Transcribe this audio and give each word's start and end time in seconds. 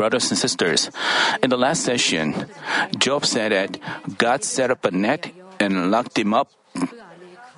brothers 0.00 0.32
and 0.32 0.40
sisters. 0.40 0.88
In 1.44 1.52
the 1.52 1.60
last 1.60 1.84
session, 1.84 2.48
Job 2.96 3.28
said 3.28 3.52
that 3.52 3.76
God 4.16 4.48
set 4.48 4.72
up 4.72 4.88
a 4.88 4.90
net 4.90 5.28
and 5.60 5.92
locked 5.92 6.16
him 6.16 6.32
up 6.32 6.48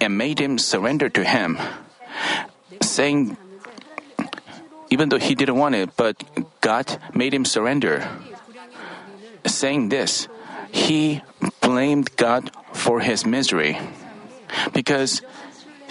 and 0.03 0.19
made 0.19 0.43
him 0.43 0.59
surrender 0.59 1.07
to 1.07 1.23
him, 1.23 1.55
saying, 2.83 3.39
even 4.91 5.07
though 5.07 5.23
he 5.23 5.39
didn't 5.39 5.55
want 5.55 5.79
it, 5.79 5.95
but 5.95 6.19
God 6.59 6.91
made 7.15 7.31
him 7.31 7.47
surrender. 7.47 8.03
Saying 9.47 9.95
this, 9.95 10.27
he 10.75 11.23
blamed 11.63 12.11
God 12.19 12.51
for 12.75 12.99
his 12.99 13.23
misery 13.23 13.79
because 14.75 15.23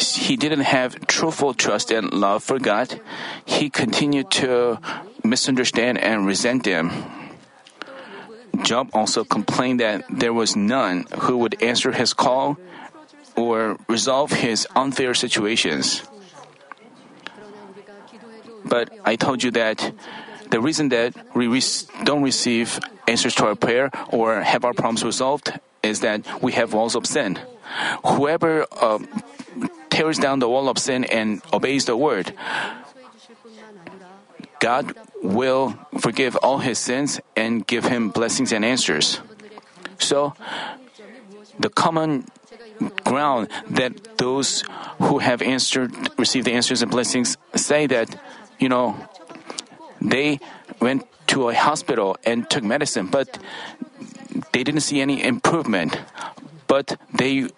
he 0.01 0.35
didn't 0.35 0.61
have 0.61 1.07
truthful 1.07 1.53
trust 1.53 1.91
and 1.91 2.13
love 2.13 2.43
for 2.43 2.59
God. 2.59 2.99
He 3.45 3.69
continued 3.69 4.31
to 4.41 4.79
misunderstand 5.23 5.97
and 5.97 6.25
resent 6.25 6.65
him. 6.65 6.91
Job 8.63 8.89
also 8.93 9.23
complained 9.23 9.79
that 9.79 10.03
there 10.09 10.33
was 10.33 10.55
none 10.55 11.05
who 11.25 11.37
would 11.37 11.61
answer 11.61 11.91
his 11.91 12.13
call 12.13 12.57
or 13.35 13.77
resolve 13.87 14.31
his 14.31 14.67
unfair 14.75 15.13
situations. 15.13 16.03
But 18.65 18.89
I 19.05 19.15
told 19.15 19.43
you 19.43 19.51
that 19.51 19.91
the 20.49 20.59
reason 20.59 20.89
that 20.89 21.15
we 21.33 21.47
don't 22.03 22.23
receive 22.23 22.79
answers 23.07 23.35
to 23.35 23.47
our 23.47 23.55
prayer 23.55 23.89
or 24.09 24.41
have 24.41 24.65
our 24.65 24.73
problems 24.73 25.03
resolved 25.03 25.57
is 25.81 26.01
that 26.01 26.43
we 26.43 26.51
have 26.53 26.73
walls 26.73 26.95
of 26.95 27.05
sin. 27.05 27.39
Whoever 28.05 28.67
uh, 28.71 28.99
tears 29.91 30.17
down 30.17 30.39
the 30.39 30.49
wall 30.49 30.69
of 30.69 30.79
sin 30.79 31.03
and 31.03 31.43
obeys 31.53 31.85
the 31.85 31.95
word, 31.95 32.33
God 34.59 34.95
will 35.21 35.77
forgive 35.99 36.35
all 36.37 36.59
his 36.59 36.79
sins 36.79 37.19
and 37.35 37.65
give 37.67 37.85
him 37.85 38.09
blessings 38.09 38.51
and 38.51 38.65
answers. 38.65 39.19
So, 39.99 40.33
the 41.59 41.69
common 41.69 42.25
ground 43.03 43.49
that 43.69 44.17
those 44.17 44.63
who 44.97 45.19
have 45.19 45.41
answered, 45.41 45.93
received 46.17 46.47
the 46.47 46.53
answers 46.53 46.81
and 46.81 46.89
blessings 46.89 47.37
say 47.55 47.85
that, 47.87 48.15
you 48.57 48.69
know, 48.69 48.97
they 49.99 50.39
went 50.79 51.05
to 51.27 51.49
a 51.49 51.55
hospital 51.55 52.17
and 52.23 52.49
took 52.49 52.63
medicine, 52.63 53.07
but 53.07 53.37
they 54.51 54.63
didn't 54.63 54.81
see 54.81 55.01
any 55.01 55.23
improvement. 55.23 55.99
But 56.67 56.97
they 57.13 57.49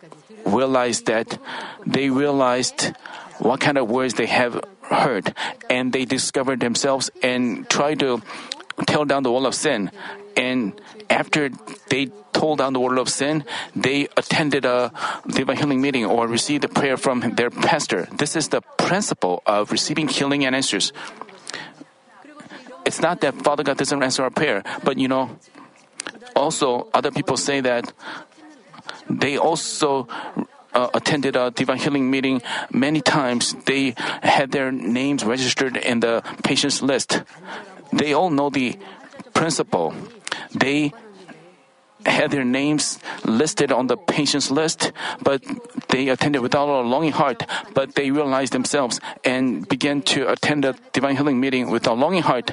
realized 0.45 1.05
that 1.07 1.37
they 1.85 2.09
realized 2.09 2.93
what 3.39 3.59
kind 3.59 3.77
of 3.77 3.89
words 3.89 4.13
they 4.15 4.27
have 4.27 4.59
heard, 4.81 5.33
and 5.69 5.91
they 5.91 6.05
discovered 6.05 6.59
themselves 6.59 7.09
and 7.21 7.69
tried 7.69 7.99
to 7.99 8.21
tear 8.85 9.05
down 9.05 9.23
the 9.23 9.31
wall 9.31 9.45
of 9.45 9.55
sin. 9.55 9.91
And 10.35 10.79
after 11.09 11.49
they 11.89 12.07
tore 12.33 12.57
down 12.57 12.73
the 12.73 12.79
wall 12.79 12.99
of 12.99 13.09
sin, 13.09 13.45
they 13.75 14.07
attended 14.17 14.65
a 14.65 14.91
divine 15.27 15.57
healing 15.57 15.81
meeting 15.81 16.05
or 16.05 16.27
received 16.27 16.63
a 16.65 16.67
prayer 16.67 16.97
from 16.97 17.21
their 17.35 17.49
pastor. 17.49 18.07
This 18.17 18.35
is 18.35 18.49
the 18.49 18.61
principle 18.77 19.43
of 19.45 19.71
receiving 19.71 20.07
healing 20.07 20.45
and 20.45 20.55
answers. 20.55 20.91
It's 22.85 22.99
not 22.99 23.21
that 23.21 23.35
Father 23.43 23.63
God 23.63 23.77
doesn't 23.77 24.01
answer 24.01 24.23
our 24.23 24.29
prayer, 24.31 24.63
but 24.83 24.97
you 24.97 25.07
know, 25.07 25.37
also 26.35 26.89
other 26.93 27.11
people 27.11 27.37
say 27.37 27.61
that 27.61 27.93
they 29.09 29.37
also 29.37 30.07
uh, 30.73 30.89
attended 30.93 31.35
a 31.35 31.51
divine 31.51 31.77
healing 31.77 32.09
meeting 32.09 32.41
many 32.71 33.01
times. 33.01 33.53
They 33.65 33.95
had 34.21 34.51
their 34.51 34.71
names 34.71 35.23
registered 35.23 35.77
in 35.77 35.99
the 35.99 36.23
patient's 36.43 36.81
list. 36.81 37.23
They 37.91 38.13
all 38.13 38.29
know 38.29 38.49
the 38.49 38.77
principle. 39.33 39.93
They 40.53 40.93
had 42.05 42.31
their 42.31 42.43
names 42.43 42.99
listed 43.23 43.71
on 43.71 43.87
the 43.87 43.95
patient's 43.95 44.51
list, 44.51 44.91
but 45.21 45.41
they 45.89 46.09
attended 46.09 46.41
without 46.41 46.67
a 46.67 46.81
longing 46.81 47.13
heart. 47.13 47.45
But 47.73 47.95
they 47.95 48.11
realized 48.11 48.51
themselves 48.51 48.99
and 49.23 49.67
began 49.67 50.01
to 50.13 50.29
attend 50.29 50.65
the 50.65 50.75
divine 50.91 51.15
healing 51.15 51.39
meeting 51.39 51.69
with 51.69 51.87
a 51.87 51.93
longing 51.93 52.23
heart. 52.23 52.51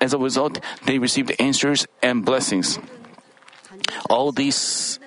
As 0.00 0.14
a 0.14 0.18
result, 0.18 0.60
they 0.84 0.98
received 0.98 1.32
answers 1.40 1.86
and 2.02 2.24
blessings. 2.24 2.78
All 4.08 4.30
these 4.30 5.00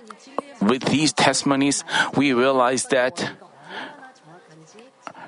with 0.62 0.84
these 0.86 1.14
testimonies, 1.14 1.84
we 2.16 2.34
realize 2.34 2.86
that 2.88 3.31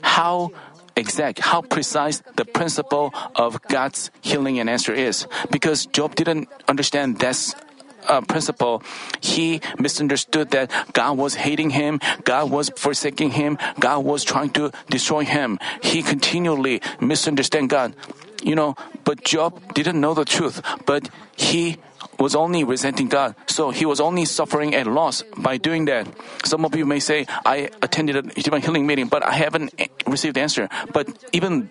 how 0.01 0.51
exact, 0.95 1.39
how 1.39 1.61
precise 1.61 2.21
the 2.35 2.45
principle 2.45 3.13
of 3.35 3.61
God's 3.63 4.11
healing 4.21 4.59
and 4.59 4.69
answer 4.69 4.93
is. 4.93 5.27
Because 5.49 5.85
Job 5.85 6.15
didn't 6.15 6.49
understand 6.67 7.19
this 7.19 7.55
uh, 8.07 8.21
principle, 8.21 8.83
he 9.21 9.61
misunderstood 9.79 10.51
that 10.51 10.71
God 10.93 11.17
was 11.17 11.35
hating 11.35 11.69
him, 11.71 11.99
God 12.23 12.49
was 12.49 12.71
forsaking 12.75 13.31
him, 13.31 13.57
God 13.79 14.03
was 14.03 14.23
trying 14.23 14.49
to 14.51 14.71
destroy 14.89 15.23
him. 15.23 15.59
He 15.81 16.01
continually 16.01 16.81
misunderstood 16.99 17.69
God. 17.69 17.95
You 18.43 18.55
know, 18.55 18.75
but 19.03 19.23
Job 19.23 19.73
didn't 19.75 20.01
know 20.01 20.15
the 20.15 20.25
truth, 20.25 20.61
but 20.85 21.09
he 21.37 21.77
was 22.19 22.35
only 22.35 22.63
resenting 22.63 23.07
God, 23.07 23.35
so 23.47 23.71
he 23.71 23.85
was 23.85 23.99
only 23.99 24.25
suffering 24.25 24.73
a 24.75 24.83
loss 24.83 25.23
by 25.37 25.57
doing 25.57 25.85
that. 25.85 26.07
Some 26.45 26.65
of 26.65 26.75
you 26.75 26.85
may 26.85 26.99
say, 26.99 27.25
I 27.45 27.69
attended 27.81 28.15
a 28.15 28.21
divine 28.21 28.61
healing 28.61 28.85
meeting, 28.85 29.07
but 29.07 29.23
I 29.23 29.33
haven't 29.33 29.73
received 30.05 30.37
answer. 30.37 30.69
But 30.93 31.07
even 31.31 31.69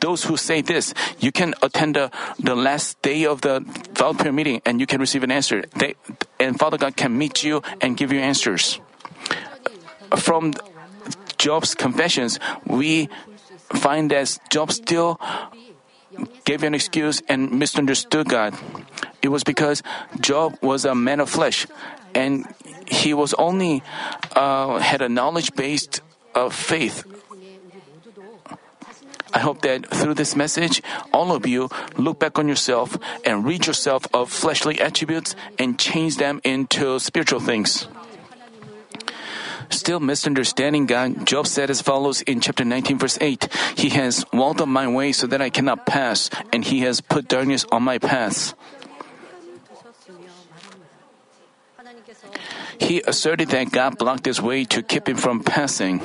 those 0.00 0.24
who 0.24 0.36
say 0.36 0.62
this, 0.62 0.94
you 1.18 1.32
can 1.32 1.54
attend 1.62 1.96
the, 1.96 2.10
the 2.38 2.54
last 2.54 3.00
day 3.02 3.24
of 3.24 3.40
the 3.40 3.60
vow 3.94 4.12
prayer 4.12 4.32
meeting 4.32 4.62
and 4.64 4.80
you 4.80 4.86
can 4.86 5.00
receive 5.00 5.22
an 5.22 5.30
answer. 5.30 5.64
They, 5.76 5.94
and 6.40 6.58
Father 6.58 6.78
God 6.78 6.96
can 6.96 7.16
meet 7.16 7.44
you 7.44 7.62
and 7.80 7.96
give 7.96 8.12
you 8.12 8.20
answers. 8.20 8.80
From 10.16 10.54
Job's 11.38 11.74
confessions, 11.74 12.38
we 12.64 13.08
find 13.74 14.10
that 14.10 14.38
Job 14.50 14.72
still 14.72 15.20
gave 16.44 16.62
an 16.62 16.74
excuse 16.74 17.22
and 17.28 17.52
misunderstood 17.52 18.28
God. 18.28 18.54
It 19.22 19.28
was 19.28 19.44
because 19.44 19.82
Job 20.20 20.56
was 20.62 20.84
a 20.84 20.94
man 20.94 21.20
of 21.20 21.30
flesh, 21.30 21.66
and 22.14 22.46
he 22.86 23.14
was 23.14 23.34
only 23.34 23.82
uh, 24.32 24.78
had 24.78 25.02
a 25.02 25.08
knowledge 25.08 25.54
based 25.54 26.00
faith. 26.50 27.04
I 29.34 29.40
hope 29.40 29.60
that 29.62 29.86
through 29.90 30.14
this 30.14 30.36
message, 30.36 30.82
all 31.12 31.32
of 31.32 31.46
you 31.46 31.68
look 31.98 32.18
back 32.18 32.38
on 32.38 32.48
yourself 32.48 32.96
and 33.24 33.44
rid 33.44 33.66
yourself 33.66 34.06
of 34.14 34.30
fleshly 34.30 34.80
attributes 34.80 35.34
and 35.58 35.78
change 35.78 36.16
them 36.16 36.40
into 36.44 36.98
spiritual 37.00 37.40
things. 37.40 37.88
Still 39.70 40.00
misunderstanding 40.00 40.86
God, 40.86 41.26
Job 41.26 41.46
said 41.46 41.70
as 41.70 41.80
follows 41.82 42.22
in 42.22 42.40
chapter 42.40 42.64
19, 42.64 42.98
verse 42.98 43.18
8 43.20 43.48
He 43.76 43.90
has 43.90 44.24
walled 44.32 44.60
up 44.60 44.68
my 44.68 44.88
way 44.88 45.12
so 45.12 45.26
that 45.26 45.42
I 45.42 45.50
cannot 45.50 45.86
pass, 45.86 46.30
and 46.52 46.64
He 46.64 46.80
has 46.80 47.00
put 47.00 47.28
darkness 47.28 47.64
on 47.70 47.82
my 47.82 47.98
paths. 47.98 48.54
He 52.78 53.02
asserted 53.06 53.48
that 53.50 53.72
God 53.72 53.98
blocked 53.98 54.26
his 54.26 54.40
way 54.40 54.64
to 54.64 54.82
keep 54.82 55.08
him 55.08 55.16
from 55.16 55.42
passing. 55.42 56.00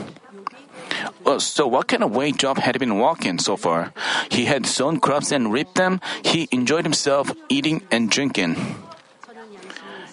So 1.38 1.68
what 1.68 1.88
kind 1.88 2.04
of 2.04 2.16
way 2.16 2.32
Job 2.32 2.58
had 2.58 2.80
been 2.80 2.98
walking 2.98 3.40
so 3.40 3.56
far? 3.56 3.94
He 4.30 4.46
had 4.46 4.66
sown 4.66 5.00
crops 5.00 5.32
and 5.32 5.52
reaped 5.52 5.76
them. 5.76 6.02
He 6.24 6.48
enjoyed 6.52 6.86
himself 6.86 7.32
eating 7.50 7.82
and 7.92 8.10
drinking. 8.10 8.56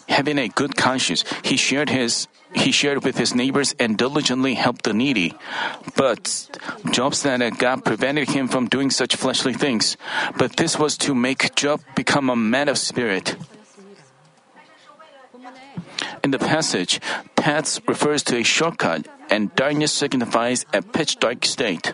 Having 0.08 0.38
a 0.38 0.48
good 0.48 0.76
conscience, 0.76 1.24
he 1.44 1.56
shared 1.56 1.90
his 1.90 2.28
he 2.54 2.72
shared 2.72 3.04
with 3.04 3.18
his 3.18 3.34
neighbors 3.34 3.74
and 3.78 3.98
diligently 3.98 4.54
helped 4.54 4.84
the 4.84 4.94
needy. 4.94 5.34
But 5.96 6.48
Job 6.92 7.14
said 7.14 7.42
that 7.42 7.58
God 7.58 7.84
prevented 7.84 8.30
him 8.30 8.48
from 8.48 8.68
doing 8.68 8.90
such 8.90 9.16
fleshly 9.16 9.52
things. 9.52 9.98
But 10.38 10.56
this 10.56 10.78
was 10.78 10.96
to 11.04 11.14
make 11.14 11.54
Job 11.54 11.82
become 11.94 12.30
a 12.30 12.36
man 12.36 12.68
of 12.68 12.78
spirit. 12.78 13.36
In 16.24 16.30
the 16.30 16.38
passage, 16.38 17.00
paths 17.36 17.80
refers 17.86 18.22
to 18.24 18.38
a 18.38 18.42
shortcut 18.42 19.06
and 19.30 19.54
darkness 19.54 19.92
signifies 19.92 20.64
a 20.72 20.80
pitch 20.80 21.18
dark 21.18 21.44
state. 21.44 21.92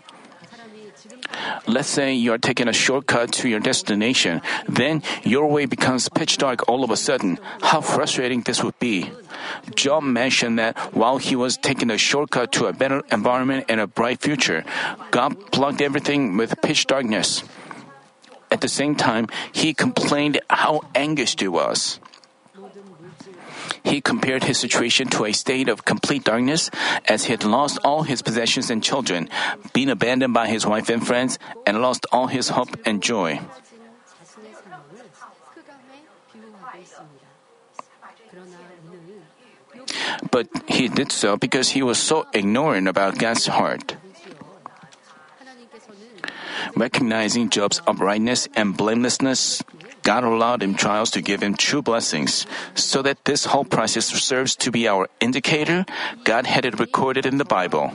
Let's 1.67 1.89
say 1.89 2.15
you 2.15 2.33
are 2.33 2.39
taking 2.39 2.69
a 2.69 2.73
shortcut 2.73 3.33
to 3.41 3.49
your 3.49 3.61
destination, 3.61 4.43
then 4.69 5.03
your 5.23 5.47
way 5.47 5.67
becomes 5.67 6.09
pitch 6.09 6.39
dark 6.39 6.69
all 6.69 6.85
of 6.85 6.91
a 6.91 6.97
sudden. 6.97 7.39
How 7.63 7.81
frustrating 7.81 8.43
this 8.43 8.63
would 8.63 8.79
be. 8.79 9.11
Job 9.75 10.03
mentioned 10.03 10.59
that 10.59 10.77
while 10.95 11.19
he 11.19 11.37
was 11.37 11.57
taking 11.57 11.91
a 11.91 11.99
shortcut 11.99 12.53
to 12.53 12.67
a 12.67 12.73
better 12.73 13.03
environment 13.11 13.67
and 13.69 13.81
a 13.81 13.87
bright 13.87 14.21
future, 14.21 14.65
God 15.11 15.51
plugged 15.53 15.83
everything 15.83 16.37
with 16.37 16.61
pitch 16.63 16.87
darkness. 16.87 17.45
At 18.51 18.61
the 18.61 18.69
same 18.69 18.95
time, 18.95 19.29
he 19.53 19.75
complained 19.75 20.41
how 20.49 20.83
anguished 20.95 21.41
he 21.41 21.49
was. 21.49 21.99
He 23.85 24.01
compared 24.01 24.45
his 24.45 24.59
situation 24.59 25.09
to 25.13 25.27
a 25.27 25.33
state 25.33 25.69
of 25.69 25.85
complete 25.85 26.25
darkness 26.25 26.71
as 27.05 27.25
he 27.25 27.33
had 27.33 27.45
lost 27.45 27.79
all 27.85 28.03
his 28.03 28.23
possessions 28.23 28.71
and 28.71 28.83
children, 28.83 29.29
been 29.73 29.91
abandoned 29.91 30.33
by 30.33 30.49
his 30.49 30.67
wife 30.67 30.89
and 30.89 31.07
friends, 31.07 31.39
and 31.67 31.81
lost 31.81 32.07
all 32.11 32.27
his 32.27 32.49
hope 32.49 32.75
and 32.85 33.03
joy. 33.03 33.41
But 40.31 40.49
he 40.67 40.89
did 40.89 41.13
so 41.13 41.37
because 41.37 41.71
he 41.71 41.83
was 41.83 41.99
so 41.99 42.27
ignorant 42.33 42.89
about 42.89 43.19
God's 43.19 43.47
heart. 43.47 43.97
Recognizing 46.75 47.51
Job's 47.51 47.81
uprightness 47.87 48.49
and 48.57 48.77
blamelessness, 48.77 49.63
God 50.05 50.23
allowed 50.23 50.63
him 50.63 50.75
trials 50.75 51.11
to 51.13 51.21
give 51.21 51.43
him 51.43 51.57
true 51.57 51.83
blessings, 51.83 52.47
so 52.75 53.03
that 53.03 53.25
this 53.25 53.47
whole 53.47 53.65
process 53.65 54.07
serves 54.07 54.55
to 54.57 54.71
be 54.71 54.87
our 54.87 55.09
indicator 55.21 55.85
God 56.23 56.47
had 56.47 56.65
it 56.65 56.79
recorded 56.79 57.27
in 57.27 57.39
the 57.39 57.45
Bible. 57.45 57.93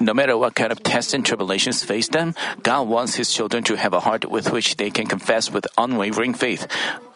No 0.00 0.14
matter 0.14 0.36
what 0.36 0.54
kind 0.54 0.72
of 0.72 0.82
tests 0.82 1.14
and 1.14 1.24
tribulations 1.24 1.84
face 1.84 2.08
them, 2.08 2.34
God 2.62 2.88
wants 2.88 3.16
His 3.16 3.32
children 3.32 3.64
to 3.64 3.76
have 3.76 3.92
a 3.92 4.00
heart 4.00 4.30
with 4.30 4.52
which 4.52 4.76
they 4.76 4.90
can 4.90 5.06
confess 5.06 5.50
with 5.50 5.66
unwavering 5.76 6.34
faith 6.34 6.66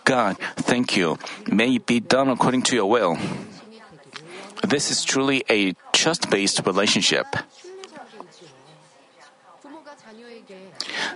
God, 0.05 0.37
thank 0.56 0.96
you. 0.96 1.16
May 1.46 1.76
it 1.76 1.87
be 1.87 2.00
done 2.00 2.28
according 2.28 2.62
to 2.62 2.76
your 2.76 2.90
will. 2.90 3.16
This 4.62 4.90
is 4.90 5.04
truly 5.04 5.44
a 5.50 5.74
trust 5.92 6.30
based 6.30 6.64
relationship. 6.66 7.26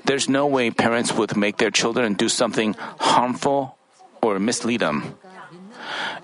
There's 0.05 0.29
no 0.29 0.47
way 0.47 0.71
parents 0.71 1.13
would 1.15 1.37
make 1.37 1.57
their 1.57 1.71
children 1.71 2.15
do 2.15 2.29
something 2.29 2.75
harmful 3.01 3.77
or 4.23 4.39
mislead 4.39 4.81
them. 4.81 5.19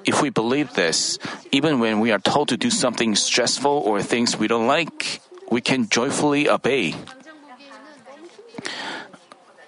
If 0.05 0.23
we 0.23 0.31
believe 0.31 0.75
this, 0.75 1.19
even 1.51 1.79
when 1.79 2.01
we 2.01 2.11
are 2.11 2.19
told 2.19 2.49
to 2.49 2.57
do 2.57 2.71
something 2.71 3.15
stressful 3.15 3.71
or 3.71 4.03
things 4.03 4.37
we 4.37 4.49
don't 4.49 4.67
like, 4.67 5.21
we 5.51 5.61
can 5.61 5.89
joyfully 5.89 6.49
obey. 6.49 6.95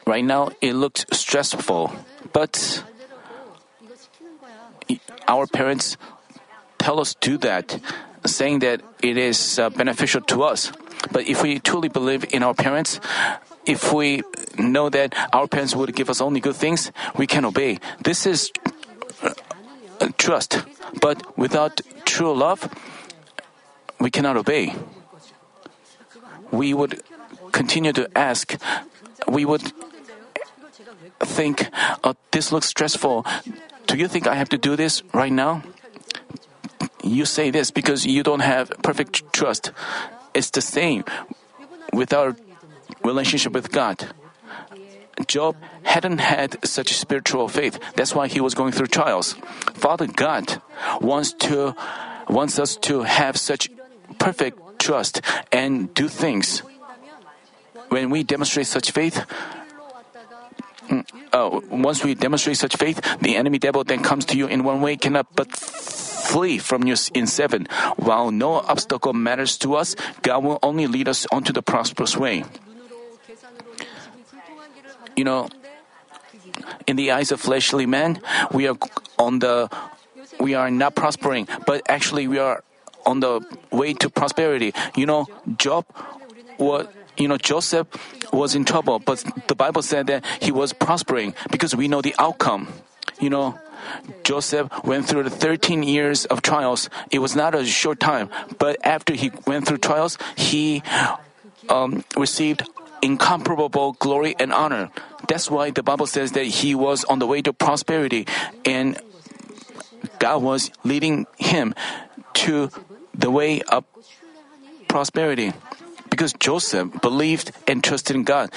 Right 0.07 0.25
now, 0.25 0.51
it 0.61 0.75
looks 0.75 1.07
stressful, 1.13 1.93
but 2.33 2.85
our 5.29 5.47
parents 5.47 5.97
tell 6.85 7.01
us 7.01 7.17
do 7.17 7.41
that, 7.41 7.81
saying 8.27 8.61
that 8.61 8.85
it 9.01 9.17
is 9.17 9.59
uh, 9.59 9.71
beneficial 9.71 10.21
to 10.21 10.45
us. 10.45 10.71
But 11.11 11.25
if 11.25 11.41
we 11.41 11.59
truly 11.59 11.89
believe 11.89 12.29
in 12.29 12.45
our 12.45 12.53
parents, 12.53 13.01
if 13.65 13.93
we 13.93 14.21
know 14.59 14.93
that 14.93 15.17
our 15.33 15.49
parents 15.49 15.75
would 15.75 15.97
give 15.97 16.13
us 16.13 16.21
only 16.21 16.41
good 16.45 16.57
things, 16.57 16.93
we 17.17 17.27
can 17.27 17.49
obey. 17.49 17.81
This 18.05 18.27
is 18.29 18.53
uh, 19.25 19.33
trust. 20.21 20.61
But 21.01 21.25
without 21.39 21.81
true 22.05 22.37
love, 22.37 22.69
we 23.99 24.11
cannot 24.13 24.37
obey. 24.37 24.77
We 26.53 26.75
would 26.75 27.01
continue 27.53 27.97
to 27.97 28.13
ask. 28.13 28.61
We 29.27 29.49
would 29.49 29.73
think, 31.21 31.73
oh, 32.05 32.13
this 32.31 32.53
looks 32.53 32.69
stressful. 32.69 33.25
Do 33.87 33.97
you 33.97 34.07
think 34.07 34.27
I 34.29 34.35
have 34.37 34.51
to 34.51 34.59
do 34.59 34.77
this 34.77 35.01
right 35.17 35.33
now? 35.33 35.65
you 37.03 37.25
say 37.25 37.51
this 37.51 37.71
because 37.71 38.07
you 38.07 38.23
don't 38.23 38.41
have 38.41 38.71
perfect 38.83 39.33
trust. 39.33 39.73
It's 40.35 40.51
the 40.51 40.61
same 40.61 41.05
with 41.93 42.13
our 42.13 42.37
relationship 43.03 43.53
with 43.53 43.71
God. 43.71 44.09
Job 45.27 45.57
hadn't 45.85 46.19
had 46.19 46.59
such 46.67 46.95
spiritual 46.95 47.49
faith. 47.49 47.79
That's 47.95 48.15
why 48.15 48.27
he 48.27 48.41
was 48.41 48.55
going 48.55 48.73
through 48.73 48.89
trials. 48.89 49.35
Father 49.75 50.07
God 50.07 50.61
wants 51.01 51.33
to 51.47 51.77
wants 52.29 52.59
us 52.59 52.77
to 52.89 53.03
have 53.03 53.37
such 53.37 53.71
perfect 54.19 54.59
trust 54.81 55.21
and 55.53 55.93
do 55.95 56.09
things. 56.09 56.63
When 57.89 58.11
we 58.11 58.25
demonstrate 58.25 58.67
such 58.67 58.91
faith, 58.91 59.25
uh, 61.33 61.61
once 61.71 62.03
we 62.03 62.15
demonstrate 62.15 62.57
such 62.57 62.77
faith, 62.77 63.01
the 63.21 63.37
enemy 63.37 63.59
devil 63.59 63.85
then 63.85 64.03
comes 64.03 64.25
to 64.27 64.37
you 64.37 64.47
in 64.47 64.65
one 64.65 64.81
way 64.81 64.97
cannot 64.97 65.27
but 65.35 65.49
flee 66.35 66.59
from 66.59 66.83
you 66.83 66.99
in 67.15 67.31
seven. 67.31 67.71
While 67.95 68.35
no 68.35 68.59
obstacle 68.59 69.15
matters 69.15 69.55
to 69.63 69.79
us, 69.79 69.95
God 70.27 70.43
will 70.43 70.59
only 70.67 70.91
lead 70.91 71.07
us 71.07 71.31
onto 71.31 71.55
the 71.55 71.63
prosperous 71.63 72.19
way. 72.19 72.43
You 75.15 75.23
know, 75.23 75.47
in 76.91 76.99
the 76.99 77.15
eyes 77.15 77.31
of 77.31 77.39
fleshly 77.39 77.87
man, 77.87 78.19
we 78.51 78.67
are 78.67 78.75
on 79.17 79.39
the 79.39 79.71
we 80.43 80.59
are 80.59 80.75
not 80.75 80.99
prospering, 80.99 81.47
but 81.71 81.87
actually 81.87 82.27
we 82.27 82.43
are 82.43 82.67
on 83.07 83.23
the 83.23 83.39
way 83.71 83.95
to 84.03 84.11
prosperity. 84.11 84.75
You 84.99 85.07
know, 85.07 85.31
Job 85.55 85.87
what 86.59 86.91
you 87.15 87.31
know 87.31 87.39
Joseph 87.39 87.87
was 88.35 88.59
in 88.59 88.67
trouble, 88.67 88.99
but 88.99 89.23
the 89.47 89.55
Bible 89.55 89.87
said 89.87 90.11
that 90.11 90.27
he 90.43 90.51
was 90.51 90.75
prospering 90.75 91.39
because 91.55 91.79
we 91.79 91.87
know 91.87 92.03
the 92.03 92.15
outcome. 92.19 92.67
You 93.21 93.31
know, 93.31 93.59
Joseph 94.23 94.69
went 94.85 95.07
through 95.07 95.25
the 95.25 95.31
13 95.31 95.83
years 95.83 96.25
of 96.27 96.43
trials. 96.43 96.89
It 97.11 97.19
was 97.19 97.37
not 97.37 97.55
a 97.55 97.65
short 97.65 98.01
time, 98.01 98.31
but 98.59 98.77
after 98.85 99.15
he 99.15 99.31
went 99.47 99.67
through 99.67 99.79
trials, 99.79 100.19
he 100.37 100.83
um, 101.69 102.05
received 102.17 102.69
incomparable 103.03 103.93
glory 104.01 104.35
and 104.39 104.53
honor. 104.53 104.91
That's 105.29 105.51
why 105.51 105.71
the 105.71 105.83
Bible 105.83 106.07
says 106.07 106.33
that 106.33 106.45
he 106.45 106.75
was 106.75 107.05
on 107.05 107.19
the 107.19 107.27
way 107.27 107.43
to 107.43 107.53
prosperity 107.53 108.27
and 108.65 108.99
God 110.19 110.43
was 110.43 110.71
leading 110.85 111.27
him 111.37 111.75
to 112.45 112.71
the 113.15 113.31
way 113.31 113.61
of 113.63 113.85
prosperity. 114.89 115.53
Because 116.09 116.33
Joseph 116.33 117.01
believed 117.01 117.53
and 117.67 117.83
trusted 117.83 118.17
in 118.17 118.25
God 118.25 118.51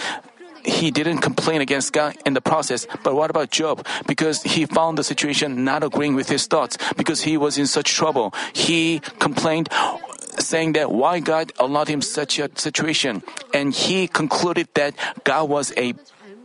he 0.68 0.92
didn't 0.92 1.19
complain 1.19 1.62
against 1.62 1.94
God 1.94 2.16
in 2.25 2.36
the 2.36 2.42
process. 2.42 2.86
But 3.04 3.16
what 3.16 3.30
about 3.31 3.50
Job? 3.50 3.88
Because 4.06 4.44
he 4.44 4.66
found 4.68 4.98
the 4.98 5.04
situation 5.04 5.64
not 5.64 5.84
agreeing 5.84 6.14
with 6.14 6.28
his 6.28 6.46
thoughts, 6.46 6.78
because 6.96 7.22
he 7.24 7.38
was 7.38 7.58
in 7.58 7.66
such 7.66 7.96
trouble. 7.96 8.34
He 8.54 9.00
complained, 9.19 9.69
saying 10.38 10.74
that 10.74 10.92
why 10.92 11.19
God 11.19 11.52
allowed 11.58 11.88
him 11.88 12.02
such 12.02 12.38
a 12.38 12.52
situation. 12.60 13.24
And 13.54 13.74
he 13.74 14.08
concluded 14.08 14.68
that 14.75 14.94
God 15.24 15.50
was 15.50 15.74
a 15.78 15.96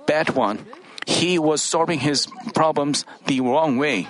bad 0.06 0.30
one. 0.30 0.64
He 1.04 1.38
was 1.38 1.60
solving 1.60 1.98
his 1.98 2.28
problems 2.54 3.04
the 3.26 3.40
wrong 3.40 3.76
way. 3.76 4.06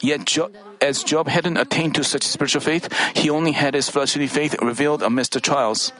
Yet 0.00 0.26
Job, 0.26 0.54
as 0.80 1.04
Job 1.04 1.28
hadn't 1.28 1.56
attained 1.56 1.94
to 1.96 2.04
such 2.04 2.22
spiritual 2.22 2.60
faith, 2.60 2.92
he 3.14 3.30
only 3.30 3.52
had 3.52 3.74
his 3.74 3.88
fleshly 3.88 4.26
faith 4.26 4.54
revealed 4.62 5.02
amidst 5.02 5.32
the 5.32 5.40
trials. 5.40 5.92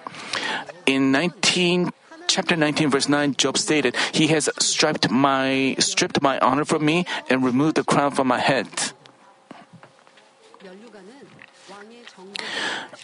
In 0.86 1.12
19, 1.12 1.90
chapter 2.26 2.56
19, 2.56 2.90
verse 2.90 3.08
9, 3.08 3.34
Job 3.34 3.58
stated, 3.58 3.96
He 4.12 4.28
has 4.28 4.48
stripped 4.58 5.10
my, 5.10 5.76
stripped 5.78 6.22
my 6.22 6.38
honor 6.40 6.64
from 6.64 6.84
me 6.84 7.06
and 7.28 7.44
removed 7.44 7.76
the 7.76 7.84
crown 7.84 8.12
from 8.12 8.28
my 8.28 8.38
head. 8.38 8.68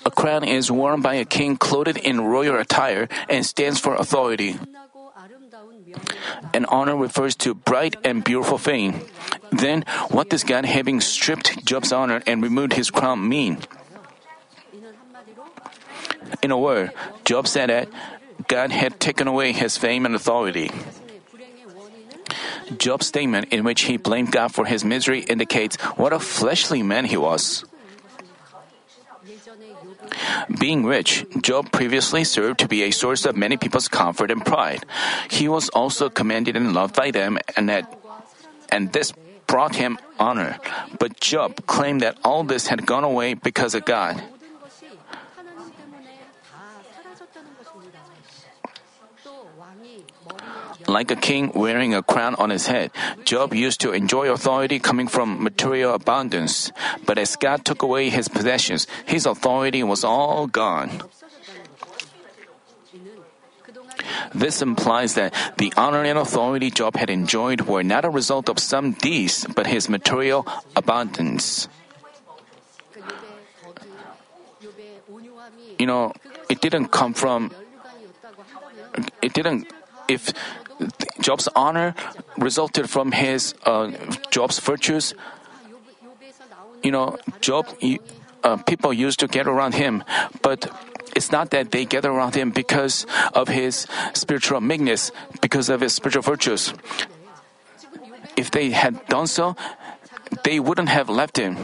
A 0.06 0.10
crown 0.10 0.44
is 0.44 0.70
worn 0.70 1.00
by 1.00 1.14
a 1.14 1.24
king 1.24 1.56
clothed 1.56 1.96
in 1.96 2.20
royal 2.20 2.58
attire 2.58 3.08
and 3.28 3.44
stands 3.44 3.80
for 3.80 3.94
authority. 3.94 4.58
And 6.52 6.66
honor 6.66 6.96
refers 6.96 7.34
to 7.36 7.54
bright 7.54 7.96
and 8.04 8.22
beautiful 8.24 8.58
fame. 8.58 9.00
Then, 9.50 9.84
what 10.10 10.30
does 10.30 10.44
God, 10.44 10.64
having 10.64 11.00
stripped 11.00 11.64
Job's 11.64 11.92
honor 11.92 12.22
and 12.26 12.42
removed 12.42 12.74
his 12.74 12.90
crown, 12.90 13.28
mean? 13.28 13.58
In 16.42 16.50
a 16.50 16.58
word, 16.58 16.92
Job 17.24 17.46
said 17.46 17.70
that 17.70 17.88
God 18.48 18.70
had 18.70 19.00
taken 19.00 19.28
away 19.28 19.52
his 19.52 19.76
fame 19.76 20.06
and 20.06 20.14
authority. 20.14 20.70
Job's 22.78 23.06
statement, 23.06 23.52
in 23.52 23.64
which 23.64 23.82
he 23.82 23.96
blamed 23.96 24.32
God 24.32 24.52
for 24.52 24.64
his 24.64 24.84
misery, 24.84 25.20
indicates 25.20 25.76
what 25.96 26.12
a 26.12 26.18
fleshly 26.18 26.82
man 26.82 27.04
he 27.04 27.16
was. 27.16 27.64
Being 30.58 30.84
rich, 30.84 31.24
Job 31.40 31.72
previously 31.72 32.24
served 32.24 32.60
to 32.60 32.68
be 32.68 32.82
a 32.82 32.90
source 32.90 33.24
of 33.24 33.36
many 33.36 33.56
people's 33.56 33.88
comfort 33.88 34.30
and 34.30 34.44
pride. 34.44 34.84
He 35.30 35.48
was 35.48 35.68
also 35.70 36.08
commended 36.08 36.56
and 36.56 36.72
loved 36.72 36.94
by 36.96 37.10
them, 37.10 37.38
and, 37.56 37.68
that, 37.68 37.92
and 38.70 38.92
this 38.92 39.12
brought 39.46 39.76
him 39.76 39.98
honor. 40.18 40.58
But 40.98 41.20
Job 41.20 41.66
claimed 41.66 42.00
that 42.02 42.18
all 42.24 42.44
this 42.44 42.68
had 42.68 42.86
gone 42.86 43.04
away 43.04 43.34
because 43.34 43.74
of 43.74 43.84
God. 43.84 44.22
like 50.94 51.10
a 51.10 51.18
king 51.18 51.50
wearing 51.52 51.92
a 51.92 52.02
crown 52.02 52.38
on 52.38 52.50
his 52.54 52.70
head. 52.70 52.94
Job 53.26 53.52
used 53.52 53.82
to 53.82 53.90
enjoy 53.90 54.30
authority 54.30 54.78
coming 54.78 55.10
from 55.10 55.42
material 55.42 55.92
abundance. 55.92 56.70
But 57.04 57.18
as 57.18 57.34
God 57.34 57.66
took 57.66 57.82
away 57.82 58.08
his 58.08 58.30
possessions, 58.30 58.86
his 59.04 59.26
authority 59.26 59.82
was 59.82 60.06
all 60.06 60.46
gone. 60.46 61.02
This 64.34 64.62
implies 64.62 65.14
that 65.14 65.34
the 65.58 65.72
honor 65.76 66.02
and 66.02 66.18
authority 66.18 66.70
Job 66.70 66.96
had 66.96 67.10
enjoyed 67.10 67.62
were 67.62 67.82
not 67.82 68.04
a 68.04 68.10
result 68.10 68.48
of 68.48 68.58
some 68.58 68.92
deeds, 68.92 69.46
but 69.54 69.66
his 69.66 69.88
material 69.88 70.46
abundance. 70.74 71.68
You 75.78 75.86
know, 75.86 76.12
it 76.48 76.60
didn't 76.60 76.88
come 76.88 77.14
from, 77.14 77.50
it 79.22 79.34
didn't, 79.34 79.66
if 80.08 80.32
Job's 81.20 81.48
honor 81.54 81.94
resulted 82.38 82.90
from 82.90 83.12
his 83.12 83.54
uh, 83.64 83.92
Job's 84.30 84.58
virtues. 84.58 85.14
You 86.82 86.90
know, 86.90 87.18
Job 87.40 87.66
uh, 88.42 88.56
people 88.58 88.92
used 88.92 89.20
to 89.20 89.26
get 89.26 89.46
around 89.46 89.74
him, 89.74 90.04
but 90.42 90.68
it's 91.16 91.30
not 91.30 91.50
that 91.50 91.70
they 91.70 91.84
gather 91.84 92.10
around 92.10 92.34
him 92.34 92.50
because 92.50 93.06
of 93.32 93.48
his 93.48 93.86
spiritual 94.12 94.60
meekness, 94.60 95.12
because 95.40 95.68
of 95.68 95.80
his 95.80 95.94
spiritual 95.94 96.22
virtues. 96.22 96.74
If 98.36 98.50
they 98.50 98.70
had 98.70 99.06
done 99.06 99.28
so, 99.28 99.56
they 100.42 100.58
wouldn't 100.58 100.88
have 100.88 101.08
left 101.08 101.36
him. 101.38 101.56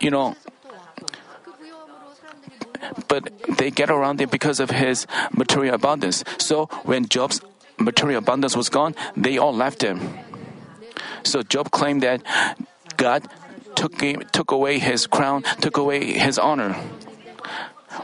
You 0.00 0.10
know, 0.10 0.36
but 3.08 3.32
they 3.58 3.70
get 3.70 3.90
around 3.90 4.20
him 4.20 4.28
because 4.28 4.60
of 4.60 4.70
his 4.70 5.06
material 5.32 5.74
abundance. 5.74 6.22
So 6.38 6.66
when 6.84 7.08
Job's 7.08 7.40
material 7.78 8.18
abundance 8.18 8.56
was 8.56 8.68
gone, 8.68 8.94
they 9.16 9.38
all 9.38 9.54
left 9.54 9.82
him. 9.82 10.00
So 11.22 11.42
Job 11.42 11.70
claimed 11.70 12.02
that 12.02 12.22
God 12.96 13.26
took 13.74 14.00
him, 14.00 14.22
took 14.32 14.50
away 14.50 14.78
his 14.78 15.06
crown, 15.06 15.42
took 15.60 15.76
away 15.76 16.12
his 16.12 16.38
honor. 16.38 16.74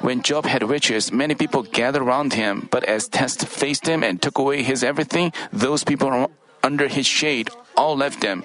When 0.01 0.23
Job 0.23 0.47
had 0.47 0.63
riches, 0.63 1.13
many 1.13 1.35
people 1.35 1.63
gathered 1.63 2.03
around 2.03 2.33
him, 2.33 2.69
but 2.71 2.85
as 2.85 3.09
test 3.09 3.47
faced 3.47 3.87
him 3.87 4.03
and 4.03 4.21
took 4.21 4.39
away 4.39 4.63
his 4.63 4.83
everything, 4.83 5.33
those 5.53 5.85
people 5.85 6.31
under 6.63 6.89
his 6.89 7.07
shade 7.07 7.51
all 7.77 7.97
left 7.97 8.23
him. 8.23 8.45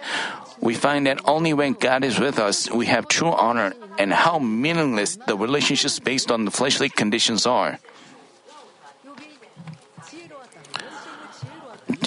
We 0.60 0.76
find 0.76 1.08
that 1.08 1.22
only 1.26 1.54
when 1.54 1.74
God 1.74 2.04
is 2.04 2.20
with 2.20 2.38
us, 2.38 2.70
we 2.70 2.88
have 2.88 3.08
true 3.08 3.32
honor 3.32 3.74
and 3.98 4.12
how 4.12 4.40
meaningless 4.40 5.18
the 5.26 5.38
relationships 5.38 6.00
based 6.00 6.30
on 6.32 6.44
the 6.46 6.52
fleshly 6.52 6.90
conditions 6.90 7.46
are. 7.46 7.80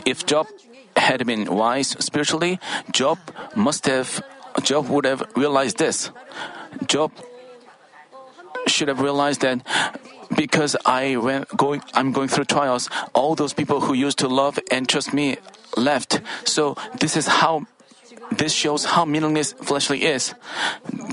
If 0.04 0.26
Job 0.26 0.46
had 0.96 1.26
been 1.26 1.54
wise 1.54 1.90
spiritually, 2.04 2.58
Job 2.92 3.18
must 3.56 3.86
have 3.86 4.22
Job 4.62 4.88
would 4.88 5.04
have 5.04 5.22
realized 5.36 5.78
this. 5.78 6.10
Job 6.86 7.12
should 8.66 8.88
have 8.88 9.00
realized 9.00 9.40
that 9.40 9.66
because 10.36 10.76
I 10.84 11.16
went 11.16 11.48
going 11.56 11.82
I'm 11.94 12.12
going 12.12 12.28
through 12.28 12.44
trials, 12.44 12.88
all 13.14 13.34
those 13.34 13.52
people 13.52 13.80
who 13.80 13.94
used 13.94 14.18
to 14.18 14.28
love 14.28 14.58
and 14.70 14.88
trust 14.88 15.12
me 15.12 15.36
left. 15.76 16.20
So 16.44 16.76
this 17.00 17.16
is 17.16 17.26
how 17.26 17.66
this 18.30 18.52
shows 18.52 18.84
how 18.84 19.04
meaningless 19.04 19.52
fleshly 19.52 20.04
is. 20.04 20.34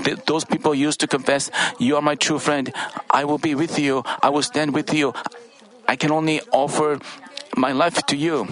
Th- 0.04 0.16
those 0.26 0.44
people 0.44 0.74
used 0.74 1.00
to 1.00 1.06
confess, 1.06 1.50
You 1.78 1.96
are 1.96 2.02
my 2.02 2.14
true 2.14 2.38
friend. 2.38 2.72
I 3.10 3.24
will 3.24 3.38
be 3.38 3.54
with 3.54 3.78
you. 3.78 4.02
I 4.22 4.30
will 4.30 4.42
stand 4.42 4.74
with 4.74 4.94
you. 4.94 5.12
I 5.86 5.96
can 5.96 6.12
only 6.12 6.40
offer 6.52 6.98
my 7.56 7.72
life 7.72 8.04
to 8.06 8.16
you. 8.16 8.46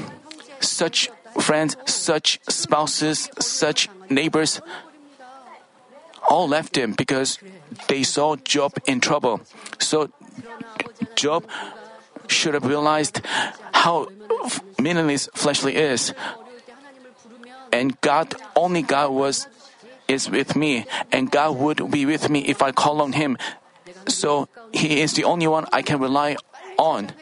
Such 0.61 1.11
friends, 1.40 1.76
such 1.87 2.40
spouses, 2.49 3.31
such 3.38 3.88
neighbors 4.11 4.61
all 6.28 6.49
left 6.49 6.76
him 6.76 6.93
because 6.93 7.38
they 7.88 8.02
saw 8.02 8.37
Job 8.37 8.75
in 8.87 9.00
trouble. 9.00 9.40
So 9.78 10.11
Job 11.17 11.47
should 12.28 12.55
have 12.55 12.67
realized 12.67 13.25
how 13.73 14.09
meaningless 14.78 15.28
fleshly 15.35 15.76
is. 15.76 16.12
And 17.73 17.99
God, 18.00 18.35
only 18.57 18.83
God 18.83 19.12
was 19.12 19.49
is 20.09 20.31
with 20.31 20.57
me, 20.57 20.87
and 21.12 21.31
God 21.31 21.57
would 21.59 21.90
be 21.90 22.07
with 22.07 22.31
me 22.31 22.40
if 22.49 22.62
I 22.62 22.73
call 22.73 23.02
on 23.02 23.12
Him. 23.12 23.37
So 24.09 24.49
He 24.73 25.00
is 25.00 25.12
the 25.12 25.25
only 25.25 25.47
one 25.47 25.67
I 25.73 25.83
can 25.83 26.00
rely 26.00 26.37
on 26.78 27.12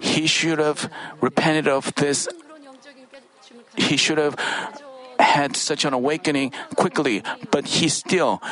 he 0.00 0.26
should 0.26 0.58
have 0.58 0.90
repented 1.20 1.68
of 1.68 1.94
this. 1.94 2.28
He 3.76 3.96
should 3.96 4.18
have 4.18 4.34
had 5.18 5.54
such 5.54 5.84
an 5.84 5.92
awakening 5.92 6.52
quickly, 6.74 7.22
but 7.50 7.66
he 7.66 7.88
still 7.88 8.42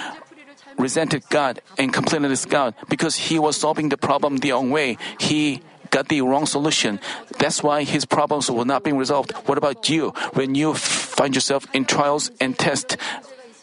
resented 0.78 1.28
God 1.28 1.60
and 1.76 1.92
complained 1.92 2.24
against 2.24 2.48
God 2.48 2.74
because 2.88 3.16
he 3.16 3.38
was 3.38 3.56
solving 3.56 3.88
the 3.88 3.96
problem 3.96 4.38
the 4.38 4.52
wrong 4.52 4.70
way. 4.70 4.96
He 5.18 5.62
got 5.90 6.08
the 6.08 6.20
wrong 6.20 6.46
solution. 6.46 7.00
That's 7.38 7.62
why 7.62 7.82
his 7.82 8.04
problems 8.04 8.50
were 8.50 8.64
not 8.64 8.84
being 8.84 8.96
resolved. 8.96 9.32
What 9.46 9.58
about 9.58 9.88
you 9.88 10.10
when 10.34 10.54
you 10.54 10.74
find 10.74 11.34
yourself 11.34 11.66
in 11.74 11.84
trials 11.84 12.30
and 12.40 12.56
tests, 12.56 12.96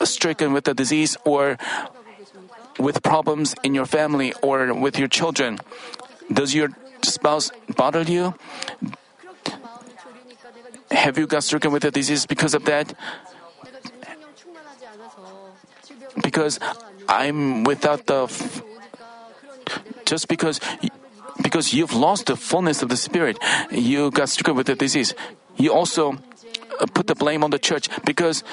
stricken 0.03 0.51
with 0.51 0.67
a 0.67 0.73
disease 0.73 1.15
or 1.23 1.57
with 2.79 3.01
problems 3.01 3.55
in 3.63 3.73
your 3.73 3.85
family 3.85 4.33
or 4.41 4.73
with 4.73 4.99
your 4.99 5.07
children? 5.07 5.59
Does 6.31 6.53
your 6.53 6.69
spouse 7.05 7.51
bothered 7.75 8.09
you? 8.09 8.33
Have 10.91 11.17
you 11.17 11.27
got 11.27 11.43
stricken 11.43 11.71
with 11.71 11.83
a 11.85 11.91
disease 11.91 12.25
because 12.25 12.53
of 12.53 12.65
that? 12.65 12.93
Because 16.21 16.59
I'm 17.09 17.63
without 17.63 18.05
the. 18.05 18.23
F- 18.23 18.63
just 20.05 20.27
because. 20.27 20.59
Because 21.41 21.73
you've 21.73 21.93
lost 21.93 22.27
the 22.27 22.37
fullness 22.37 22.81
of 22.81 22.87
the 22.87 22.95
Spirit, 22.95 23.37
you 23.69 24.09
got 24.09 24.29
stricken 24.29 24.55
with 24.55 24.67
the 24.67 24.75
disease. 24.75 25.13
You 25.57 25.73
also 25.73 26.13
uh, 26.79 26.85
put 26.93 27.07
the 27.07 27.15
blame 27.15 27.43
on 27.43 27.51
the 27.51 27.59
church 27.59 27.89
because 28.05 28.43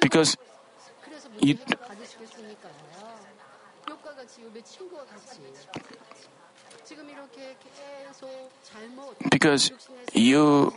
because 0.00 0.36
you 1.40 1.56
because 9.30 9.70
you 10.12 10.72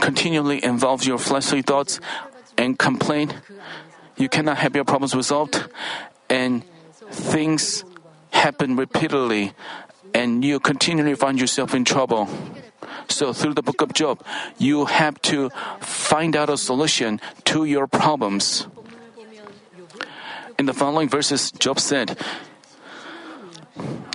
continually 0.00 0.62
involve 0.62 1.04
your 1.04 1.18
fleshly 1.18 1.62
thoughts 1.62 2.00
and 2.56 2.78
complain. 2.78 3.34
You 4.16 4.28
cannot 4.28 4.58
have 4.58 4.74
your 4.74 4.84
problems 4.84 5.14
resolved, 5.14 5.66
and 6.30 6.64
things 7.10 7.84
happen 8.30 8.76
repeatedly, 8.76 9.52
and 10.12 10.44
you 10.44 10.60
continually 10.60 11.14
find 11.14 11.40
yourself 11.40 11.74
in 11.74 11.84
trouble. 11.84 12.28
So, 13.08 13.32
through 13.32 13.54
the 13.54 13.62
book 13.62 13.80
of 13.80 13.92
Job, 13.92 14.24
you 14.58 14.86
have 14.86 15.20
to 15.22 15.50
find 15.80 16.36
out 16.36 16.48
a 16.48 16.56
solution 16.56 17.20
to 17.44 17.64
your 17.64 17.86
problems. 17.86 18.66
In 20.58 20.66
the 20.66 20.72
following 20.72 21.08
verses, 21.08 21.50
Job 21.50 21.80
said, 21.80 22.16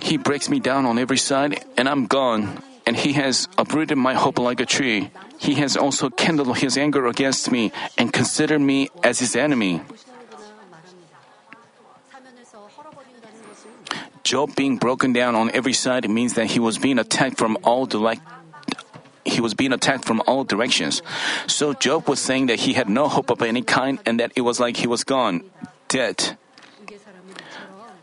He 0.02 0.16
breaks 0.16 0.48
me 0.48 0.60
down 0.60 0.86
on 0.86 0.98
every 0.98 1.18
side, 1.18 1.64
and 1.76 1.88
I'm 1.88 2.06
gone 2.06 2.62
and 2.86 2.96
he 2.96 3.12
has 3.14 3.48
uprooted 3.58 3.98
my 3.98 4.14
hope 4.14 4.38
like 4.38 4.60
a 4.60 4.66
tree. 4.66 5.10
He 5.38 5.54
has 5.54 5.76
also 5.76 6.10
kindled 6.10 6.58
his 6.58 6.76
anger 6.76 7.06
against 7.06 7.50
me 7.50 7.72
and 7.96 8.12
considered 8.12 8.60
me 8.60 8.88
as 9.02 9.18
his 9.18 9.36
enemy. 9.36 9.82
Job 14.22 14.54
being 14.54 14.76
broken 14.76 15.12
down 15.12 15.34
on 15.34 15.50
every 15.50 15.72
side 15.72 16.08
means 16.08 16.34
that 16.34 16.46
he 16.46 16.60
was 16.60 16.78
being 16.78 16.98
attacked 16.98 17.38
from 17.38 17.58
all 17.64 17.86
direct, 17.86 18.22
he 19.24 19.40
was 19.40 19.54
being 19.54 19.72
attacked 19.72 20.04
from 20.04 20.22
all 20.26 20.44
directions. 20.44 21.02
So 21.46 21.74
Job 21.74 22.08
was 22.08 22.20
saying 22.20 22.46
that 22.46 22.60
he 22.60 22.74
had 22.74 22.88
no 22.88 23.08
hope 23.08 23.30
of 23.30 23.42
any 23.42 23.62
kind 23.62 23.98
and 24.06 24.20
that 24.20 24.32
it 24.36 24.42
was 24.42 24.60
like 24.60 24.76
he 24.76 24.86
was 24.86 25.04
gone, 25.04 25.42
dead. 25.88 26.36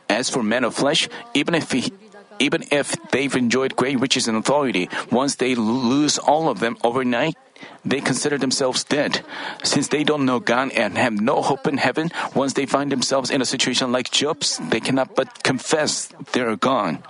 As 0.09 0.29
for 0.29 0.41
men 0.41 0.63
of 0.63 0.73
flesh, 0.73 1.07
even 1.33 1.53
if 1.55 1.71
he, 1.71 1.93
even 2.39 2.63
if 2.71 2.95
they've 3.11 3.35
enjoyed 3.35 3.75
great 3.75 3.99
riches 3.99 4.27
and 4.27 4.37
authority, 4.37 4.89
once 5.11 5.35
they 5.35 5.55
lose 5.55 6.17
all 6.17 6.49
of 6.49 6.59
them 6.59 6.77
overnight, 6.83 7.35
they 7.83 8.01
consider 8.01 8.37
themselves 8.37 8.83
dead. 8.83 9.23
Since 9.63 9.87
they 9.89 10.03
don't 10.03 10.25
know 10.25 10.39
God 10.39 10.71
and 10.71 10.97
have 10.97 11.19
no 11.19 11.41
hope 11.41 11.67
in 11.67 11.77
heaven, 11.77 12.11
once 12.35 12.53
they 12.53 12.65
find 12.65 12.91
themselves 12.91 13.31
in 13.31 13.41
a 13.41 13.45
situation 13.45 13.91
like 13.91 14.11
Job's, 14.11 14.59
they 14.69 14.79
cannot 14.79 15.15
but 15.15 15.43
confess 15.43 16.09
they 16.33 16.41
are 16.41 16.55
gone. 16.55 17.03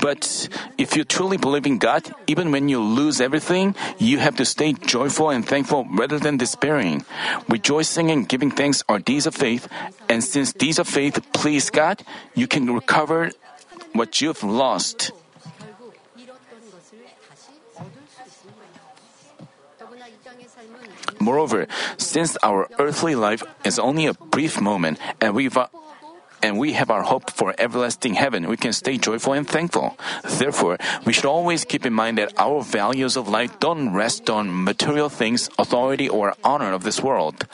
But 0.00 0.48
if 0.78 0.94
you 0.94 1.02
truly 1.02 1.36
believe 1.36 1.66
in 1.66 1.78
God, 1.78 2.14
even 2.28 2.52
when 2.52 2.68
you 2.68 2.80
lose 2.80 3.20
everything, 3.20 3.74
you 3.98 4.18
have 4.18 4.36
to 4.36 4.44
stay 4.44 4.72
joyful 4.72 5.30
and 5.30 5.44
thankful 5.44 5.84
rather 5.90 6.18
than 6.18 6.36
despairing. 6.36 7.04
Rejoicing 7.48 8.10
and 8.10 8.28
giving 8.28 8.52
thanks 8.52 8.84
are 8.88 9.00
deeds 9.00 9.26
of 9.26 9.34
faith, 9.34 9.66
and 10.08 10.22
since 10.22 10.52
deeds 10.52 10.78
of 10.78 10.86
faith 10.86 11.18
please 11.32 11.70
God, 11.70 12.02
you 12.34 12.46
can 12.46 12.72
recover 12.72 13.32
what 13.92 14.20
you've 14.20 14.42
lost. 14.42 15.12
Moreover, 21.20 21.66
since 21.96 22.36
our 22.42 22.68
earthly 22.78 23.14
life 23.14 23.42
is 23.64 23.78
only 23.78 24.06
a 24.06 24.14
brief 24.14 24.60
moment 24.60 24.98
and 25.20 25.34
we've 25.34 25.56
uh, 25.56 25.68
and 26.42 26.58
we 26.58 26.72
have 26.72 26.90
our 26.90 27.02
hope 27.02 27.30
for 27.30 27.54
everlasting 27.58 28.14
heaven, 28.14 28.48
we 28.48 28.56
can 28.56 28.72
stay 28.72 28.96
joyful 28.96 29.34
and 29.34 29.46
thankful. 29.46 29.98
Therefore, 30.24 30.78
we 31.04 31.12
should 31.12 31.26
always 31.26 31.66
keep 31.66 31.84
in 31.84 31.92
mind 31.92 32.16
that 32.16 32.32
our 32.38 32.62
values 32.62 33.16
of 33.16 33.28
life 33.28 33.60
don't 33.60 33.92
rest 33.92 34.30
on 34.30 34.64
material 34.64 35.10
things, 35.10 35.50
authority, 35.58 36.08
or 36.08 36.34
honor 36.42 36.72
of 36.72 36.82
this 36.82 37.02
world. 37.02 37.46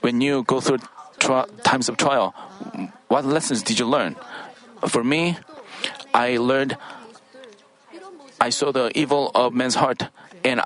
When 0.00 0.22
you 0.22 0.42
go 0.44 0.60
through 0.60 0.78
tri- 1.20 1.46
times 1.62 1.88
of 1.88 1.96
trial, 1.96 2.34
what 3.08 3.24
lessons 3.24 3.62
did 3.62 3.78
you 3.78 3.86
learn? 3.86 4.16
For 4.88 5.04
me, 5.04 5.36
I 6.12 6.38
learned 6.38 6.76
I 8.40 8.48
saw 8.50 8.72
the 8.72 8.90
evil 8.98 9.30
of 9.34 9.52
man's 9.52 9.74
heart 9.76 10.08
and 10.42 10.62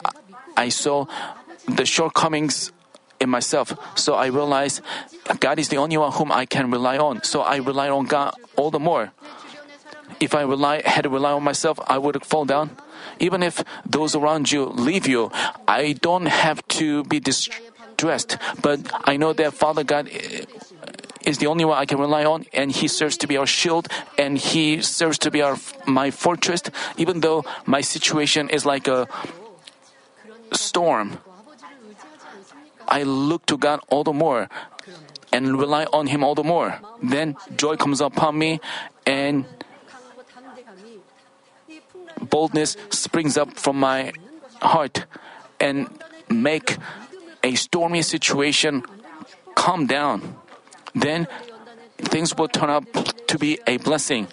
I 0.56 0.68
saw 0.70 1.06
the 1.66 1.84
shortcomings 1.84 2.70
in 3.20 3.28
myself. 3.28 3.74
So 3.98 4.14
I 4.14 4.26
realized 4.26 4.80
God 5.40 5.58
is 5.58 5.68
the 5.68 5.76
only 5.78 5.96
one 5.96 6.12
whom 6.12 6.30
I 6.30 6.46
can 6.46 6.70
rely 6.70 6.98
on. 6.98 7.24
So 7.24 7.42
I 7.42 7.56
rely 7.56 7.88
on 7.90 8.06
God 8.06 8.34
all 8.56 8.70
the 8.70 8.78
more. 8.78 9.12
If 10.20 10.34
I 10.34 10.42
rely, 10.42 10.82
had 10.86 11.02
to 11.02 11.10
rely 11.10 11.32
on 11.32 11.42
myself, 11.42 11.78
I 11.88 11.98
would 11.98 12.24
fall 12.24 12.44
down. 12.44 12.76
Even 13.18 13.42
if 13.42 13.64
those 13.84 14.14
around 14.14 14.52
you 14.52 14.66
leave 14.66 15.08
you, 15.08 15.30
I 15.66 15.94
don't 16.00 16.26
have 16.26 16.66
to 16.78 17.02
be 17.04 17.18
distressed. 17.96 18.38
But 18.60 18.80
I 19.04 19.16
know 19.16 19.32
that 19.32 19.54
Father 19.54 19.84
God 19.84 20.08
eh, 20.10 20.44
is 21.24 21.38
the 21.38 21.46
only 21.46 21.64
one 21.64 21.78
I 21.78 21.86
can 21.86 21.98
rely 21.98 22.24
on, 22.24 22.46
and 22.52 22.70
He 22.70 22.88
serves 22.88 23.16
to 23.18 23.26
be 23.26 23.36
our 23.36 23.46
shield, 23.46 23.88
and 24.18 24.38
He 24.38 24.82
serves 24.82 25.18
to 25.20 25.30
be 25.30 25.42
our 25.42 25.56
my 25.86 26.10
fortress. 26.10 26.62
Even 26.96 27.20
though 27.20 27.44
my 27.66 27.80
situation 27.80 28.50
is 28.50 28.66
like 28.66 28.88
a 28.88 29.08
storm, 30.52 31.18
I 32.86 33.02
look 33.02 33.46
to 33.46 33.56
God 33.56 33.80
all 33.88 34.04
the 34.04 34.12
more 34.12 34.48
and 35.32 35.58
rely 35.58 35.86
on 35.92 36.06
Him 36.06 36.22
all 36.22 36.34
the 36.34 36.44
more. 36.44 36.78
Then 37.02 37.36
joy 37.56 37.76
comes 37.76 38.00
upon 38.00 38.38
me, 38.38 38.60
and 39.06 39.44
boldness 42.20 42.76
springs 42.90 43.36
up 43.36 43.56
from 43.56 43.80
my 43.80 44.12
heart, 44.60 45.06
and 45.58 45.88
make 46.28 46.76
a 47.44 47.54
stormy 47.54 48.00
situation 48.00 48.82
calm 49.54 49.86
down 49.86 50.34
then 50.94 51.28
things 51.98 52.34
will 52.36 52.48
turn 52.48 52.70
out 52.70 52.86
to 53.28 53.38
be 53.38 53.58
a 53.66 53.76
blessing. 53.78 54.28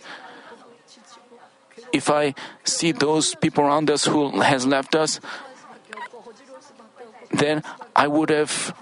If 1.91 2.09
I 2.09 2.35
see 2.63 2.91
those 2.91 3.35
people 3.35 3.65
around 3.65 3.89
us 3.89 4.05
who 4.05 4.39
has 4.41 4.65
left 4.65 4.95
us, 4.95 5.19
then 7.31 7.63
I 7.95 8.07
would 8.07 8.29
have 8.29 8.75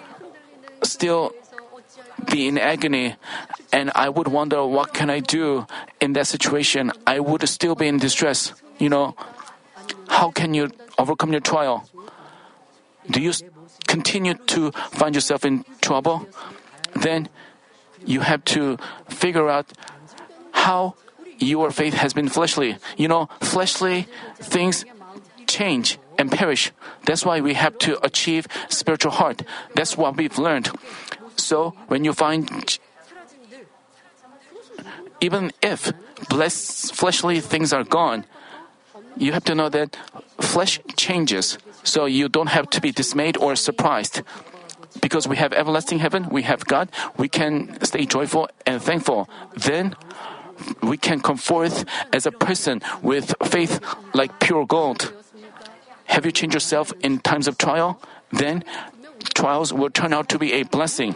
still 0.84 1.34
be 2.30 2.48
in 2.48 2.58
agony 2.58 3.16
and 3.72 3.92
I 3.96 4.10
would 4.10 4.28
wonder 4.28 4.66
what 4.66 4.94
can 4.94 5.10
I 5.10 5.20
do 5.20 5.66
in 6.02 6.14
that 6.14 6.28
situation. 6.28 6.92
I 7.08 7.20
would 7.20 7.48
still 7.48 7.76
be 7.76 7.88
in 7.88 7.98
distress. 7.98 8.54
You 8.78 8.90
know, 8.90 9.16
how 10.10 10.32
can 10.32 10.54
you 10.54 10.70
overcome 10.98 11.32
your 11.32 11.42
trial? 11.42 11.88
Do 13.10 13.22
you 13.22 13.34
continue 13.90 14.38
to 14.54 14.72
find 14.94 15.18
yourself 15.18 15.44
in 15.44 15.66
trouble? 15.82 16.30
Then 16.94 17.28
you 18.06 18.22
have 18.22 18.46
to 18.54 18.78
figure 19.10 19.50
out 19.50 19.74
how 20.54 20.94
your 21.40 21.72
faith 21.72 21.96
has 21.96 22.14
been 22.14 22.30
fleshly. 22.30 22.78
You 22.98 23.08
know, 23.08 23.30
fleshly 23.42 24.06
things 24.38 24.86
change 25.48 25.98
and 26.20 26.32
perish. 26.32 26.72
That's 27.06 27.26
why 27.26 27.42
we 27.42 27.56
have 27.56 27.78
to 27.90 27.98
achieve 28.06 28.46
spiritual 28.70 29.12
heart. 29.18 29.42
That's 29.74 29.98
what 29.98 30.16
we've 30.16 30.38
learned. 30.38 30.70
So 31.36 31.74
when 31.88 32.06
you 32.06 32.14
find 32.14 32.46
even 35.22 35.52
if 35.62 35.92
blessed 36.30 36.94
fleshly 36.96 37.42
things 37.42 37.74
are 37.74 37.84
gone, 37.84 38.26
you 39.18 39.34
have 39.34 39.44
to 39.46 39.56
know 39.56 39.70
that 39.70 39.98
flesh 40.40 40.80
changes. 40.96 41.58
So 41.84 42.06
you 42.06 42.30
don't 42.30 42.48
have 42.48 42.70
to 42.72 42.82
be 42.82 42.92
dismayed 42.92 43.38
or 43.38 43.56
surprised 43.56 44.22
because 45.02 45.28
we 45.28 45.38
have 45.38 45.54
everlasting 45.54 46.00
heaven, 46.00 46.30
we 46.30 46.44
have 46.44 46.66
God, 46.66 46.90
we 47.18 47.30
can 47.30 47.82
stay 47.84 48.06
joyful 48.06 48.50
and 48.66 48.82
thankful. 48.82 49.30
Then 49.56 49.96
we 50.82 50.98
can 50.98 51.22
come 51.22 51.38
forth 51.38 51.86
as 52.12 52.26
a 52.26 52.32
person 52.32 52.82
with 53.02 53.34
faith 53.44 53.80
like 54.14 54.40
pure 54.40 54.66
gold. 54.66 55.14
Have 56.06 56.26
you 56.26 56.32
changed 56.32 56.56
yourself 56.56 56.92
in 57.02 57.20
times 57.20 57.48
of 57.48 57.58
trial? 57.58 58.02
Then 58.32 58.64
trials 59.34 59.72
will 59.72 59.90
turn 59.90 60.14
out 60.14 60.30
to 60.30 60.40
be 60.40 60.54
a 60.54 60.64
blessing. 60.64 61.16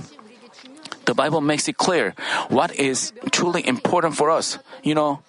The 1.06 1.14
Bible 1.14 1.42
makes 1.42 1.68
it 1.68 1.78
clear 1.78 2.16
what 2.48 2.74
is 2.76 3.12
truly 3.32 3.68
important 3.68 4.16
for 4.16 4.32
us. 4.32 4.60
You 4.84 4.96
know, 4.96 5.22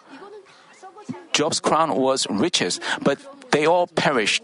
Job's 1.32 1.58
crown 1.58 1.96
was 1.96 2.26
riches, 2.30 2.78
but 3.02 3.18
they 3.50 3.66
all 3.66 3.88
perished. 3.88 4.42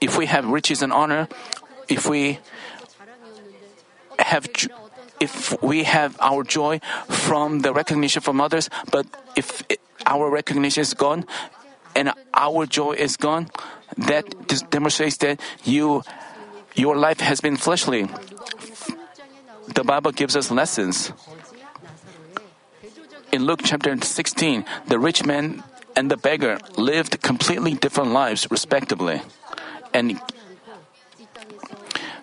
If 0.00 0.18
we 0.18 0.26
have 0.26 0.46
riches 0.46 0.82
and 0.82 0.92
honor, 0.92 1.28
if 1.88 2.08
we 2.08 2.38
have 4.18 4.48
if 5.20 5.56
we 5.62 5.84
have 5.84 6.16
our 6.20 6.44
joy 6.44 6.80
from 7.08 7.60
the 7.60 7.72
recognition 7.72 8.20
from 8.20 8.40
others, 8.40 8.68
but 8.90 9.06
if 9.36 9.62
our 10.04 10.28
recognition 10.30 10.82
is 10.82 10.92
gone 10.94 11.24
and 11.94 12.12
our 12.34 12.66
joy 12.66 12.92
is 12.92 13.16
gone, 13.16 13.48
that 13.96 14.24
demonstrates 14.70 15.16
that 15.18 15.40
you 15.64 16.02
your 16.74 16.96
life 16.96 17.20
has 17.20 17.40
been 17.40 17.56
fleshly. 17.56 18.08
The 19.74 19.84
Bible 19.84 20.12
gives 20.12 20.36
us 20.36 20.50
lessons. 20.50 21.12
In 23.32 23.44
Luke 23.44 23.60
chapter 23.64 23.96
16, 23.96 24.64
the 24.86 24.98
rich 24.98 25.24
man 25.24 25.64
and 25.96 26.10
the 26.10 26.16
beggar 26.16 26.58
lived 26.76 27.20
completely 27.22 27.74
different 27.74 28.12
lives, 28.12 28.46
respectively. 28.50 29.22
And 29.96 30.20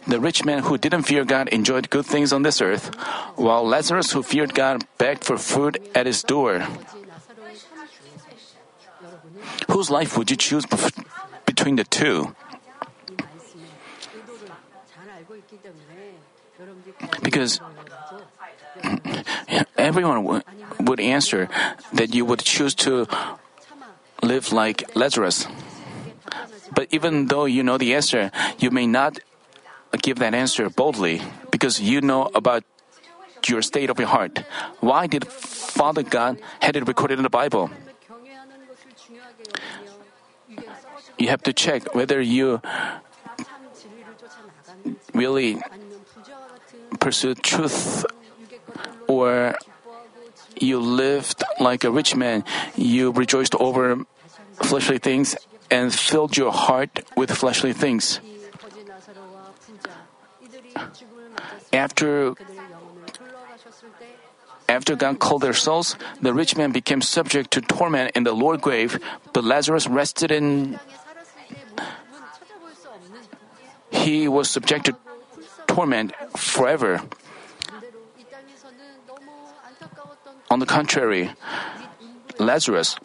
the 0.06 0.20
rich 0.20 0.46
man 0.46 0.62
who 0.62 0.78
didn't 0.78 1.10
fear 1.10 1.26
God 1.26 1.50
enjoyed 1.50 1.90
good 1.90 2.06
things 2.06 2.32
on 2.32 2.44
this 2.44 2.62
earth, 2.62 2.94
while 3.34 3.66
Lazarus, 3.66 4.12
who 4.12 4.22
feared 4.22 4.54
God, 4.54 4.86
begged 5.00 5.26
for 5.26 5.40
food 5.40 5.82
at 5.96 6.06
his 6.06 6.22
door. 6.22 6.62
Whose 9.72 9.90
life 9.90 10.16
would 10.20 10.30
you 10.30 10.38
choose 10.38 10.70
between 11.48 11.78
the 11.78 11.84
two? 11.84 12.36
Because 17.24 17.60
everyone 19.78 20.44
would 20.78 21.00
answer 21.00 21.50
that 21.92 22.14
you 22.14 22.24
would 22.24 22.46
choose 22.46 22.76
to 22.86 23.08
live 24.22 24.54
like 24.54 24.86
Lazarus. 24.94 25.48
But 26.74 26.88
even 26.92 27.28
though 27.28 27.46
you 27.46 27.64
know 27.64 27.78
the 27.78 27.94
answer, 27.94 28.32
you 28.60 28.72
may 28.72 28.88
not 28.88 29.20
give 30.02 30.20
that 30.20 30.34
answer 30.34 30.70
boldly 30.70 31.22
because 31.52 31.80
you 31.80 32.02
know 32.02 32.30
about 32.34 32.64
your 33.48 33.62
state 33.62 33.90
of 33.90 34.00
your 34.00 34.08
heart. 34.08 34.44
Why 34.80 35.08
did 35.08 35.28
Father 35.28 36.04
God 36.04 36.40
had 36.62 36.76
it 36.76 36.88
recorded 36.88 37.20
in 37.20 37.24
the 37.24 37.30
Bible? 37.30 37.70
You 41.18 41.28
have 41.30 41.44
to 41.44 41.54
check 41.54 41.94
whether 41.94 42.22
you 42.22 42.62
really 45.14 45.62
pursue 47.00 47.36
truth 47.36 48.06
or 49.08 49.56
you 50.60 50.80
lived 50.80 51.44
like 51.60 51.84
a 51.84 51.92
rich 51.92 52.16
man. 52.16 52.44
You 52.76 53.12
rejoiced 53.12 53.56
over 53.56 54.06
fleshly 54.62 54.98
things 54.98 55.36
and 55.74 55.90
filled 55.90 56.38
your 56.38 56.54
heart 56.54 57.02
with 57.18 57.34
fleshly 57.34 57.74
things. 57.74 58.22
After 61.74 62.36
after 64.70 64.96
God 64.96 65.20
called 65.20 65.42
their 65.42 65.58
souls, 65.58 65.98
the 66.22 66.34
rich 66.34 66.56
man 66.56 66.72
became 66.72 67.02
subject 67.02 67.52
to 67.58 67.62
torment 67.62 68.14
in 68.16 68.24
the 68.24 68.34
lower 68.34 68.58
grave, 68.58 69.02
but 69.34 69.44
Lazarus 69.44 69.88
rested 69.90 70.32
in. 70.32 70.80
He 73.90 74.28
was 74.28 74.50
subject 74.50 74.86
to 74.86 74.96
torment 75.68 76.14
forever. 76.38 77.02
On 80.50 80.60
the 80.60 80.66
contrary, 80.70 81.34
Lazarus, 82.38 82.98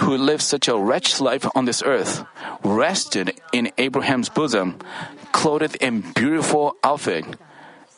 who 0.00 0.16
lived 0.16 0.42
such 0.42 0.68
a 0.68 0.76
wretched 0.76 1.20
life 1.20 1.46
on 1.54 1.64
this 1.64 1.82
earth, 1.82 2.24
rested 2.64 3.40
in 3.52 3.70
Abraham's 3.78 4.28
bosom, 4.28 4.78
clothed 5.32 5.76
in 5.76 6.00
beautiful 6.14 6.76
outfit, 6.82 7.24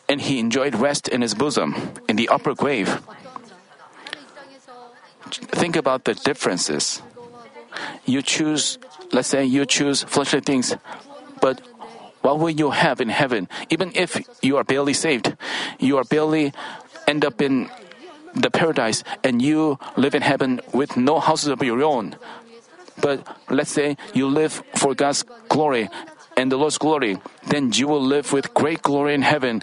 and 0.08 0.20
he 0.20 0.38
enjoyed 0.38 0.74
rest 0.74 1.08
in 1.08 1.22
his 1.22 1.34
bosom, 1.34 1.74
in 2.08 2.16
the 2.16 2.28
upper 2.28 2.54
grave. 2.54 3.00
Think 5.30 5.76
about 5.76 6.04
the 6.04 6.14
differences. 6.14 7.02
You 8.04 8.22
choose, 8.22 8.78
let's 9.12 9.28
say 9.28 9.44
you 9.44 9.66
choose 9.66 10.02
fleshly 10.04 10.40
things, 10.40 10.76
but 11.40 11.60
what 12.22 12.38
will 12.38 12.50
you 12.50 12.70
have 12.70 13.00
in 13.00 13.08
heaven? 13.08 13.48
Even 13.70 13.92
if 13.94 14.20
you 14.42 14.56
are 14.56 14.64
barely 14.64 14.94
saved, 14.94 15.36
you 15.78 15.98
are 15.98 16.04
barely 16.04 16.52
end 17.06 17.24
up 17.24 17.40
in 17.42 17.68
the 18.34 18.50
paradise 18.50 19.04
and 19.22 19.40
you 19.40 19.78
live 19.96 20.14
in 20.14 20.22
heaven 20.22 20.60
with 20.72 20.96
no 20.96 21.20
houses 21.20 21.48
of 21.48 21.62
your 21.62 21.82
own. 21.82 22.16
But 23.00 23.26
let's 23.50 23.70
say 23.70 23.96
you 24.14 24.26
live 24.28 24.62
for 24.76 24.94
God's 24.94 25.24
glory 25.48 25.88
and 26.36 26.50
the 26.50 26.56
Lord's 26.56 26.78
glory, 26.78 27.18
then 27.46 27.70
you 27.72 27.86
will 27.86 28.02
live 28.02 28.32
with 28.32 28.54
great 28.54 28.82
glory 28.82 29.14
in 29.14 29.22
heaven. 29.22 29.62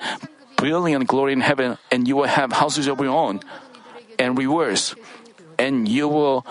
brilliant 0.61 1.09
glory 1.09 1.33
in 1.33 1.41
heaven, 1.41 1.81
and 1.89 2.07
you 2.07 2.15
will 2.15 2.29
have 2.29 2.53
houses 2.53 2.85
of 2.85 3.01
your 3.01 3.09
own, 3.09 3.41
and 4.21 4.37
rewards, 4.37 4.93
and 5.57 5.89
you 5.89 6.05
will 6.05 6.45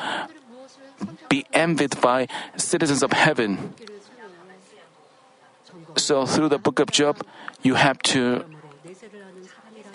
be 1.31 1.47
envied 1.55 1.95
by 2.03 2.27
citizens 2.59 3.07
of 3.07 3.15
heaven. 3.15 3.73
So, 5.95 6.27
through 6.27 6.51
the 6.51 6.59
book 6.59 6.83
of 6.83 6.91
Job, 6.91 7.23
you 7.63 7.79
have 7.79 8.03
to 8.11 8.43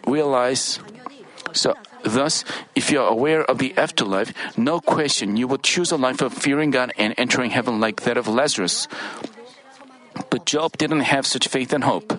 realize. 0.07 0.79
So, 1.51 1.75
thus, 2.05 2.45
if 2.75 2.91
you 2.91 3.01
are 3.01 3.09
aware 3.09 3.43
of 3.43 3.57
the 3.57 3.75
afterlife, 3.77 4.31
no 4.57 4.79
question 4.79 5.35
you 5.35 5.47
will 5.47 5.57
choose 5.57 5.91
a 5.91 5.97
life 5.97 6.21
of 6.21 6.33
fearing 6.33 6.71
God 6.71 6.93
and 6.97 7.13
entering 7.17 7.51
heaven 7.51 7.79
like 7.79 8.01
that 8.01 8.17
of 8.17 8.27
Lazarus. 8.27 8.87
But 10.29 10.45
Job 10.45 10.77
didn't 10.77 11.11
have 11.11 11.25
such 11.25 11.47
faith 11.47 11.73
and 11.73 11.83
hope. 11.83 12.13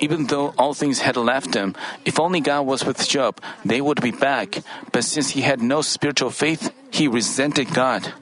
Even 0.00 0.26
though 0.26 0.54
all 0.56 0.72
things 0.72 1.00
had 1.00 1.16
left 1.16 1.54
him, 1.54 1.76
if 2.04 2.18
only 2.18 2.40
God 2.40 2.64
was 2.64 2.84
with 2.84 3.06
Job, 3.06 3.38
they 3.64 3.80
would 3.80 4.00
be 4.00 4.10
back. 4.10 4.64
But 4.92 5.04
since 5.04 5.30
he 5.30 5.42
had 5.42 5.60
no 5.60 5.82
spiritual 5.82 6.30
faith, 6.30 6.72
he 6.90 7.06
resented 7.06 7.72
God. 7.74 8.12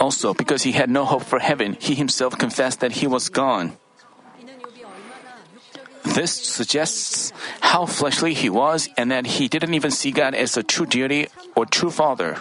Also, 0.00 0.34
because 0.34 0.64
he 0.64 0.72
had 0.72 0.90
no 0.90 1.04
hope 1.04 1.22
for 1.22 1.38
heaven, 1.38 1.76
he 1.78 1.94
himself 1.94 2.36
confessed 2.38 2.80
that 2.80 3.04
he 3.04 3.06
was 3.06 3.28
gone. 3.28 3.76
This 6.14 6.32
suggests 6.32 7.32
how 7.60 7.86
fleshly 7.86 8.34
he 8.34 8.48
was 8.48 8.88
and 8.96 9.10
that 9.10 9.26
he 9.26 9.48
didn't 9.48 9.74
even 9.74 9.90
see 9.90 10.12
God 10.12 10.34
as 10.34 10.56
a 10.56 10.62
true 10.62 10.86
deity 10.86 11.28
or 11.54 11.66
true 11.66 11.90
father. 11.90 12.38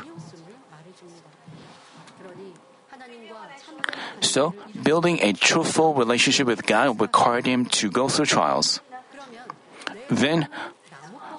So, 4.21 4.53
building 4.83 5.19
a 5.21 5.33
truthful 5.33 5.93
relationship 5.93 6.47
with 6.47 6.65
God 6.65 6.99
required 6.99 7.45
him 7.45 7.65
to 7.79 7.91
go 7.91 8.07
through 8.07 8.25
trials. 8.25 8.81
Then, 10.09 10.47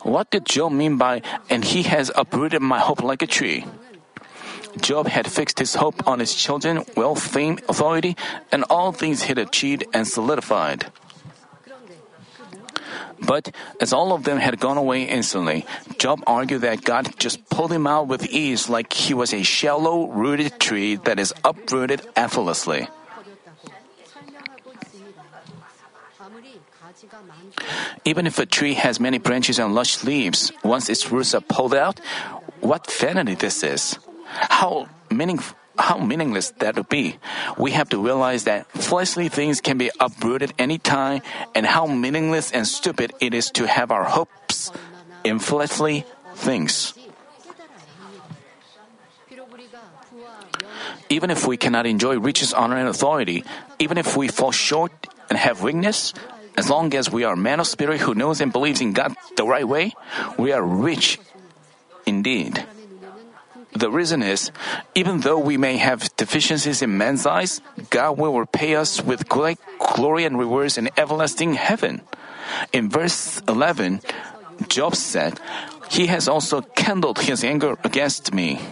what 0.02 0.30
did 0.30 0.46
Job 0.46 0.72
mean 0.72 0.96
by, 0.96 1.22
and 1.50 1.64
he 1.64 1.82
has 1.84 2.10
uprooted 2.14 2.62
my 2.62 2.78
hope 2.78 3.02
like 3.02 3.22
a 3.22 3.26
tree? 3.26 3.66
Job 4.80 5.08
had 5.08 5.30
fixed 5.30 5.58
his 5.58 5.74
hope 5.74 6.06
on 6.06 6.20
his 6.20 6.34
children, 6.34 6.84
wealth, 6.96 7.22
fame, 7.22 7.58
authority, 7.68 8.16
and 8.52 8.64
all 8.68 8.92
things 8.92 9.22
he 9.22 9.28
had 9.28 9.38
achieved 9.38 9.84
and 9.92 10.06
solidified. 10.06 10.92
But 13.20 13.54
as 13.80 13.92
all 13.92 14.12
of 14.12 14.24
them 14.24 14.38
had 14.38 14.60
gone 14.60 14.76
away 14.76 15.04
instantly, 15.04 15.64
Job 15.98 16.22
argued 16.26 16.62
that 16.62 16.84
God 16.84 17.18
just 17.18 17.48
pulled 17.48 17.72
him 17.72 17.86
out 17.86 18.08
with 18.08 18.26
ease 18.26 18.68
like 18.68 18.92
he 18.92 19.14
was 19.14 19.32
a 19.32 19.42
shallow 19.42 20.08
rooted 20.08 20.58
tree 20.60 20.96
that 20.96 21.18
is 21.18 21.32
uprooted 21.44 22.06
effortlessly. 22.14 22.88
Even 28.04 28.26
if 28.26 28.38
a 28.38 28.46
tree 28.46 28.74
has 28.74 29.00
many 29.00 29.18
branches 29.18 29.58
and 29.58 29.74
lush 29.74 30.04
leaves, 30.04 30.52
once 30.64 30.88
its 30.88 31.10
roots 31.10 31.34
are 31.34 31.40
pulled 31.40 31.74
out, 31.74 32.00
what 32.60 32.90
vanity 32.90 33.34
this 33.34 33.62
is! 33.62 33.98
How 34.26 34.88
meaningful! 35.10 35.56
How 35.78 35.98
meaningless 35.98 36.50
that 36.58 36.76
would 36.76 36.88
be. 36.88 37.18
We 37.56 37.72
have 37.72 37.88
to 37.90 38.02
realize 38.02 38.44
that 38.44 38.66
fleshly 38.72 39.28
things 39.28 39.60
can 39.60 39.78
be 39.78 39.90
uprooted 40.00 40.54
anytime 40.58 41.22
and 41.54 41.66
how 41.66 41.86
meaningless 41.86 42.52
and 42.52 42.66
stupid 42.66 43.12
it 43.20 43.34
is 43.34 43.50
to 43.52 43.66
have 43.66 43.90
our 43.90 44.04
hopes 44.04 44.70
in 45.24 45.38
fleshly 45.38 46.04
things. 46.34 46.94
Even 51.08 51.30
if 51.30 51.46
we 51.46 51.56
cannot 51.56 51.86
enjoy 51.86 52.18
riches, 52.18 52.52
honor, 52.52 52.76
and 52.76 52.88
authority, 52.88 53.44
even 53.78 53.98
if 53.98 54.16
we 54.16 54.28
fall 54.28 54.50
short 54.50 54.92
and 55.30 55.38
have 55.38 55.62
weakness, 55.62 56.12
as 56.56 56.70
long 56.70 56.94
as 56.94 57.10
we 57.10 57.22
are 57.22 57.36
men 57.36 57.60
of 57.60 57.66
spirit 57.66 58.00
who 58.00 58.14
knows 58.14 58.40
and 58.40 58.52
believes 58.52 58.80
in 58.80 58.92
God 58.92 59.14
the 59.36 59.44
right 59.46 59.66
way, 59.66 59.92
we 60.38 60.52
are 60.52 60.62
rich 60.62 61.18
indeed. 62.06 62.64
The 63.76 63.90
reason 63.90 64.22
is, 64.22 64.50
even 64.94 65.20
though 65.20 65.38
we 65.38 65.60
may 65.60 65.76
have 65.76 66.08
deficiencies 66.16 66.80
in 66.80 66.96
man's 66.96 67.26
eyes, 67.26 67.60
God 67.90 68.16
will 68.16 68.32
repay 68.32 68.74
us 68.74 69.04
with 69.04 69.28
great 69.28 69.58
glory 69.92 70.24
and 70.24 70.38
rewards 70.38 70.78
in 70.78 70.88
everlasting 70.96 71.60
heaven. 71.60 72.00
In 72.72 72.88
verse 72.88 73.42
11, 73.46 74.00
Job 74.68 74.96
said, 74.96 75.38
He 75.90 76.06
has 76.06 76.26
also 76.26 76.62
kindled 76.72 77.28
his 77.28 77.44
anger 77.44 77.76
against 77.84 78.32
me. 78.32 78.64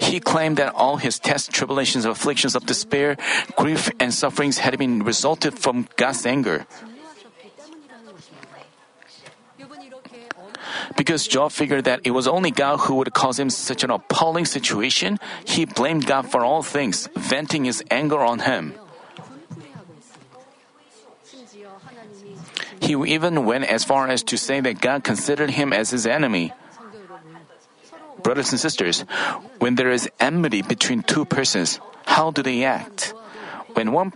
He 0.00 0.18
claimed 0.18 0.56
that 0.56 0.74
all 0.74 0.96
his 0.96 1.20
tests, 1.20 1.46
tribulations, 1.46 2.04
afflictions 2.04 2.56
of 2.56 2.66
despair, 2.66 3.16
grief, 3.54 3.88
and 4.00 4.12
sufferings 4.12 4.58
had 4.58 4.76
been 4.78 5.04
resulted 5.04 5.60
from 5.60 5.86
God's 5.94 6.26
anger. 6.26 6.66
Because 10.96 11.26
Job 11.26 11.52
figured 11.52 11.84
that 11.84 12.00
it 12.04 12.10
was 12.10 12.26
only 12.26 12.50
God 12.50 12.78
who 12.88 12.96
would 12.96 13.12
cause 13.12 13.38
him 13.38 13.50
such 13.50 13.84
an 13.84 13.90
appalling 13.90 14.44
situation, 14.44 15.18
he 15.44 15.64
blamed 15.64 16.06
God 16.06 16.30
for 16.30 16.44
all 16.44 16.62
things, 16.62 17.08
venting 17.16 17.64
his 17.64 17.82
anger 17.90 18.20
on 18.20 18.40
him. 18.40 18.74
He 22.80 22.94
even 22.94 23.46
went 23.46 23.64
as 23.64 23.84
far 23.84 24.08
as 24.08 24.22
to 24.24 24.36
say 24.36 24.60
that 24.60 24.80
God 24.80 25.04
considered 25.04 25.50
him 25.50 25.72
as 25.72 25.90
his 25.90 26.06
enemy. 26.06 26.52
Brothers 28.22 28.50
and 28.50 28.60
sisters, 28.60 29.00
when 29.58 29.74
there 29.74 29.90
is 29.90 30.08
enmity 30.20 30.62
between 30.62 31.02
two 31.02 31.24
persons, 31.24 31.80
how 32.06 32.30
do 32.30 32.42
they 32.42 32.64
act? 32.64 33.14
When 33.74 33.92
one 33.92 34.12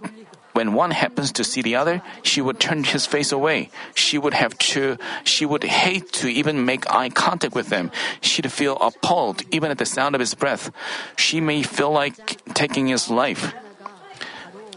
when 0.56 0.72
one 0.72 0.90
happens 0.90 1.32
to 1.32 1.44
see 1.44 1.60
the 1.60 1.76
other, 1.76 2.00
she 2.22 2.40
would 2.40 2.58
turn 2.58 2.82
his 2.82 3.04
face 3.04 3.30
away. 3.30 3.68
She 3.94 4.16
would 4.16 4.32
have 4.32 4.56
to, 4.72 4.96
she 5.22 5.44
would 5.44 5.62
hate 5.62 6.10
to 6.24 6.28
even 6.32 6.64
make 6.64 6.88
eye 6.90 7.10
contact 7.10 7.54
with 7.54 7.68
him. 7.68 7.92
She'd 8.22 8.50
feel 8.50 8.80
appalled 8.80 9.44
even 9.52 9.70
at 9.70 9.76
the 9.76 9.84
sound 9.84 10.16
of 10.16 10.20
his 10.20 10.32
breath. 10.34 10.72
She 11.14 11.44
may 11.44 11.62
feel 11.62 11.92
like 11.92 12.40
taking 12.54 12.88
his 12.88 13.10
life. 13.10 13.52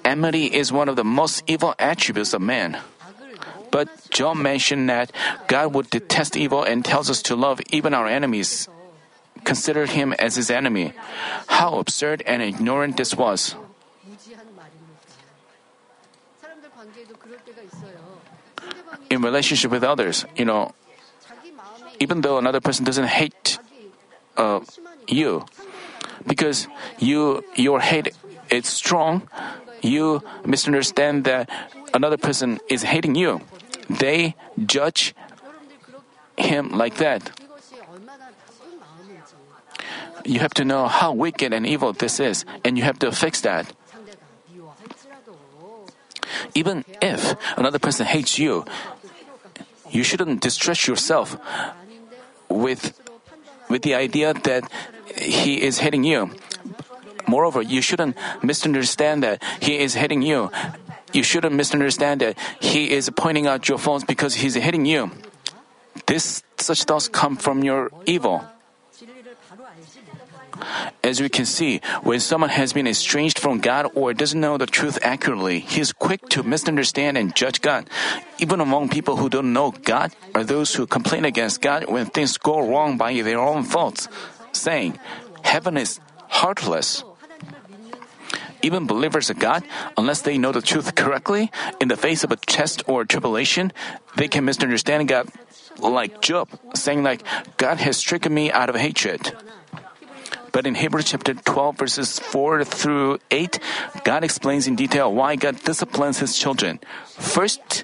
Enmity 0.03 0.51
is 0.51 0.69
one 0.73 0.89
of 0.89 0.97
the 0.97 1.07
most 1.07 1.43
evil 1.47 1.73
attributes 1.79 2.33
of 2.33 2.41
man. 2.41 2.77
But 3.71 3.87
John 4.11 4.41
mentioned 4.41 4.89
that 4.89 5.13
God 5.47 5.73
would 5.73 5.89
detest 5.89 6.35
evil 6.35 6.61
and 6.61 6.83
tells 6.83 7.09
us 7.09 7.21
to 7.31 7.37
love 7.39 7.61
even 7.71 7.93
our 7.93 8.07
enemies. 8.07 8.67
Consider 9.45 9.85
him 9.85 10.11
as 10.19 10.35
his 10.35 10.51
enemy. 10.51 10.91
How 11.47 11.79
absurd 11.79 12.21
and 12.27 12.41
ignorant 12.41 12.97
this 12.97 13.15
was. 13.15 13.55
In 19.09 19.21
relationship 19.21 19.71
with 19.71 19.83
others, 19.83 20.25
you 20.35 20.45
know, 20.45 20.73
even 21.99 22.21
though 22.21 22.37
another 22.37 22.61
person 22.61 22.85
doesn't 22.85 23.07
hate 23.07 23.59
uh, 24.37 24.61
you, 25.07 25.45
because 26.25 26.67
you 26.99 27.43
your 27.55 27.79
hate 27.79 28.15
is 28.49 28.67
strong, 28.67 29.27
you 29.81 30.21
misunderstand 30.45 31.23
that 31.25 31.49
another 31.93 32.17
person 32.17 32.59
is 32.69 32.83
hating 32.83 33.15
you. 33.15 33.41
They 33.89 34.35
judge 34.65 35.15
him 36.37 36.69
like 36.71 36.97
that. 36.97 37.31
You 40.25 40.39
have 40.39 40.53
to 40.55 40.65
know 40.65 40.87
how 40.87 41.11
wicked 41.13 41.53
and 41.53 41.65
evil 41.65 41.93
this 41.93 42.19
is, 42.19 42.45
and 42.63 42.77
you 42.77 42.83
have 42.83 42.99
to 42.99 43.11
fix 43.11 43.41
that. 43.41 43.73
Even 46.55 46.83
if 47.01 47.35
another 47.57 47.79
person 47.79 48.05
hates 48.05 48.39
you, 48.39 48.65
you 49.91 50.03
shouldn't 50.03 50.41
distress 50.41 50.87
yourself 50.87 51.37
with, 52.49 52.99
with 53.69 53.81
the 53.81 53.95
idea 53.95 54.33
that 54.33 54.69
he 55.17 55.61
is 55.61 55.79
hitting 55.79 56.03
you. 56.03 56.31
Moreover, 57.27 57.61
you 57.61 57.81
shouldn't 57.81 58.17
misunderstand 58.41 59.23
that 59.23 59.43
he 59.61 59.77
is 59.77 59.93
hitting 59.93 60.21
you. 60.21 60.51
You 61.13 61.23
shouldn't 61.23 61.53
misunderstand 61.55 62.21
that 62.21 62.37
he 62.59 62.91
is 62.91 63.09
pointing 63.09 63.47
out 63.47 63.67
your 63.67 63.77
faults 63.77 64.03
because 64.03 64.35
he's 64.35 64.55
hitting 64.55 64.85
you. 64.85 65.11
This 66.05 66.43
such 66.57 66.83
thoughts 66.83 67.07
come 67.07 67.35
from 67.35 67.63
your 67.63 67.91
evil. 68.05 68.43
As 71.03 71.21
we 71.21 71.29
can 71.29 71.45
see, 71.45 71.81
when 72.03 72.19
someone 72.19 72.49
has 72.49 72.73
been 72.73 72.87
estranged 72.87 73.39
from 73.39 73.59
God 73.59 73.91
or 73.95 74.13
doesn't 74.13 74.39
know 74.39 74.57
the 74.57 74.65
truth 74.65 74.99
accurately, 75.01 75.59
he 75.59 75.81
is 75.81 75.93
quick 75.93 76.27
to 76.29 76.43
misunderstand 76.43 77.17
and 77.17 77.35
judge 77.35 77.61
God. 77.61 77.89
Even 78.39 78.61
among 78.61 78.89
people 78.89 79.17
who 79.17 79.29
don't 79.29 79.53
know 79.53 79.71
God 79.71 80.13
are 80.35 80.43
those 80.43 80.75
who 80.75 80.87
complain 80.87 81.25
against 81.25 81.61
God 81.61 81.89
when 81.89 82.05
things 82.07 82.37
go 82.37 82.59
wrong 82.59 82.97
by 82.97 83.13
their 83.21 83.39
own 83.39 83.63
faults, 83.63 84.07
saying, 84.51 84.99
Heaven 85.43 85.77
is 85.77 85.99
heartless. 86.27 87.03
Even 88.61 88.87
believers 88.87 89.29
of 89.29 89.39
God, 89.39 89.63
unless 89.95 90.21
they 90.21 90.37
know 90.37 90.51
the 90.51 90.61
truth 90.61 90.95
correctly, 90.95 91.51
in 91.79 91.87
the 91.87 91.95
face 91.95 92.23
of 92.23 92.31
a 92.31 92.35
test 92.35 92.83
or 92.87 93.05
tribulation, 93.05 93.71
they 94.17 94.27
can 94.27 94.43
misunderstand 94.43 95.07
God 95.07 95.29
like 95.79 96.21
Job, 96.21 96.49
saying 96.75 97.03
like, 97.03 97.23
God 97.57 97.79
has 97.79 97.97
stricken 97.97 98.33
me 98.33 98.51
out 98.51 98.69
of 98.69 98.75
hatred. 98.75 99.31
But 100.51 100.65
in 100.65 100.75
Hebrews 100.75 101.05
chapter 101.05 101.33
12, 101.33 101.77
verses 101.77 102.19
4 102.19 102.63
through 102.63 103.19
8, 103.31 103.59
God 104.03 104.23
explains 104.23 104.67
in 104.67 104.75
detail 104.75 105.13
why 105.13 105.35
God 105.35 105.61
disciplines 105.63 106.19
his 106.19 106.37
children. 106.37 106.79
First, 107.05 107.83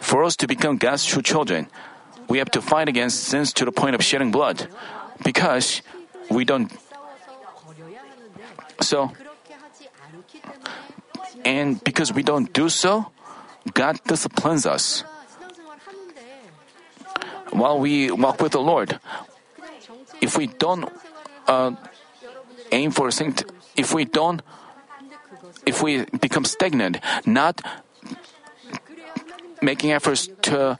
for 0.00 0.24
us 0.24 0.36
to 0.36 0.46
become 0.46 0.76
God's 0.76 1.04
true 1.04 1.22
children, 1.22 1.68
we 2.28 2.38
have 2.38 2.50
to 2.52 2.60
fight 2.60 2.88
against 2.88 3.24
sins 3.24 3.52
to 3.54 3.64
the 3.64 3.72
point 3.72 3.94
of 3.94 4.02
shedding 4.02 4.30
blood 4.30 4.68
because 5.24 5.82
we 6.30 6.44
don't. 6.44 6.72
So, 8.80 9.12
and 11.44 11.82
because 11.84 12.12
we 12.12 12.22
don't 12.22 12.52
do 12.52 12.68
so, 12.68 13.12
God 13.72 14.00
disciplines 14.04 14.66
us. 14.66 15.04
While 17.50 17.78
we 17.78 18.10
walk 18.10 18.42
with 18.42 18.52
the 18.52 18.60
Lord, 18.60 18.98
if 20.20 20.36
we 20.36 20.48
don't 20.48 20.90
uh, 21.46 21.72
aim 22.74 22.90
for 22.90 23.10
sanct, 23.10 23.46
if 23.76 23.94
we 23.94 24.04
don't, 24.04 24.42
if 25.64 25.82
we 25.82 26.04
become 26.18 26.44
stagnant, 26.44 26.98
not 27.24 27.62
making 29.62 29.92
efforts 29.92 30.28
to 30.42 30.76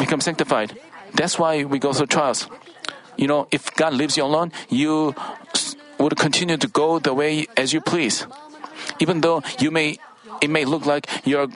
become 0.00 0.20
sanctified, 0.20 0.78
that's 1.14 1.38
why 1.38 1.64
we 1.64 1.78
go 1.78 1.92
through 1.92 2.08
trials. 2.08 2.48
You 3.16 3.28
know, 3.28 3.46
if 3.52 3.74
God 3.76 3.92
leaves 3.92 4.16
you 4.16 4.24
alone, 4.24 4.50
you 4.68 5.14
would 5.98 6.16
continue 6.16 6.56
to 6.56 6.66
go 6.66 6.98
the 6.98 7.14
way 7.14 7.46
as 7.56 7.72
you 7.72 7.80
please, 7.80 8.26
even 8.98 9.20
though 9.20 9.42
you 9.60 9.70
may. 9.70 9.98
It 10.40 10.50
may 10.50 10.64
look 10.64 10.86
like 10.86 11.06
you're 11.22 11.46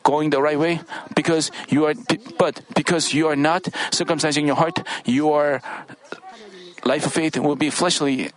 going 0.00 0.30
the 0.30 0.40
right 0.40 0.56
way 0.56 0.80
because 1.12 1.50
you 1.68 1.84
are, 1.84 1.92
but 2.38 2.64
because 2.72 3.12
you 3.12 3.28
are 3.28 3.36
not 3.36 3.68
circumcising 3.92 4.46
your 4.46 4.56
heart, 4.56 4.80
your 5.04 5.60
life 6.86 7.04
of 7.04 7.12
faith 7.12 7.36
will 7.36 7.60
be 7.60 7.68
fleshly. 7.68 8.32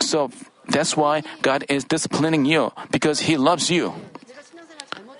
So 0.00 0.30
that's 0.68 0.96
why 0.96 1.22
God 1.42 1.64
is 1.68 1.84
disciplining 1.84 2.44
you 2.44 2.72
because 2.90 3.20
He 3.20 3.36
loves 3.36 3.70
you. 3.70 3.94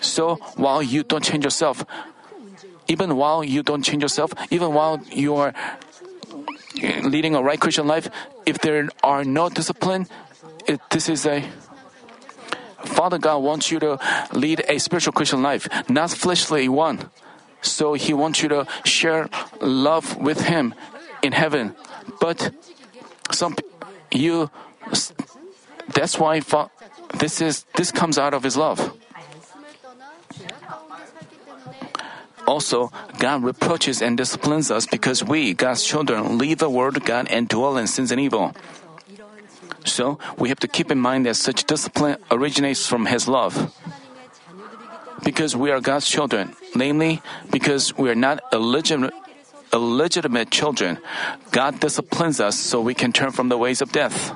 So 0.00 0.36
while 0.56 0.82
you 0.82 1.02
don't 1.04 1.22
change 1.22 1.44
yourself, 1.44 1.84
even 2.88 3.16
while 3.16 3.44
you 3.44 3.62
don't 3.62 3.82
change 3.82 4.02
yourself, 4.02 4.32
even 4.50 4.74
while 4.74 5.00
you 5.10 5.36
are 5.36 5.54
leading 7.02 7.34
a 7.34 7.42
right 7.42 7.60
Christian 7.60 7.86
life, 7.86 8.08
if 8.46 8.58
there 8.58 8.88
are 9.02 9.24
no 9.24 9.48
discipline, 9.48 10.06
it, 10.66 10.80
this 10.90 11.08
is 11.08 11.26
a 11.26 11.44
Father 12.84 13.18
God 13.18 13.38
wants 13.38 13.70
you 13.70 13.78
to 13.78 13.98
lead 14.32 14.64
a 14.68 14.78
spiritual 14.78 15.12
Christian 15.12 15.42
life, 15.42 15.68
not 15.88 16.10
fleshly 16.10 16.68
one. 16.68 17.10
So 17.62 17.94
He 17.94 18.12
wants 18.12 18.42
you 18.42 18.48
to 18.48 18.66
share 18.84 19.28
love 19.60 20.16
with 20.16 20.42
Him 20.42 20.74
in 21.22 21.32
heaven. 21.32 21.76
But 22.20 22.50
some 23.30 23.54
you 24.14 24.50
that's 25.94 26.18
why 26.18 26.40
this 27.18 27.40
is 27.40 27.64
this 27.74 27.90
comes 27.90 28.18
out 28.18 28.34
of 28.34 28.42
his 28.42 28.56
love. 28.56 28.80
Also, 32.46 32.90
God 33.18 33.44
reproaches 33.44 34.02
and 34.02 34.16
disciplines 34.16 34.70
us 34.70 34.86
because 34.86 35.22
we, 35.22 35.54
God's 35.54 35.84
children, 35.84 36.38
leave 36.38 36.58
the 36.58 36.68
word 36.68 36.96
of 36.96 37.04
God 37.04 37.28
and 37.30 37.48
dwell 37.48 37.76
in 37.76 37.86
sins 37.86 38.10
and 38.10 38.20
evil. 38.20 38.52
So, 39.84 40.18
we 40.38 40.48
have 40.48 40.58
to 40.60 40.68
keep 40.68 40.90
in 40.90 40.98
mind 40.98 41.26
that 41.26 41.36
such 41.36 41.64
discipline 41.64 42.18
originates 42.30 42.86
from 42.86 43.06
His 43.06 43.28
love. 43.28 43.72
Because 45.22 45.54
we 45.54 45.70
are 45.70 45.80
God's 45.80 46.06
children, 46.06 46.54
namely, 46.74 47.22
because 47.50 47.96
we 47.96 48.10
are 48.10 48.18
not 48.18 48.42
illegitimate, 48.52 49.14
illegitimate 49.72 50.50
children, 50.50 50.98
God 51.50 51.80
disciplines 51.80 52.40
us 52.40 52.58
so 52.58 52.80
we 52.80 52.94
can 52.94 53.12
turn 53.12 53.32
from 53.32 53.48
the 53.48 53.58
ways 53.58 53.80
of 53.80 53.92
death. 53.92 54.34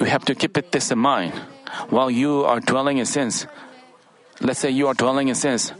We 0.00 0.08
have 0.08 0.24
to 0.26 0.34
keep 0.34 0.58
it 0.58 0.72
this 0.72 0.90
in 0.90 0.98
mind. 0.98 1.32
While 1.88 2.10
you 2.10 2.44
are 2.44 2.60
dwelling 2.60 2.98
in 2.98 3.06
sins, 3.06 3.46
let's 4.40 4.58
say 4.58 4.70
you 4.70 4.88
are 4.88 4.94
dwelling 4.94 5.28
in 5.28 5.34
sins, 5.34 5.72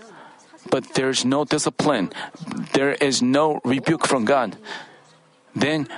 but 0.71 0.95
there's 0.95 1.25
no 1.25 1.45
discipline, 1.45 2.13
there 2.73 2.93
is 2.93 3.23
no 3.23 3.61
rebuke 3.65 4.07
from 4.07 4.25
God, 4.25 4.57
then 5.55 5.89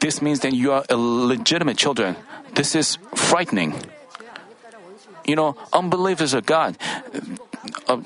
this 0.00 0.20
means 0.20 0.40
that 0.40 0.52
you 0.52 0.72
are 0.72 0.84
illegitimate 0.90 1.78
children. 1.78 2.16
This 2.54 2.74
is 2.74 2.98
frightening 3.14 3.74
you 5.24 5.36
know, 5.36 5.56
unbelievers 5.72 6.34
of 6.34 6.46
God, 6.46 6.76
uh, 7.88 8.00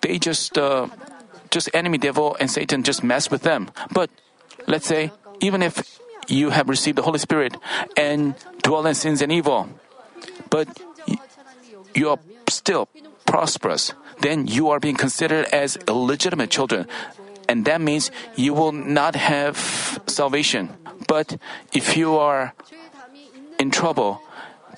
they 0.00 0.18
just, 0.18 0.56
uh, 0.56 0.88
just 1.50 1.70
enemy 1.74 1.98
devil 1.98 2.36
and 2.40 2.50
Satan 2.50 2.82
just 2.82 3.02
mess 3.02 3.30
with 3.30 3.42
them. 3.42 3.70
But 3.92 4.10
let's 4.66 4.86
say, 4.86 5.12
even 5.40 5.62
if 5.62 6.00
you 6.28 6.50
have 6.50 6.68
received 6.68 6.98
the 6.98 7.02
Holy 7.02 7.18
Spirit 7.18 7.56
and 7.96 8.34
dwell 8.62 8.86
in 8.86 8.94
sins 8.94 9.22
and 9.22 9.32
evil, 9.32 9.68
but 10.50 10.68
you 11.94 12.10
are 12.10 12.18
still 12.48 12.88
prosperous, 13.26 13.92
then 14.20 14.46
you 14.46 14.70
are 14.70 14.80
being 14.80 14.96
considered 14.96 15.46
as 15.52 15.76
illegitimate 15.88 16.50
children. 16.50 16.86
And 17.48 17.64
that 17.64 17.80
means 17.80 18.10
you 18.36 18.52
will 18.52 18.72
not 18.72 19.16
have 19.16 19.56
salvation. 20.06 20.76
But 21.06 21.40
if 21.72 21.96
you 21.96 22.16
are 22.16 22.52
in 23.58 23.70
trouble 23.70 24.20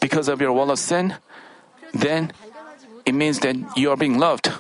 because 0.01 0.29
of 0.29 0.41
your 0.41 0.53
wall 0.53 0.71
of 0.71 0.79
sin, 0.79 1.17
then 1.93 2.33
it 3.07 3.15
means 3.15 3.41
that 3.41 3.57
you 3.77 3.91
are 3.91 3.97
being 3.97 4.19
loved. 4.19 4.53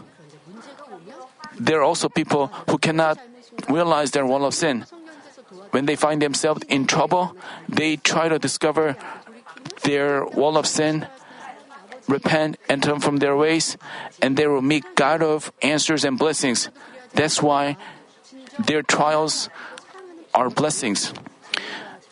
There 1.58 1.80
are 1.80 1.84
also 1.84 2.08
people 2.08 2.48
who 2.68 2.78
cannot 2.78 3.18
realize 3.68 4.12
their 4.12 4.26
wall 4.26 4.44
of 4.44 4.54
sin. 4.54 4.86
When 5.70 5.86
they 5.86 5.96
find 5.96 6.20
themselves 6.20 6.62
in 6.68 6.86
trouble, 6.86 7.36
they 7.68 7.96
try 7.96 8.28
to 8.28 8.38
discover 8.38 8.96
their 9.82 10.24
wall 10.24 10.56
of 10.56 10.66
sin, 10.66 11.06
repent, 12.08 12.58
and 12.68 12.82
turn 12.82 13.00
from 13.00 13.18
their 13.18 13.36
ways, 13.36 13.76
and 14.22 14.36
they 14.36 14.46
will 14.46 14.62
meet 14.62 14.84
God 14.94 15.22
of 15.22 15.52
answers 15.62 16.04
and 16.04 16.18
blessings. 16.18 16.70
That's 17.14 17.42
why 17.42 17.76
their 18.58 18.82
trials 18.82 19.48
are 20.34 20.50
blessings. 20.50 21.12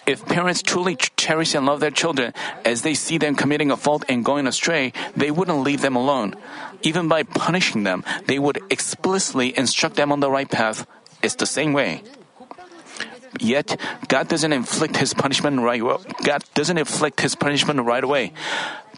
If 0.09 0.25
parents 0.25 0.63
truly 0.63 0.97
cherish 1.21 1.55
and 1.55 1.67
love 1.67 1.81
their 1.81 1.93
children 1.93 2.33
as 2.65 2.81
they 2.81 2.95
see 2.95 3.19
them 3.19 3.37
committing 3.37 3.71
a 3.71 3.77
fault 3.77 4.09
and 4.09 4.25
going 4.25 4.47
astray, 4.47 4.95
they 5.15 5.31
wouldn't 5.31 5.61
leave 5.61 5.83
them 5.83 5.97
alone. 5.97 6.33
Even 6.81 7.09
by 7.09 7.25
punishing 7.25 7.85
them, 7.85 8.03
they 8.25 8.39
would 8.39 8.57
explicitly 8.71 9.53
instruct 9.53 9.97
them 9.97 10.11
on 10.11 10.21
the 10.21 10.31
right 10.31 10.49
path. 10.49 10.87
It's 11.23 11.35
the 11.35 11.45
same 11.45 11.75
way. 11.75 12.05
Yet, 13.39 13.79
God 14.09 14.29
doesn't 14.29 14.51
inflict 14.51 14.97
His 14.97 15.13
punishment 15.13 15.61
right. 15.61 15.83
God 16.25 16.43
doesn't 16.55 16.79
inflict 16.79 17.21
His 17.21 17.35
punishment 17.35 17.85
right 17.85 18.03
away. 18.03 18.33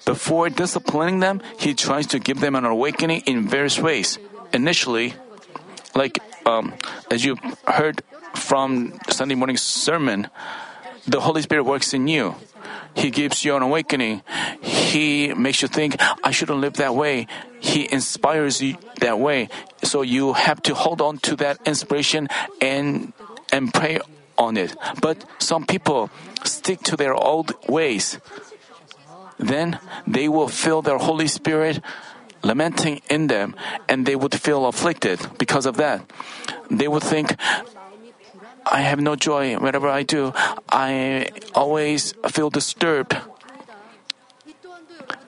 Before 0.07 0.49
disciplining 0.49 1.19
them, 1.19 1.43
He 1.59 1.75
tries 1.75 2.07
to 2.15 2.21
give 2.21 2.39
them 2.39 2.55
an 2.55 2.65
awakening 2.65 3.23
in 3.27 3.49
various 3.49 3.81
ways. 3.81 4.17
Initially, 4.53 5.15
like 5.97 6.21
um, 6.47 6.73
as 7.11 7.25
you 7.25 7.35
heard 7.67 8.03
from 8.37 8.95
Sunday 9.09 9.35
morning 9.35 9.57
sermon, 9.57 10.31
the 11.11 11.21
Holy 11.21 11.43
Spirit 11.43 11.65
works 11.65 11.93
in 11.93 12.07
you. 12.07 12.35
He 12.95 13.11
gives 13.11 13.45
you 13.45 13.57
an 13.57 13.63
awakening. 13.63 14.23
He 14.61 15.35
makes 15.35 15.63
you 15.63 15.69
think, 15.69 15.97
I 16.23 16.31
shouldn't 16.31 16.61
live 16.61 16.75
that 16.75 16.95
way. 16.95 17.27
He 17.59 17.91
inspires 17.91 18.61
you 18.63 18.77
that 19.01 19.19
way. 19.19 19.49
So 19.83 20.03
you 20.03 20.35
have 20.35 20.63
to 20.63 20.75
hold 20.75 21.01
on 21.01 21.19
to 21.19 21.37
that 21.37 21.59
inspiration 21.67 22.29
and 22.61 23.13
and 23.53 23.75
pray 23.75 23.99
on 24.39 24.57
it. 24.57 24.77
But 25.01 25.25
some 25.39 25.67
people 25.67 26.11
stick 26.45 26.81
to 26.85 26.97
their 26.97 27.15
old 27.15 27.53
ways. 27.69 28.19
Then 29.39 29.79
they 30.07 30.29
will 30.29 30.49
feel 30.49 30.83
their 30.83 30.99
Holy 30.99 31.27
Spirit 31.27 31.81
lamenting 32.43 33.03
in 33.11 33.27
them 33.27 33.55
and 33.89 34.07
they 34.07 34.17
would 34.17 34.35
feel 34.35 34.67
afflicted 34.67 35.19
because 35.39 35.67
of 35.67 35.77
that. 35.77 36.05
They 36.71 36.89
would 36.89 37.03
think, 37.03 37.35
I 38.67 38.81
have 38.83 39.01
no 39.01 39.17
joy. 39.17 39.57
Whatever 39.57 39.89
I 39.89 40.03
do, 40.03 40.33
I 40.71 41.31
always 41.55 42.15
feel 42.29 42.51
disturbed. 42.51 43.17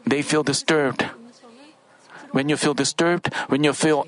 They 0.06 0.22
feel 0.22 0.42
disturbed. 0.42 1.08
When 2.32 2.48
you 2.48 2.56
feel 2.56 2.74
disturbed, 2.74 3.32
when 3.48 3.64
you 3.64 3.72
feel 3.72 4.06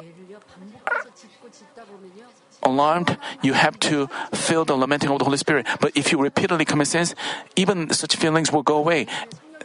alarmed, 2.63 3.19
you 3.43 3.53
have 3.53 3.79
to 3.81 4.09
feel 4.33 4.65
the 4.65 4.75
lamenting 4.77 5.11
of 5.11 5.19
the 5.19 5.25
Holy 5.25 5.37
Spirit. 5.37 5.67
But 5.81 5.93
if 5.95 6.11
you 6.11 6.19
repeatedly 6.19 6.65
commit 6.65 6.89
sins, 6.89 7.15
even 7.57 7.91
such 7.91 8.17
feelings 8.17 8.51
will 8.51 8.63
go 8.63 8.77
away. 8.77 9.07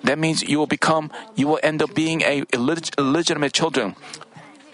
That 0.03 0.17
means 0.19 0.43
you 0.43 0.57
will 0.57 0.67
become, 0.67 1.11
you 1.35 1.47
will 1.47 1.59
end 1.63 1.81
up 1.81 1.93
being 1.93 2.21
a 2.21 2.41
illeg- 2.55 2.97
illegitimate 2.97 3.53
children. 3.53 3.95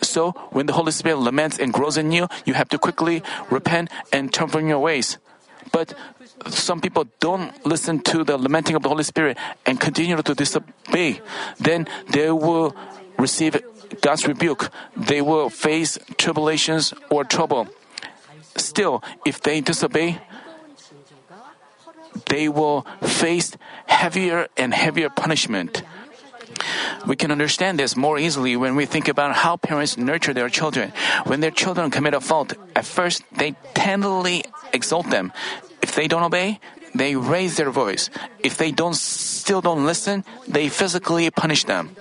So 0.06 0.32
when 0.52 0.66
the 0.66 0.74
Holy 0.74 0.92
Spirit 0.92 1.18
laments 1.18 1.60
and 1.60 1.74
grows 1.74 1.98
in 1.98 2.12
you, 2.12 2.28
you 2.46 2.54
have 2.54 2.70
to 2.70 2.78
quickly 2.78 3.24
repent 3.50 3.90
and 4.14 4.32
turn 4.34 4.48
from 4.48 4.68
your 4.68 4.80
ways. 4.80 5.18
But 5.72 5.94
some 6.48 6.80
people 6.80 7.06
don't 7.20 7.52
listen 7.66 8.00
to 8.12 8.24
the 8.24 8.38
lamenting 8.38 8.76
of 8.76 8.84
the 8.84 8.90
Holy 8.90 9.04
Spirit 9.04 9.38
and 9.66 9.80
continue 9.80 10.16
to 10.22 10.36
disobey. 10.36 11.22
Then 11.60 11.88
they 12.10 12.32
will 12.32 12.76
receive 13.18 13.62
God's 14.02 14.28
rebuke, 14.28 14.70
they 14.96 15.22
will 15.22 15.50
face 15.50 15.98
tribulations 16.18 16.94
or 17.10 17.24
trouble. 17.24 17.68
Still, 18.58 19.04
if 19.26 19.42
they 19.42 19.62
disobey, 19.62 20.20
they 22.28 22.50
will 22.50 22.86
face 23.02 23.58
heavier 23.88 24.48
and 24.58 24.74
heavier 24.74 25.10
punishment. 25.10 25.84
We 27.06 27.16
can 27.16 27.32
understand 27.32 27.80
this 27.80 27.96
more 27.96 28.18
easily 28.18 28.56
when 28.56 28.76
we 28.76 28.86
think 28.86 29.08
about 29.08 29.36
how 29.36 29.58
parents 29.58 29.98
nurture 29.98 30.34
their 30.34 30.50
children. 30.50 30.94
When 31.26 31.40
their 31.40 31.52
children 31.52 31.92
commit 31.92 32.14
a 32.14 32.22
fault, 32.22 32.54
at 32.76 32.86
first 32.86 33.24
they 33.32 33.56
tenderly 33.74 34.44
exalt 34.74 35.10
them. 35.10 35.32
If 35.82 35.96
they 35.96 36.08
don't 36.08 36.24
obey, 36.24 36.60
they 36.96 37.16
raise 37.16 37.58
their 37.58 37.70
voice. 37.70 38.10
If 38.40 38.58
they 38.58 38.72
don't 38.72 38.96
still 38.96 39.62
don't 39.62 39.86
listen, 39.86 40.24
they 40.48 40.70
physically 40.70 41.30
punish 41.30 41.66
them. 41.66 41.96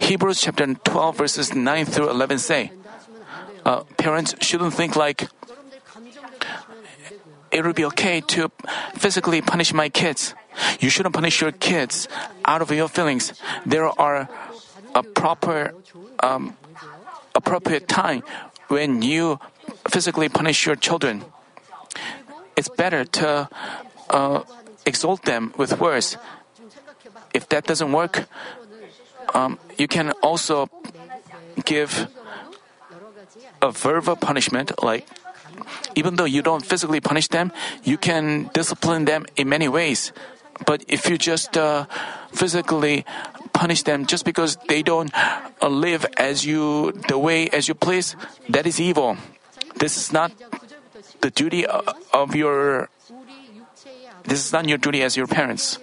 Hebrews 0.00 0.40
chapter 0.42 0.74
12 0.74 1.16
verses 1.16 1.54
9 1.54 1.84
through 1.86 2.10
11 2.10 2.38
say, 2.38 2.72
uh, 3.64 3.84
parents 3.96 4.34
shouldn't 4.40 4.74
think 4.74 4.96
like 4.96 5.28
it 7.50 7.64
would 7.64 7.76
be 7.76 7.84
okay 7.84 8.20
to 8.20 8.50
physically 8.94 9.40
punish 9.40 9.72
my 9.72 9.88
kids. 9.88 10.34
You 10.80 10.88
shouldn't 10.88 11.14
punish 11.14 11.40
your 11.40 11.52
kids 11.52 12.08
out 12.44 12.62
of 12.62 12.70
your 12.70 12.88
feelings. 12.88 13.32
There 13.66 13.88
are 13.88 14.28
a 14.94 15.02
proper, 15.02 15.74
um, 16.20 16.56
appropriate 17.34 17.88
time 17.88 18.22
when 18.68 19.02
you 19.02 19.38
physically 19.88 20.28
punish 20.28 20.66
your 20.66 20.76
children. 20.76 21.24
It's 22.56 22.68
better 22.68 23.04
to 23.22 23.48
uh, 24.10 24.42
exalt 24.84 25.24
them 25.24 25.52
with 25.56 25.80
words. 25.80 26.16
If 27.32 27.48
that 27.48 27.64
doesn't 27.64 27.92
work, 27.92 28.28
um, 29.34 29.58
you 29.78 29.88
can 29.88 30.12
also 30.22 30.68
give 31.64 32.08
a 33.62 33.70
verbal 33.70 34.16
punishment 34.16 34.72
like 34.82 35.06
even 35.94 36.16
though 36.16 36.24
you 36.24 36.42
don't 36.42 36.64
physically 36.64 37.00
punish 37.00 37.28
them, 37.28 37.52
you 37.84 37.96
can 37.98 38.50
discipline 38.52 39.04
them 39.04 39.26
in 39.36 39.48
many 39.48 39.68
ways. 39.68 40.12
But 40.66 40.84
if 40.88 41.08
you 41.08 41.18
just 41.18 41.56
uh, 41.56 41.86
physically 42.32 43.04
punish 43.52 43.82
them 43.82 44.06
just 44.06 44.24
because 44.24 44.56
they 44.68 44.82
don't 44.82 45.10
uh, 45.14 45.68
live 45.68 46.06
as 46.16 46.44
you 46.44 46.92
the 47.08 47.18
way 47.18 47.48
as 47.48 47.68
you 47.68 47.74
please, 47.74 48.16
that 48.48 48.66
is 48.66 48.80
evil. 48.80 49.16
This 49.76 49.96
is 49.96 50.12
not 50.12 50.32
the 51.20 51.30
duty 51.30 51.66
of 51.66 52.34
your. 52.34 52.88
This 54.24 54.44
is 54.44 54.52
not 54.52 54.68
your 54.68 54.78
duty 54.78 55.02
as 55.02 55.16
your 55.16 55.26
parents. 55.26 55.78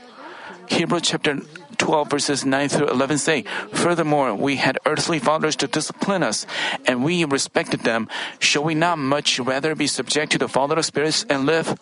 Hebrews 0.67 1.01
chapter 1.03 1.41
12 1.77 2.09
verses 2.09 2.45
9 2.45 2.69
through 2.69 2.87
11 2.87 3.17
say, 3.17 3.43
Furthermore, 3.73 4.35
we 4.35 4.57
had 4.57 4.77
earthly 4.85 5.17
fathers 5.17 5.55
to 5.57 5.67
discipline 5.67 6.23
us, 6.23 6.45
and 6.85 7.03
we 7.03 7.25
respected 7.25 7.81
them. 7.81 8.07
Shall 8.39 8.63
we 8.63 8.75
not 8.75 8.99
much 8.99 9.39
rather 9.39 9.75
be 9.75 9.87
subject 9.87 10.31
to 10.33 10.37
the 10.37 10.47
Father 10.47 10.77
of 10.77 10.85
spirits 10.85 11.25
and 11.29 11.45
live? 11.45 11.79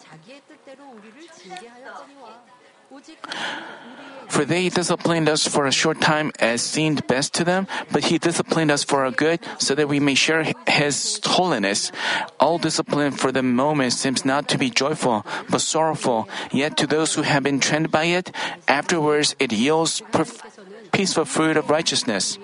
For 4.27 4.43
they 4.43 4.69
disciplined 4.69 5.29
us 5.29 5.47
for 5.47 5.65
a 5.65 5.71
short 5.71 6.01
time 6.01 6.31
as 6.37 6.61
seemed 6.61 7.07
best 7.07 7.33
to 7.35 7.43
them, 7.43 7.65
but 7.91 8.05
He 8.05 8.17
disciplined 8.19 8.71
us 8.71 8.83
for 8.83 9.05
our 9.05 9.11
good, 9.11 9.39
so 9.57 9.73
that 9.73 9.87
we 9.87 9.99
may 9.99 10.15
share 10.15 10.45
His 10.67 11.19
holiness. 11.23 11.91
All 12.39 12.59
discipline 12.59 13.13
for 13.13 13.31
the 13.31 13.41
moment 13.41 13.93
seems 13.93 14.25
not 14.25 14.49
to 14.49 14.57
be 14.57 14.69
joyful, 14.69 15.25
but 15.49 15.61
sorrowful. 15.61 16.27
Yet 16.51 16.75
to 16.77 16.87
those 16.87 17.15
who 17.15 17.21
have 17.23 17.43
been 17.43 17.59
trained 17.59 17.89
by 17.89 18.05
it, 18.05 18.31
afterwards 18.67 19.35
it 19.39 19.53
yields 19.53 20.01
perf- 20.11 20.43
peaceful 20.91 21.25
fruit 21.25 21.55
of 21.55 21.69
righteousness. 21.69 22.37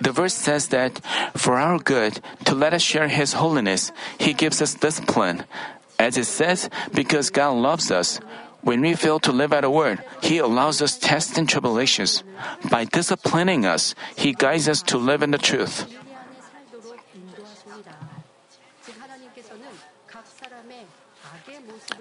The 0.00 0.12
verse 0.12 0.34
says 0.34 0.68
that 0.68 1.00
for 1.34 1.58
our 1.58 1.78
good, 1.78 2.20
to 2.44 2.54
let 2.54 2.74
us 2.74 2.82
share 2.82 3.08
His 3.08 3.32
holiness, 3.32 3.90
He 4.18 4.34
gives 4.34 4.60
us 4.60 4.74
discipline. 4.74 5.44
As 5.98 6.18
it 6.18 6.26
says, 6.26 6.68
because 6.92 7.30
God 7.30 7.52
loves 7.56 7.90
us, 7.90 8.20
when 8.62 8.80
we 8.80 8.94
fail 8.94 9.18
to 9.20 9.32
live 9.32 9.52
out 9.52 9.64
a 9.64 9.70
word, 9.70 10.02
He 10.22 10.38
allows 10.38 10.80
us 10.80 10.98
tests 10.98 11.36
and 11.36 11.48
tribulations. 11.48 12.22
By 12.70 12.84
disciplining 12.84 13.66
us, 13.66 13.94
He 14.16 14.32
guides 14.32 14.68
us 14.68 14.82
to 14.90 14.98
live 14.98 15.22
in 15.22 15.30
the 15.30 15.38
truth. 15.38 15.86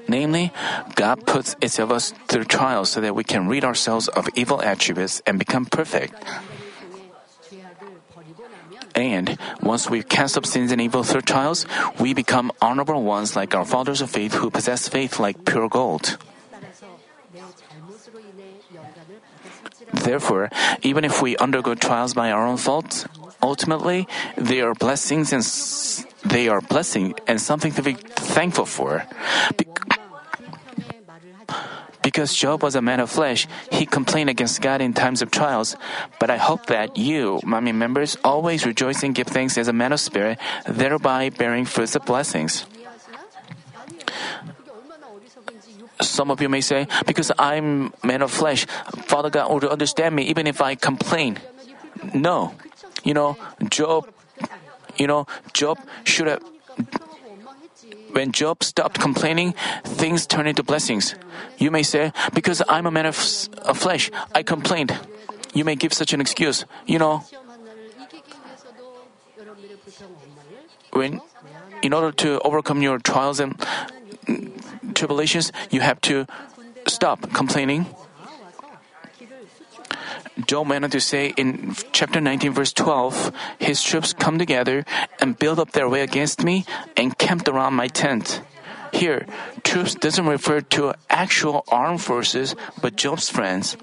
Namely, 0.07 0.51
God 0.95 1.25
puts 1.25 1.55
each 1.61 1.79
of 1.79 1.91
us 1.91 2.13
through 2.27 2.45
trials 2.45 2.91
so 2.91 3.01
that 3.01 3.15
we 3.15 3.23
can 3.23 3.47
rid 3.47 3.63
ourselves 3.63 4.07
of 4.09 4.27
evil 4.35 4.61
attributes 4.61 5.21
and 5.25 5.39
become 5.39 5.65
perfect. 5.65 6.13
And 8.93 9.37
once 9.61 9.89
we 9.89 10.03
cast 10.03 10.37
up 10.37 10.45
sins 10.45 10.71
and 10.71 10.81
evil 10.81 11.03
through 11.03 11.21
trials, 11.21 11.65
we 11.99 12.13
become 12.13 12.51
honorable 12.61 13.03
ones 13.03 13.35
like 13.35 13.55
our 13.55 13.65
fathers 13.65 14.01
of 14.01 14.11
faith 14.11 14.33
who 14.33 14.51
possess 14.51 14.89
faith 14.89 15.19
like 15.19 15.45
pure 15.45 15.69
gold. 15.69 16.17
Therefore, 19.93 20.49
even 20.81 21.05
if 21.05 21.21
we 21.21 21.37
undergo 21.37 21.75
trials 21.75 22.13
by 22.13 22.31
our 22.31 22.45
own 22.45 22.57
faults, 22.57 23.05
ultimately 23.41 24.07
they 24.37 24.61
are 24.61 24.73
blessings 24.73 25.33
and 25.33 25.43
they 26.23 26.47
are 26.47 26.61
blessing 26.61 27.13
and 27.27 27.41
something 27.41 27.71
to 27.73 27.81
be 27.81 27.93
thankful 27.95 28.65
for. 28.65 29.05
Be- 29.57 29.65
because 32.01 32.33
Job 32.33 32.63
was 32.63 32.75
a 32.75 32.81
man 32.81 32.99
of 32.99 33.11
flesh, 33.11 33.47
he 33.71 33.85
complained 33.85 34.29
against 34.29 34.61
God 34.61 34.81
in 34.81 34.93
times 34.93 35.21
of 35.21 35.29
trials. 35.29 35.75
But 36.19 36.29
I 36.31 36.37
hope 36.37 36.65
that 36.67 36.97
you, 36.97 37.39
Manmin 37.43 37.75
members, 37.75 38.17
always 38.23 38.65
rejoice 38.65 39.03
and 39.03 39.13
give 39.13 39.27
thanks 39.27 39.57
as 39.57 39.67
a 39.67 39.73
man 39.73 39.93
of 39.93 39.99
spirit, 39.99 40.39
thereby 40.65 41.29
bearing 41.29 41.65
fruits 41.65 41.95
of 41.95 42.05
blessings. 42.05 42.65
Some 46.01 46.31
of 46.31 46.41
you 46.41 46.49
may 46.49 46.61
say, 46.61 46.87
because 47.05 47.31
I'm 47.37 47.93
man 48.03 48.21
of 48.21 48.31
flesh, 48.31 48.65
Father 49.05 49.29
God 49.29 49.51
would 49.53 49.65
understand 49.65 50.15
me 50.15 50.23
even 50.23 50.47
if 50.47 50.61
I 50.61 50.75
complain. 50.75 51.39
No. 52.13 52.53
You 53.03 53.13
know, 53.13 53.37
Job, 53.69 54.09
you 54.97 55.07
know, 55.07 55.25
Job 55.53 55.79
should 56.03 56.27
have, 56.27 56.43
when 58.11 58.31
Job 58.31 58.63
stopped 58.63 58.99
complaining, 58.99 59.53
things 59.83 60.27
turned 60.27 60.47
into 60.47 60.63
blessings. 60.63 61.15
You 61.57 61.71
may 61.71 61.83
say, 61.83 62.11
because 62.33 62.61
I'm 62.67 62.85
a 62.85 62.91
man 62.91 63.05
of, 63.05 63.17
of 63.63 63.77
flesh, 63.77 64.11
I 64.35 64.43
complained. 64.43 64.97
You 65.53 65.65
may 65.65 65.75
give 65.75 65.93
such 65.93 66.13
an 66.13 66.21
excuse. 66.21 66.65
You 66.85 66.99
know, 66.99 67.23
when, 70.91 71.21
in 71.81 71.93
order 71.93 72.11
to 72.23 72.39
overcome 72.41 72.81
your 72.81 72.99
trials 72.99 73.39
and 73.39 73.55
tribulations, 74.93 75.51
you 75.69 75.81
have 75.81 76.01
to 76.01 76.25
stop 76.87 77.31
complaining. 77.33 77.85
Job 80.47 80.69
went 80.69 80.83
on 80.83 80.91
to 80.91 81.01
say 81.01 81.33
in 81.37 81.75
chapter 81.91 82.21
19, 82.21 82.53
verse 82.53 82.73
12, 82.73 83.31
His 83.59 83.83
troops 83.83 84.13
come 84.13 84.39
together 84.39 84.85
and 85.19 85.37
build 85.37 85.59
up 85.59 85.71
their 85.71 85.89
way 85.89 86.01
against 86.01 86.43
me 86.43 86.65
and 86.95 87.17
camped 87.17 87.47
around 87.47 87.75
my 87.75 87.87
tent. 87.87 88.41
Here, 88.93 89.25
troops 89.63 89.95
doesn't 89.95 90.25
refer 90.25 90.61
to 90.75 90.93
actual 91.09 91.63
armed 91.67 92.01
forces, 92.01 92.55
but 92.81 92.95
Job's 92.95 93.29
friends. 93.29 93.77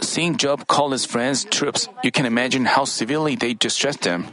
Seeing 0.00 0.36
Job 0.36 0.66
call 0.66 0.90
his 0.90 1.04
friends 1.04 1.44
troops, 1.44 1.88
you 2.02 2.10
can 2.10 2.26
imagine 2.26 2.64
how 2.64 2.84
severely 2.84 3.36
they 3.36 3.54
distressed 3.54 4.04
him. 4.04 4.26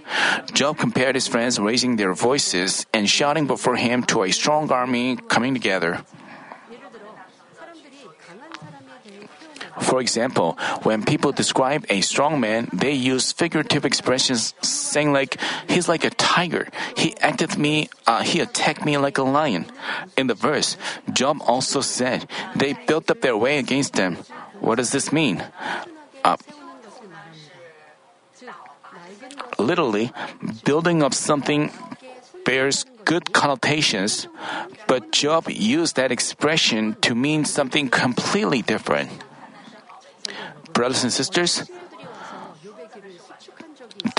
Job 0.54 0.78
compared 0.78 1.16
his 1.16 1.28
friends 1.28 1.60
raising 1.60 1.98
their 1.98 2.14
voices 2.14 2.86
and 2.94 3.10
shouting 3.10 3.48
before 3.48 3.76
him 3.76 4.04
to 4.04 4.24
a 4.24 4.32
strong 4.32 4.72
army 4.72 5.18
coming 5.28 5.54
together. 5.54 6.04
For 9.82 10.02
example, 10.02 10.58
when 10.84 11.04
people 11.04 11.32
describe 11.32 11.86
a 11.90 12.02
strong 12.02 12.40
man, 12.40 12.70
they 12.74 12.94
use 12.94 13.32
figurative 13.32 13.86
expressions 13.86 14.54
saying 14.62 15.14
like, 15.14 15.38
he's 15.70 15.88
like 15.88 16.04
a 16.04 16.10
tiger. 16.10 16.68
He 16.98 17.16
acted 17.18 17.58
me, 17.58 17.90
uh, 18.08 18.24
he 18.24 18.40
attacked 18.40 18.84
me 18.84 18.98
like 18.98 19.18
a 19.18 19.24
lion. 19.24 19.66
In 20.18 20.28
the 20.28 20.34
verse, 20.34 20.78
Job 21.14 21.38
also 21.46 21.82
said, 21.82 22.28
they 22.56 22.74
built 22.74 23.12
up 23.12 23.22
their 23.22 23.38
way 23.38 23.60
against 23.60 23.98
him. 23.98 24.18
What 24.68 24.84
does 24.84 24.92
this 24.92 25.14
mean? 25.14 25.40
Uh, 26.28 26.36
literally, 29.58 30.12
building 30.66 31.02
up 31.02 31.14
something 31.14 31.72
bears 32.44 32.84
good 33.06 33.32
connotations, 33.32 34.28
but 34.86 35.14
Job 35.14 35.48
used 35.48 35.96
that 35.96 36.12
expression 36.12 37.00
to 37.00 37.16
mean 37.16 37.46
something 37.46 37.88
completely 37.88 38.62
different. 38.62 39.08
Brothers 40.74 41.04
and 41.04 41.14
sisters, 41.14 41.64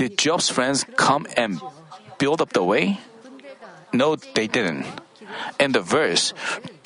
did 0.01 0.17
Job's 0.17 0.49
friends 0.49 0.89
come 0.97 1.27
and 1.37 1.61
build 2.17 2.41
up 2.41 2.57
the 2.57 2.65
way? 2.65 3.01
No, 3.93 4.17
they 4.17 4.47
didn't. 4.49 4.87
In 5.61 5.73
the 5.73 5.85
verse, 5.85 6.33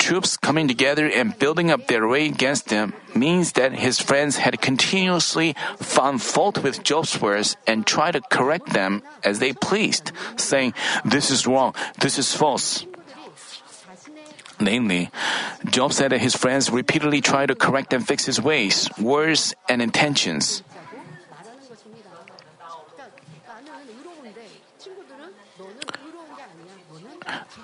troops 0.03 0.35
coming 0.35 0.67
together 0.67 1.07
and 1.07 1.39
building 1.39 1.71
up 1.71 1.87
their 1.87 2.05
way 2.05 2.27
against 2.27 2.69
him 2.69 2.91
means 3.15 3.53
that 3.55 3.71
his 3.71 4.03
friends 4.03 4.35
had 4.35 4.59
continuously 4.59 5.55
found 5.79 6.21
fault 6.21 6.59
with 6.59 6.83
Job's 6.83 7.15
words 7.21 7.55
and 7.65 7.87
tried 7.87 8.19
to 8.19 8.21
correct 8.27 8.75
them 8.75 9.01
as 9.23 9.39
they 9.39 9.53
pleased, 9.55 10.11
saying, 10.35 10.73
This 11.05 11.31
is 11.31 11.47
wrong, 11.47 11.73
this 12.03 12.19
is 12.19 12.35
false. 12.35 12.85
Namely, 14.59 15.09
Job 15.71 15.93
said 15.93 16.11
that 16.11 16.19
his 16.19 16.35
friends 16.35 16.69
repeatedly 16.69 17.21
tried 17.21 17.47
to 17.47 17.55
correct 17.55 17.93
and 17.93 18.05
fix 18.05 18.25
his 18.27 18.43
ways, 18.43 18.91
words, 18.99 19.55
and 19.69 19.81
intentions. 19.81 20.63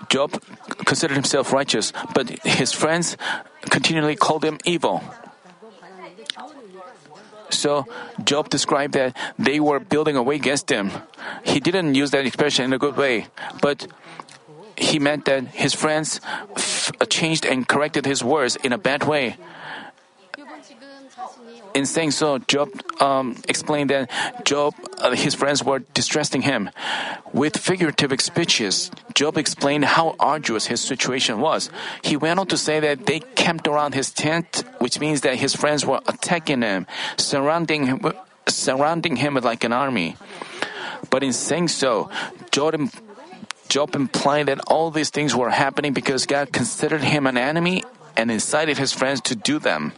Job 0.09 0.41
considered 0.85 1.15
himself 1.15 1.53
righteous, 1.53 1.93
but 2.13 2.29
his 2.43 2.73
friends 2.73 3.15
continually 3.69 4.15
called 4.15 4.43
him 4.43 4.57
evil. 4.65 5.03
So 7.49 7.85
Job 8.23 8.49
described 8.49 8.93
that 8.93 9.15
they 9.37 9.59
were 9.59 9.79
building 9.79 10.15
a 10.15 10.23
way 10.23 10.35
against 10.35 10.69
him. 10.69 10.91
He 11.43 11.59
didn't 11.59 11.95
use 11.95 12.11
that 12.11 12.25
expression 12.25 12.65
in 12.65 12.73
a 12.73 12.77
good 12.77 12.95
way, 12.95 13.27
but 13.61 13.87
he 14.77 14.99
meant 14.99 15.25
that 15.25 15.47
his 15.47 15.73
friends 15.73 16.21
f- 16.55 16.91
changed 17.09 17.45
and 17.45 17.67
corrected 17.67 18.05
his 18.05 18.23
words 18.23 18.55
in 18.57 18.71
a 18.71 18.77
bad 18.77 19.03
way 19.03 19.37
in 21.73 21.85
saying 21.85 22.11
so, 22.11 22.39
Job 22.39 22.69
um, 23.01 23.35
explained 23.47 23.89
that 23.89 24.09
Job, 24.45 24.73
uh, 24.97 25.11
his 25.11 25.35
friends 25.35 25.63
were 25.63 25.79
distressing 25.79 26.41
him. 26.41 26.69
With 27.33 27.57
figurative 27.57 28.11
speeches, 28.21 28.91
Job 29.13 29.37
explained 29.37 29.85
how 29.85 30.15
arduous 30.19 30.67
his 30.67 30.81
situation 30.81 31.39
was. 31.39 31.69
He 32.03 32.17
went 32.17 32.39
on 32.39 32.47
to 32.47 32.57
say 32.57 32.79
that 32.79 33.05
they 33.05 33.19
camped 33.19 33.67
around 33.67 33.93
his 33.93 34.11
tent, 34.11 34.63
which 34.79 34.99
means 34.99 35.21
that 35.21 35.35
his 35.35 35.55
friends 35.55 35.85
were 35.85 36.01
attacking 36.07 36.61
him, 36.61 36.87
surrounding 37.17 37.85
him, 37.85 38.01
surrounding 38.47 39.15
him 39.17 39.35
like 39.35 39.63
an 39.63 39.73
army. 39.73 40.15
But 41.09 41.23
in 41.23 41.33
saying 41.33 41.69
so, 41.69 42.09
Job, 42.51 42.75
Job 43.67 43.95
implied 43.95 44.47
that 44.47 44.59
all 44.67 44.91
these 44.91 45.09
things 45.09 45.35
were 45.35 45.49
happening 45.49 45.93
because 45.93 46.25
God 46.25 46.51
considered 46.51 47.03
him 47.03 47.27
an 47.27 47.37
enemy 47.37 47.83
and 48.17 48.29
incited 48.31 48.77
his 48.77 48.91
friends 48.91 49.21
to 49.21 49.35
do 49.35 49.59
them. 49.59 49.93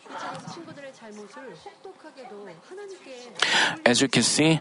As 3.86 4.02
you 4.02 4.08
can 4.08 4.24
see, 4.24 4.60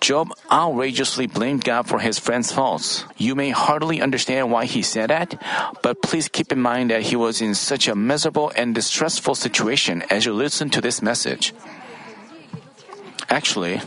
Job 0.00 0.32
outrageously 0.50 1.26
blamed 1.26 1.64
God 1.64 1.86
for 1.86 1.98
his 1.98 2.18
friend's 2.18 2.52
faults. 2.52 3.04
You 3.16 3.34
may 3.34 3.50
hardly 3.50 4.00
understand 4.00 4.50
why 4.50 4.64
he 4.64 4.82
said 4.82 5.10
that, 5.10 5.40
but 5.82 6.02
please 6.02 6.28
keep 6.28 6.52
in 6.52 6.60
mind 6.60 6.90
that 6.90 7.02
he 7.02 7.16
was 7.16 7.40
in 7.40 7.54
such 7.54 7.88
a 7.88 7.94
miserable 7.94 8.52
and 8.56 8.74
distressful 8.74 9.34
situation 9.34 10.02
as 10.10 10.24
you 10.24 10.32
listen 10.32 10.70
to 10.70 10.80
this 10.80 11.02
message. 11.02 11.54
Actually, 13.28 13.80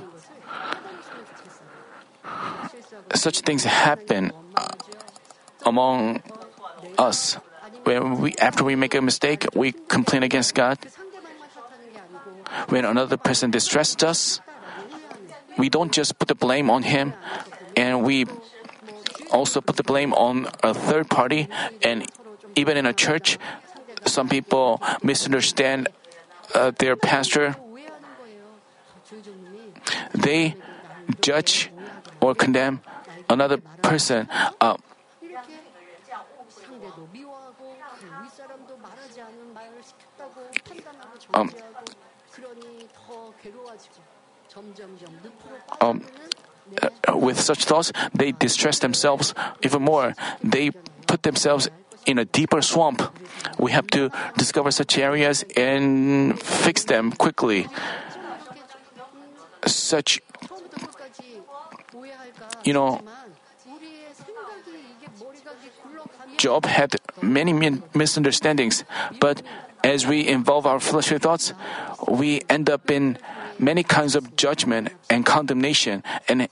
such 3.15 3.41
things 3.41 3.63
happen 3.63 4.31
uh, 4.55 4.67
among 5.65 6.21
us. 6.97 7.35
When 7.83 8.19
we, 8.21 8.33
after 8.39 8.63
we 8.63 8.75
make 8.75 8.95
a 8.95 9.01
mistake, 9.01 9.45
we 9.53 9.73
complain 9.73 10.23
against 10.23 10.55
God. 10.55 10.79
When 12.69 12.85
another 12.85 13.17
person 13.17 13.51
distressed 13.51 14.03
us, 14.03 14.39
we 15.57 15.69
don't 15.69 15.91
just 15.91 16.17
put 16.19 16.27
the 16.27 16.35
blame 16.35 16.69
on 16.69 16.83
Him, 16.83 17.13
and 17.75 18.03
we 18.03 18.25
also 19.31 19.61
put 19.61 19.77
the 19.77 19.83
blame 19.83 20.13
on 20.13 20.47
a 20.61 20.73
third 20.73 21.09
party. 21.09 21.49
And 21.81 22.09
even 22.55 22.77
in 22.77 22.85
a 22.85 22.93
church, 22.93 23.37
some 24.05 24.29
people 24.29 24.81
misunderstand 25.01 25.89
uh, 26.53 26.71
their 26.77 26.95
pastor. 26.95 27.55
They 30.13 30.55
judge 31.21 31.69
or 32.21 32.35
condemn 32.35 32.81
another 33.29 33.57
person. 33.81 34.29
Uh, 34.61 34.77
um, 41.33 41.49
um, 45.81 46.03
uh, 46.81 46.89
uh, 47.09 47.17
with 47.17 47.39
such 47.39 47.65
thoughts, 47.65 47.91
they 48.13 48.31
distress 48.31 48.79
themselves 48.79 49.33
even 49.61 49.81
more. 49.81 50.13
They 50.43 50.71
put 51.07 51.23
themselves 51.23 51.69
in 52.05 52.17
a 52.17 52.25
deeper 52.25 52.61
swamp. 52.61 53.01
We 53.57 53.71
have 53.71 53.87
to 53.87 54.09
discover 54.37 54.71
such 54.71 54.97
areas 54.97 55.43
and 55.55 56.39
fix 56.41 56.85
them 56.85 57.11
quickly. 57.11 57.67
Such, 59.65 60.19
you 62.63 62.73
know, 62.73 63.01
Job 66.37 66.65
had 66.65 66.95
many 67.21 67.53
misunderstandings, 67.93 68.83
but 69.19 69.41
as 69.83 70.05
we 70.07 70.27
involve 70.27 70.65
our 70.65 70.79
fleshly 70.79 71.19
thoughts, 71.19 71.53
we 72.07 72.41
end 72.49 72.69
up 72.69 72.91
in 72.91 73.17
many 73.63 73.83
kinds 73.83 74.15
of 74.15 74.35
judgment 74.35 74.89
and 75.09 75.25
condemnation 75.25 76.03
and 76.27 76.47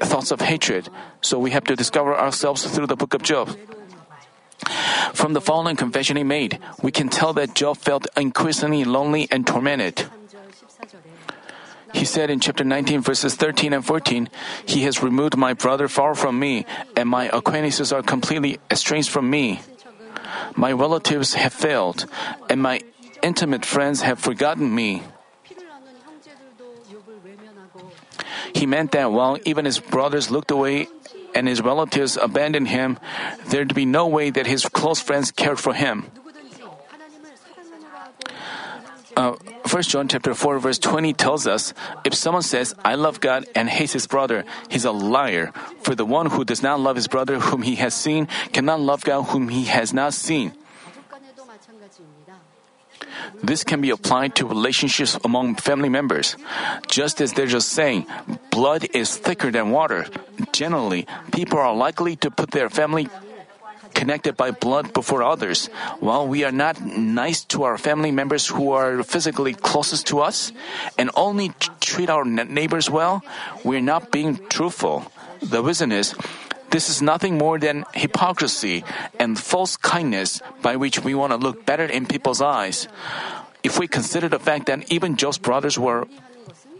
thoughts 0.00 0.30
of 0.30 0.40
hatred. 0.40 0.88
So 1.20 1.38
we 1.38 1.50
have 1.50 1.64
to 1.64 1.76
discover 1.76 2.16
ourselves 2.16 2.64
through 2.66 2.86
the 2.86 2.96
book 2.96 3.14
of 3.14 3.22
Job. 3.22 3.56
From 5.12 5.32
the 5.32 5.40
following 5.40 5.76
confession 5.76 6.16
he 6.16 6.24
made, 6.24 6.58
we 6.82 6.90
can 6.90 7.08
tell 7.08 7.32
that 7.34 7.54
Job 7.54 7.78
felt 7.78 8.06
increasingly 8.16 8.84
lonely 8.84 9.28
and 9.30 9.46
tormented. 9.46 10.04
He 11.94 12.04
said 12.04 12.28
in 12.28 12.40
chapter 12.40 12.64
19, 12.64 13.02
verses 13.02 13.36
13 13.36 13.72
and 13.72 13.86
14, 13.86 14.28
He 14.66 14.82
has 14.82 15.02
removed 15.02 15.36
my 15.36 15.54
brother 15.54 15.86
far 15.86 16.16
from 16.16 16.38
me, 16.38 16.66
and 16.96 17.08
my 17.08 17.30
acquaintances 17.30 17.92
are 17.92 18.02
completely 18.02 18.58
estranged 18.68 19.10
from 19.10 19.30
me. 19.30 19.60
My 20.56 20.72
relatives 20.72 21.34
have 21.34 21.52
failed, 21.52 22.06
and 22.50 22.60
my 22.60 22.80
intimate 23.22 23.64
friends 23.64 24.02
have 24.02 24.18
forgotten 24.18 24.74
me. 24.74 25.02
He 28.54 28.66
meant 28.66 28.92
that 28.92 29.10
while 29.10 29.38
even 29.44 29.64
his 29.64 29.78
brothers 29.80 30.30
looked 30.30 30.50
away 30.50 30.88
and 31.34 31.48
his 31.48 31.60
relatives 31.60 32.16
abandoned 32.16 32.68
him, 32.68 32.98
there'd 33.46 33.74
be 33.74 33.84
no 33.84 34.06
way 34.06 34.30
that 34.30 34.46
his 34.46 34.64
close 34.66 35.00
friends 35.00 35.30
cared 35.30 35.58
for 35.58 35.74
him. 35.74 36.06
Uh, 39.16 39.34
1 39.70 39.82
John 39.82 40.08
chapter 40.08 40.34
4 40.34 40.58
verse 40.58 40.78
20 40.78 41.12
tells 41.12 41.46
us, 41.46 41.72
if 42.04 42.14
someone 42.14 42.42
says, 42.42 42.74
I 42.84 42.96
love 42.96 43.20
God 43.20 43.46
and 43.54 43.68
hates 43.68 43.92
his 43.92 44.06
brother, 44.06 44.44
he's 44.68 44.84
a 44.84 44.90
liar. 44.90 45.52
For 45.82 45.94
the 45.94 46.04
one 46.04 46.26
who 46.26 46.44
does 46.44 46.62
not 46.62 46.80
love 46.80 46.96
his 46.96 47.06
brother 47.06 47.38
whom 47.38 47.62
he 47.62 47.76
has 47.76 47.94
seen 47.94 48.26
cannot 48.52 48.80
love 48.80 49.04
God 49.04 49.22
whom 49.30 49.48
he 49.48 49.64
has 49.64 49.92
not 49.92 50.14
seen. 50.14 50.52
This 53.42 53.64
can 53.64 53.80
be 53.80 53.90
applied 53.90 54.36
to 54.36 54.46
relationships 54.46 55.18
among 55.24 55.56
family 55.56 55.88
members. 55.88 56.36
Just 56.88 57.20
as 57.20 57.32
there's 57.32 57.54
a 57.54 57.60
saying, 57.60 58.06
blood 58.50 58.86
is 58.94 59.16
thicker 59.16 59.50
than 59.50 59.70
water. 59.70 60.06
Generally, 60.52 61.06
people 61.32 61.58
are 61.58 61.74
likely 61.74 62.16
to 62.16 62.30
put 62.30 62.50
their 62.50 62.70
family 62.70 63.08
connected 63.94 64.36
by 64.36 64.50
blood 64.50 64.92
before 64.92 65.22
others. 65.22 65.66
While 66.00 66.26
we 66.26 66.44
are 66.44 66.52
not 66.52 66.82
nice 66.82 67.44
to 67.54 67.62
our 67.62 67.78
family 67.78 68.10
members 68.10 68.46
who 68.46 68.72
are 68.72 69.02
physically 69.02 69.54
closest 69.54 70.08
to 70.08 70.20
us 70.20 70.52
and 70.98 71.10
only 71.14 71.52
treat 71.80 72.10
our 72.10 72.24
neighbors 72.24 72.90
well, 72.90 73.22
we're 73.62 73.80
not 73.80 74.10
being 74.10 74.36
truthful. 74.48 75.10
The 75.40 75.62
reason 75.62 75.92
is, 75.92 76.14
this 76.74 76.90
is 76.90 77.00
nothing 77.00 77.38
more 77.38 77.56
than 77.56 77.84
hypocrisy 77.94 78.82
and 79.20 79.38
false 79.38 79.76
kindness 79.76 80.42
by 80.60 80.74
which 80.74 80.98
we 81.06 81.14
want 81.14 81.30
to 81.30 81.38
look 81.38 81.64
better 81.64 81.86
in 81.86 82.04
people's 82.04 82.42
eyes. 82.42 82.88
If 83.62 83.78
we 83.78 83.86
consider 83.86 84.28
the 84.28 84.40
fact 84.40 84.66
that 84.66 84.90
even 84.90 85.14
Job's 85.14 85.38
brothers 85.38 85.78
were 85.78 86.08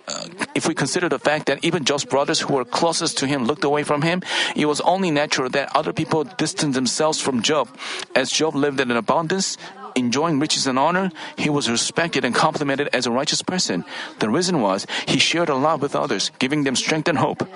uh, 0.08 0.26
if 0.54 0.66
we 0.66 0.74
consider 0.74 1.08
the 1.08 1.20
fact 1.20 1.46
that 1.46 1.64
even 1.64 1.84
Job's 1.84 2.04
brothers 2.04 2.40
who 2.40 2.54
were 2.54 2.64
closest 2.64 3.18
to 3.18 3.26
him 3.26 3.46
looked 3.46 3.62
away 3.62 3.84
from 3.84 4.02
him, 4.02 4.20
it 4.56 4.66
was 4.66 4.82
only 4.82 5.12
natural 5.12 5.48
that 5.50 5.74
other 5.76 5.94
people 5.94 6.24
distanced 6.24 6.74
themselves 6.74 7.20
from 7.22 7.40
Job. 7.40 7.70
As 8.16 8.30
Job 8.30 8.54
lived 8.56 8.80
in 8.80 8.90
abundance, 8.90 9.56
enjoying 9.94 10.40
riches 10.40 10.66
and 10.66 10.78
honor, 10.78 11.10
he 11.38 11.48
was 11.48 11.70
respected 11.70 12.24
and 12.24 12.34
complimented 12.34 12.90
as 12.92 13.06
a 13.06 13.10
righteous 13.10 13.42
person. 13.42 13.84
The 14.18 14.28
reason 14.28 14.60
was 14.60 14.86
he 15.06 15.18
shared 15.18 15.48
a 15.48 15.54
lot 15.54 15.80
with 15.80 15.94
others, 15.94 16.32
giving 16.38 16.64
them 16.64 16.76
strength 16.76 17.08
and 17.08 17.16
hope. 17.16 17.46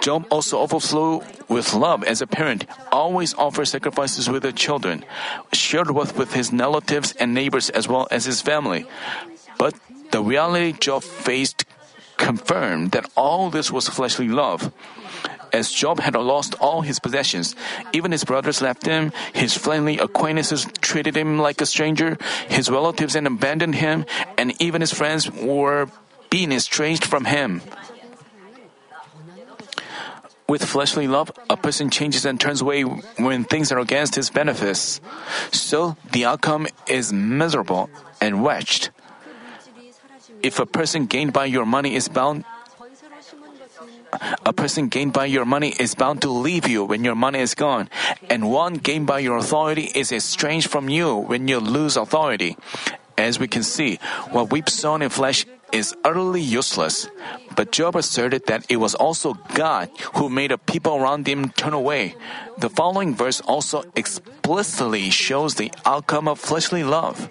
Job 0.00 0.26
also 0.30 0.58
overflowed 0.58 1.24
with 1.48 1.74
love 1.74 2.02
as 2.04 2.20
a 2.20 2.26
parent, 2.26 2.66
always 2.90 3.34
offered 3.34 3.66
sacrifices 3.66 4.28
with 4.28 4.42
the 4.42 4.52
children, 4.52 5.04
shared 5.52 5.90
wealth 5.90 6.18
with 6.18 6.34
his 6.34 6.52
relatives 6.52 7.12
and 7.12 7.32
neighbors 7.32 7.70
as 7.70 7.88
well 7.88 8.08
as 8.10 8.24
his 8.24 8.40
family. 8.40 8.86
But 9.58 9.74
the 10.10 10.22
reality 10.22 10.72
Job 10.72 11.02
faced 11.02 11.64
confirmed 12.16 12.92
that 12.92 13.10
all 13.16 13.50
this 13.50 13.70
was 13.70 13.88
fleshly 13.88 14.28
love. 14.28 14.72
As 15.52 15.70
Job 15.70 16.00
had 16.00 16.16
lost 16.16 16.54
all 16.58 16.82
his 16.82 16.98
possessions, 16.98 17.54
even 17.92 18.10
his 18.10 18.24
brothers 18.24 18.60
left 18.60 18.86
him, 18.86 19.12
his 19.32 19.56
friendly 19.56 19.98
acquaintances 19.98 20.66
treated 20.80 21.16
him 21.16 21.38
like 21.38 21.60
a 21.60 21.66
stranger, 21.66 22.18
his 22.48 22.68
relatives 22.68 23.14
and 23.14 23.26
abandoned 23.26 23.76
him, 23.76 24.04
and 24.36 24.60
even 24.60 24.80
his 24.80 24.92
friends 24.92 25.30
were 25.30 25.88
being 26.28 26.50
estranged 26.50 27.04
from 27.04 27.24
him. 27.26 27.62
With 30.46 30.64
fleshly 30.64 31.08
love, 31.08 31.32
a 31.48 31.56
person 31.56 31.88
changes 31.88 32.24
and 32.26 32.38
turns 32.38 32.60
away 32.60 32.82
when 32.82 33.44
things 33.44 33.72
are 33.72 33.78
against 33.78 34.14
his 34.14 34.28
benefits. 34.28 35.00
So 35.52 35.96
the 36.12 36.26
outcome 36.26 36.66
is 36.86 37.12
miserable 37.12 37.88
and 38.20 38.44
wretched. 38.44 38.90
If 40.42 40.58
a 40.60 40.66
person 40.66 41.06
gained 41.06 41.32
by 41.32 41.46
your 41.46 41.64
money 41.64 41.94
is 41.94 42.08
bound 42.08 42.44
a 44.46 44.52
person 44.52 44.88
gained 44.88 45.12
by 45.12 45.26
your 45.26 45.44
money 45.44 45.74
is 45.80 45.94
bound 45.94 46.22
to 46.22 46.30
leave 46.30 46.68
you 46.68 46.84
when 46.84 47.02
your 47.02 47.16
money 47.16 47.40
is 47.40 47.54
gone, 47.54 47.88
and 48.30 48.50
one 48.50 48.74
gained 48.74 49.06
by 49.06 49.18
your 49.18 49.38
authority 49.38 49.90
is 49.94 50.12
estranged 50.12 50.70
from 50.70 50.88
you 50.88 51.16
when 51.16 51.48
you 51.48 51.58
lose 51.58 51.96
authority. 51.96 52.56
As 53.18 53.38
we 53.38 53.48
can 53.48 53.62
see, 53.62 53.98
what 54.30 54.52
we've 54.52 54.68
sown 54.68 55.02
in 55.02 55.10
flesh 55.10 55.46
is 55.74 55.94
utterly 56.04 56.40
useless. 56.40 57.10
But 57.56 57.72
Job 57.74 57.96
asserted 57.96 58.46
that 58.46 58.64
it 58.70 58.78
was 58.78 58.94
also 58.94 59.34
God 59.54 59.90
who 60.14 60.30
made 60.30 60.52
a 60.52 60.58
people 60.58 60.94
around 60.94 61.26
him 61.26 61.50
turn 61.50 61.74
away. 61.74 62.14
The 62.58 62.70
following 62.70 63.14
verse 63.14 63.42
also 63.42 63.82
explicitly 63.96 65.10
shows 65.10 65.56
the 65.56 65.72
outcome 65.84 66.28
of 66.28 66.38
fleshly 66.38 66.84
love. 66.84 67.28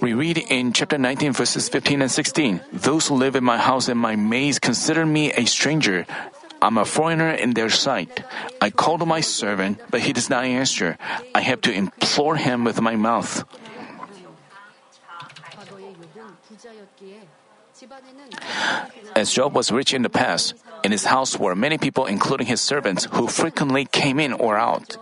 We 0.00 0.14
read 0.14 0.38
in 0.38 0.72
chapter 0.72 0.98
19, 0.98 1.32
verses 1.32 1.68
15 1.68 2.02
and 2.02 2.10
16 2.10 2.60
Those 2.72 3.06
who 3.06 3.14
live 3.14 3.36
in 3.36 3.44
my 3.44 3.58
house 3.58 3.86
and 3.86 4.00
my 4.00 4.16
maze 4.16 4.58
consider 4.58 5.06
me 5.06 5.30
a 5.30 5.44
stranger. 5.44 6.06
I'm 6.60 6.78
a 6.78 6.84
foreigner 6.84 7.30
in 7.30 7.54
their 7.54 7.70
sight. 7.70 8.24
I 8.60 8.70
called 8.70 9.06
my 9.06 9.20
servant, 9.20 9.78
but 9.90 10.00
he 10.00 10.12
does 10.12 10.30
not 10.30 10.44
answer. 10.44 10.96
I 11.34 11.42
have 11.42 11.60
to 11.62 11.72
implore 11.72 12.36
him 12.36 12.64
with 12.64 12.80
my 12.80 12.96
mouth. 12.96 13.44
As 19.14 19.32
Job 19.32 19.54
was 19.54 19.70
rich 19.70 19.92
in 19.92 20.02
the 20.02 20.10
past, 20.10 20.54
in 20.82 20.90
his 20.90 21.04
house 21.04 21.38
were 21.38 21.54
many 21.54 21.78
people, 21.78 22.06
including 22.06 22.46
his 22.46 22.60
servants, 22.60 23.06
who 23.12 23.28
frequently 23.28 23.84
came 23.84 24.18
in 24.18 24.32
or 24.32 24.56
out. 24.56 24.96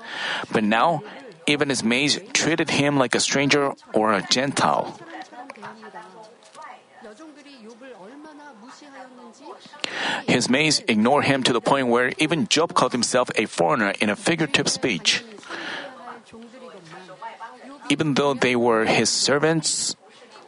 But 0.52 0.64
now, 0.64 1.02
even 1.46 1.68
his 1.68 1.82
maids 1.82 2.18
treated 2.32 2.70
him 2.70 2.98
like 2.98 3.14
a 3.14 3.20
stranger 3.20 3.72
or 3.94 4.12
a 4.12 4.22
Gentile. 4.28 4.98
His 10.26 10.48
maids 10.48 10.82
ignored 10.86 11.24
him 11.24 11.42
to 11.44 11.52
the 11.52 11.60
point 11.60 11.88
where 11.88 12.12
even 12.18 12.46
Job 12.48 12.74
called 12.74 12.92
himself 12.92 13.30
a 13.36 13.46
foreigner 13.46 13.94
in 14.00 14.10
a 14.10 14.16
figurative 14.16 14.68
speech. 14.68 15.24
Even 17.88 18.14
though 18.14 18.34
they 18.34 18.54
were 18.54 18.84
his 18.84 19.10
servants 19.10 19.96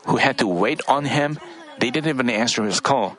who 0.07 0.17
had 0.17 0.39
to 0.39 0.47
wait 0.47 0.81
on 0.87 1.05
him, 1.05 1.39
they 1.83 1.91
didn't 1.91 2.15
even 2.15 2.31
answer 2.31 2.63
his 2.63 2.79
call. 2.79 3.19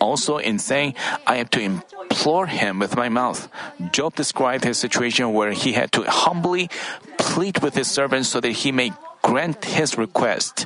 Also, 0.00 0.38
in 0.38 0.58
saying, 0.58 0.94
I 1.26 1.36
have 1.36 1.50
to 1.50 1.60
implore 1.60 2.46
him 2.46 2.78
with 2.78 2.96
my 2.96 3.10
mouth, 3.10 3.44
Job 3.92 4.16
described 4.16 4.64
his 4.64 4.78
situation 4.78 5.34
where 5.34 5.52
he 5.52 5.76
had 5.76 5.92
to 5.92 6.08
humbly 6.08 6.70
plead 7.18 7.60
with 7.60 7.76
his 7.76 7.92
servants 7.92 8.30
so 8.30 8.40
that 8.40 8.64
he 8.64 8.72
may 8.72 8.96
grant 9.20 9.66
his 9.66 9.98
request. 9.98 10.64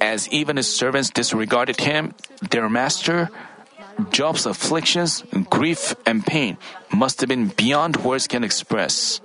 As 0.00 0.30
even 0.30 0.54
his 0.54 0.70
servants 0.70 1.10
disregarded 1.10 1.80
him, 1.80 2.14
their 2.46 2.70
master, 2.70 3.28
Job's 4.14 4.46
afflictions, 4.46 5.24
grief, 5.50 5.96
and 6.06 6.24
pain 6.24 6.58
must 6.94 7.18
have 7.22 7.28
been 7.28 7.48
beyond 7.48 7.96
words 8.06 8.28
can 8.28 8.44
express. 8.44 9.20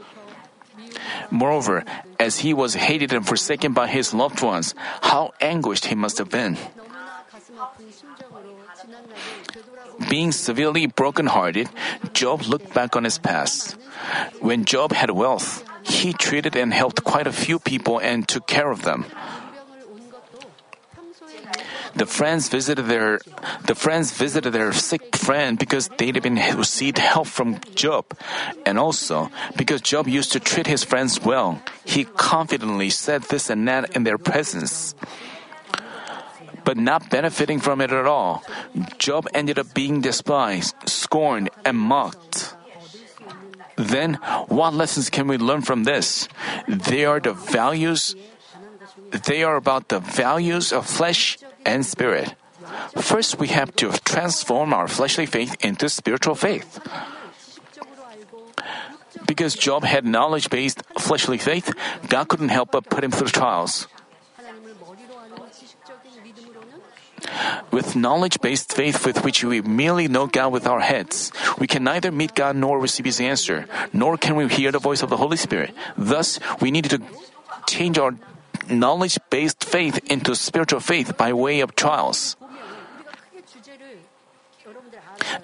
Moreover, 1.31 1.83
as 2.19 2.39
he 2.39 2.53
was 2.53 2.75
hated 2.75 3.13
and 3.13 3.25
forsaken 3.25 3.73
by 3.73 3.87
his 3.87 4.13
loved 4.13 4.41
ones, 4.41 4.75
how 5.01 5.33
anguished 5.41 5.87
he 5.87 5.95
must 5.95 6.17
have 6.17 6.29
been. 6.29 6.57
Being 10.09 10.31
severely 10.31 10.85
brokenhearted, 10.85 11.69
Job 12.13 12.43
looked 12.43 12.73
back 12.73 12.95
on 12.95 13.03
his 13.03 13.17
past. 13.17 13.75
When 14.39 14.65
Job 14.65 14.93
had 14.93 15.11
wealth, 15.11 15.63
he 15.83 16.13
treated 16.13 16.55
and 16.55 16.73
helped 16.73 17.03
quite 17.03 17.27
a 17.27 17.31
few 17.31 17.59
people 17.59 17.99
and 17.99 18.27
took 18.27 18.47
care 18.47 18.71
of 18.71 18.83
them. 18.83 19.05
The 21.97 22.05
friends 22.05 22.47
visited 22.49 22.85
their 22.85 23.19
the 23.65 23.73
friends 23.73 24.13
visited 24.13 24.53
their 24.53 24.71
sick 24.71 25.15
friend 25.15 25.57
because 25.57 25.89
they'd 25.97 26.21
been 26.21 26.37
received 26.55 26.99
help 26.99 27.25
from 27.25 27.57
Job, 27.73 28.05
and 28.67 28.77
also 28.77 29.31
because 29.57 29.81
Job 29.81 30.07
used 30.07 30.31
to 30.33 30.39
treat 30.39 30.67
his 30.67 30.83
friends 30.83 31.19
well. 31.19 31.59
He 31.85 32.05
confidently 32.05 32.91
said 32.91 33.23
this 33.23 33.49
and 33.49 33.67
that 33.67 33.95
in 33.95 34.03
their 34.03 34.19
presence. 34.19 34.93
But 36.63 36.77
not 36.77 37.09
benefiting 37.09 37.59
from 37.59 37.81
it 37.81 37.91
at 37.91 38.05
all, 38.05 38.43
Job 38.99 39.27
ended 39.33 39.57
up 39.57 39.73
being 39.73 40.01
despised, 40.01 40.75
scorned, 40.85 41.49
and 41.65 41.77
mocked. 41.77 42.53
Then, 43.75 44.15
what 44.49 44.73
lessons 44.73 45.09
can 45.09 45.27
we 45.27 45.37
learn 45.37 45.61
from 45.61 45.83
this? 45.83 46.27
They 46.67 47.05
are 47.05 47.19
the 47.19 47.33
values 47.33 48.15
they 49.11 49.43
are 49.43 49.55
about 49.55 49.89
the 49.89 49.99
values 49.99 50.71
of 50.71 50.85
flesh 50.85 51.37
and 51.65 51.85
spirit. 51.85 52.35
First, 52.97 53.39
we 53.39 53.47
have 53.49 53.75
to 53.77 53.91
transform 54.03 54.73
our 54.73 54.87
fleshly 54.87 55.25
faith 55.25 55.55
into 55.63 55.89
spiritual 55.89 56.35
faith. 56.35 56.79
Because 59.25 59.55
Job 59.55 59.83
had 59.83 60.05
knowledge 60.05 60.49
based 60.49 60.83
fleshly 60.99 61.37
faith, 61.37 61.73
God 62.07 62.27
couldn't 62.27 62.49
help 62.49 62.71
but 62.71 62.89
put 62.89 63.03
him 63.03 63.11
through 63.11 63.29
trials. 63.29 63.87
With 67.71 67.95
knowledge 67.95 68.39
based 68.41 68.73
faith 68.73 69.05
with 69.05 69.23
which 69.23 69.43
we 69.43 69.61
merely 69.61 70.07
know 70.07 70.27
God 70.27 70.53
with 70.53 70.67
our 70.67 70.79
heads, 70.79 71.31
we 71.59 71.67
can 71.67 71.83
neither 71.83 72.11
meet 72.11 72.35
God 72.35 72.55
nor 72.55 72.79
receive 72.79 73.05
His 73.05 73.19
answer, 73.19 73.67
nor 73.91 74.17
can 74.17 74.35
we 74.35 74.47
hear 74.47 74.71
the 74.71 74.79
voice 74.79 75.03
of 75.03 75.09
the 75.09 75.17
Holy 75.17 75.37
Spirit. 75.37 75.73
Thus, 75.97 76.39
we 76.61 76.71
need 76.71 76.85
to 76.85 77.01
change 77.67 77.97
our 77.97 78.15
knowledge 78.69 79.17
based 79.29 79.63
faith 79.63 79.99
into 80.09 80.35
spiritual 80.35 80.79
faith 80.79 81.17
by 81.17 81.33
way 81.33 81.61
of 81.61 81.75
trials. 81.75 82.35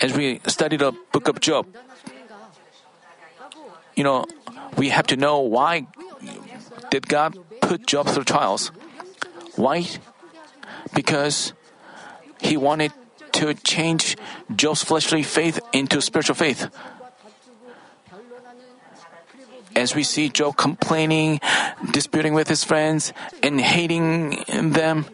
As 0.01 0.15
we 0.15 0.39
study 0.47 0.77
the 0.77 0.91
book 1.11 1.27
of 1.27 1.39
Job, 1.39 1.67
you 3.95 4.03
know, 4.03 4.25
we 4.77 4.89
have 4.89 5.07
to 5.07 5.15
know 5.15 5.39
why 5.39 5.87
did 6.89 7.07
God 7.07 7.37
put 7.61 7.85
Job 7.85 8.07
through 8.07 8.25
trials? 8.25 8.71
Why? 9.55 9.85
Because 10.93 11.53
he 12.41 12.57
wanted 12.57 12.91
to 13.33 13.53
change 13.53 14.17
Job's 14.55 14.83
fleshly 14.83 15.23
faith 15.23 15.59
into 15.73 16.01
spiritual 16.01 16.35
faith 16.35 16.69
as 19.75 19.95
we 19.95 20.03
see 20.03 20.29
Job 20.29 20.57
complaining, 20.57 21.39
disputing 21.91 22.33
with 22.33 22.47
his 22.47 22.63
friends, 22.63 23.13
and 23.41 23.59
hating 23.59 24.43
them, 24.71 25.05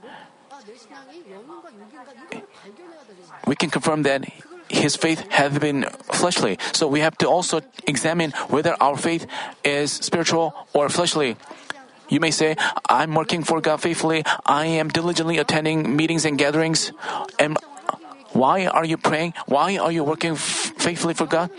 we 3.47 3.55
can 3.55 3.69
confirm 3.69 4.03
that 4.03 4.25
his 4.69 4.95
faith 4.95 5.25
has 5.31 5.57
been 5.57 5.83
fleshly. 6.13 6.57
So 6.73 6.87
we 6.87 6.99
have 6.99 7.17
to 7.19 7.27
also 7.27 7.61
examine 7.87 8.31
whether 8.49 8.75
our 8.79 8.95
faith 8.95 9.25
is 9.63 9.91
spiritual 9.91 10.53
or 10.73 10.89
fleshly. 10.89 11.37
You 12.09 12.19
may 12.19 12.31
say, 12.31 12.55
I'm 12.87 13.13
working 13.13 13.43
for 13.43 13.61
God 13.61 13.81
faithfully. 13.81 14.23
I 14.45 14.65
am 14.65 14.89
diligently 14.89 15.37
attending 15.37 15.95
meetings 15.95 16.25
and 16.25 16.37
gatherings. 16.37 16.91
And 17.37 17.57
why 18.33 18.65
are 18.65 18.85
you 18.85 18.97
praying? 18.97 19.33
Why 19.45 19.77
are 19.77 19.91
you 19.91 20.03
working 20.03 20.33
f- 20.33 20.73
faithfully 20.77 21.13
for 21.13 21.25
God? 21.25 21.49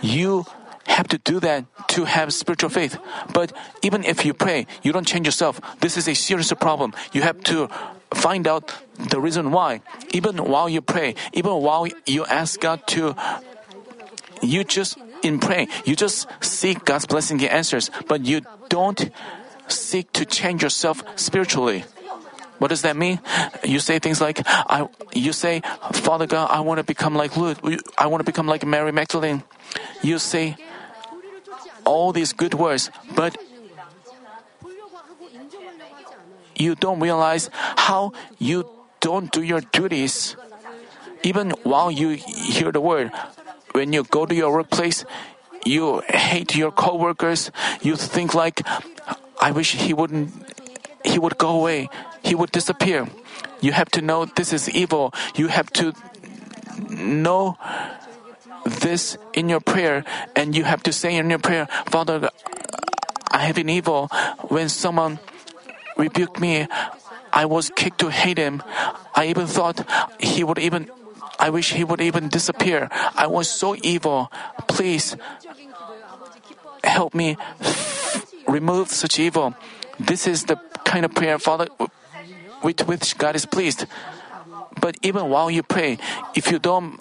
You 0.00 0.46
have 0.86 1.08
to 1.08 1.18
do 1.18 1.40
that 1.40 1.64
to 1.88 2.04
have 2.04 2.32
spiritual 2.32 2.70
faith. 2.70 2.98
But 3.32 3.52
even 3.82 4.04
if 4.04 4.24
you 4.24 4.34
pray, 4.34 4.66
you 4.82 4.92
don't 4.92 5.06
change 5.06 5.26
yourself. 5.26 5.60
This 5.80 5.96
is 5.96 6.08
a 6.08 6.14
serious 6.14 6.52
problem. 6.54 6.92
You 7.12 7.22
have 7.22 7.42
to 7.44 7.68
find 8.14 8.46
out 8.46 8.74
the 8.98 9.20
reason 9.20 9.50
why. 9.50 9.80
Even 10.10 10.38
while 10.38 10.68
you 10.68 10.80
pray, 10.80 11.14
even 11.32 11.52
while 11.62 11.86
you 12.06 12.24
ask 12.26 12.60
God 12.60 12.86
to, 12.88 13.14
you 14.42 14.64
just 14.64 14.98
in 15.22 15.38
praying, 15.38 15.68
you 15.84 15.94
just 15.96 16.26
seek 16.40 16.84
God's 16.84 17.06
blessing 17.06 17.40
and 17.42 17.50
answers, 17.50 17.90
but 18.08 18.26
you 18.26 18.42
don't 18.68 19.10
seek 19.68 20.12
to 20.12 20.24
change 20.24 20.62
yourself 20.62 21.02
spiritually. 21.16 21.84
What 22.58 22.68
does 22.68 22.82
that 22.82 22.96
mean? 22.96 23.18
You 23.64 23.80
say 23.80 23.98
things 23.98 24.20
like, 24.20 24.38
"I," 24.46 24.86
you 25.14 25.32
say, 25.32 25.62
"Father 25.92 26.26
God, 26.26 26.46
I 26.46 26.60
want 26.60 26.78
to 26.78 26.86
become 26.86 27.14
like 27.14 27.36
Luke. 27.36 27.58
I 27.98 28.06
want 28.06 28.20
to 28.20 28.28
become 28.28 28.46
like 28.46 28.62
Mary 28.64 28.92
Magdalene." 28.92 29.42
You 30.02 30.18
say, 30.18 30.54
all 31.84 32.12
these 32.12 32.32
good 32.32 32.54
words, 32.54 32.90
but 33.14 33.36
you 36.54 36.74
don't 36.74 37.00
realize 37.00 37.50
how 37.76 38.12
you 38.38 38.68
don't 39.00 39.32
do 39.32 39.42
your 39.42 39.60
duties. 39.60 40.36
Even 41.22 41.50
while 41.62 41.90
you 41.90 42.10
hear 42.10 42.72
the 42.72 42.80
word, 42.80 43.10
when 43.72 43.92
you 43.92 44.04
go 44.04 44.26
to 44.26 44.34
your 44.34 44.52
workplace, 44.52 45.04
you 45.64 46.02
hate 46.08 46.56
your 46.56 46.70
coworkers. 46.70 47.50
You 47.80 47.96
think 47.96 48.34
like, 48.34 48.62
I 49.40 49.52
wish 49.52 49.74
he 49.74 49.94
wouldn't, 49.94 50.30
he 51.04 51.18
would 51.18 51.38
go 51.38 51.50
away. 51.50 51.88
He 52.22 52.34
would 52.34 52.50
disappear. 52.50 53.08
You 53.60 53.72
have 53.72 53.90
to 53.92 54.02
know 54.02 54.24
this 54.24 54.52
is 54.52 54.68
evil. 54.70 55.14
You 55.36 55.48
have 55.48 55.70
to 55.74 55.94
know 56.90 57.56
this 58.64 59.16
in 59.32 59.48
your 59.48 59.60
prayer 59.60 60.04
and 60.36 60.54
you 60.54 60.64
have 60.64 60.82
to 60.84 60.92
say 60.92 61.16
in 61.16 61.30
your 61.30 61.38
prayer, 61.38 61.66
Father, 61.86 62.30
I 63.30 63.38
have 63.46 63.56
been 63.56 63.68
evil. 63.68 64.08
When 64.48 64.68
someone 64.68 65.18
rebuked 65.96 66.40
me, 66.40 66.68
I 67.32 67.46
was 67.46 67.70
kicked 67.74 67.98
to 68.00 68.10
hate 68.10 68.38
him. 68.38 68.62
I 69.14 69.26
even 69.26 69.46
thought 69.46 69.84
he 70.20 70.44
would 70.44 70.58
even, 70.58 70.90
I 71.38 71.50
wish 71.50 71.72
he 71.72 71.84
would 71.84 72.00
even 72.00 72.28
disappear. 72.28 72.88
I 73.16 73.26
was 73.26 73.48
so 73.48 73.74
evil. 73.82 74.30
Please 74.68 75.16
help 76.84 77.14
me 77.14 77.36
remove 78.46 78.88
such 78.88 79.18
evil. 79.18 79.54
This 79.98 80.26
is 80.26 80.44
the 80.44 80.56
kind 80.84 81.04
of 81.04 81.14
prayer, 81.14 81.38
Father, 81.38 81.68
with 82.62 82.86
which 82.86 83.16
God 83.16 83.34
is 83.34 83.46
pleased. 83.46 83.86
But 84.80 84.96
even 85.02 85.28
while 85.30 85.50
you 85.50 85.62
pray, 85.62 85.98
if 86.34 86.50
you 86.50 86.58
don't 86.58 87.00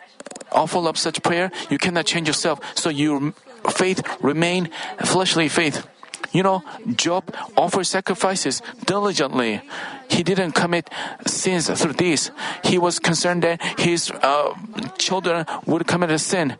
offer 0.52 0.88
up 0.88 0.98
such 0.98 1.22
prayer, 1.24 1.52
you 1.70 1.78
cannot 1.78 2.06
change 2.06 2.28
yourself. 2.28 2.60
So 2.76 2.90
your 2.90 3.34
faith 3.70 4.02
remain 4.22 4.70
fleshly 5.04 5.50
faith. 5.50 5.88
You 6.32 6.44
know, 6.44 6.64
Job 6.96 7.34
offered 7.58 7.86
sacrifices 7.86 8.62
diligently. 8.86 9.62
He 10.10 10.24
didn't 10.24 10.54
commit 10.54 10.90
sins 11.28 11.70
through 11.70 11.94
this. 11.94 12.32
He 12.64 12.78
was 12.78 13.00
concerned 13.00 13.44
that 13.44 13.62
his 13.80 14.12
uh, 14.12 14.54
children 14.98 15.46
would 15.66 15.88
commit 15.88 16.12
a 16.12 16.20
sin. 16.20 16.56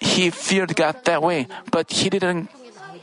He 0.00 0.30
feared 0.30 0.74
God 0.74 1.04
that 1.04 1.22
way, 1.22 1.48
but 1.70 1.90
he 1.90 2.08
didn't. 2.08 2.48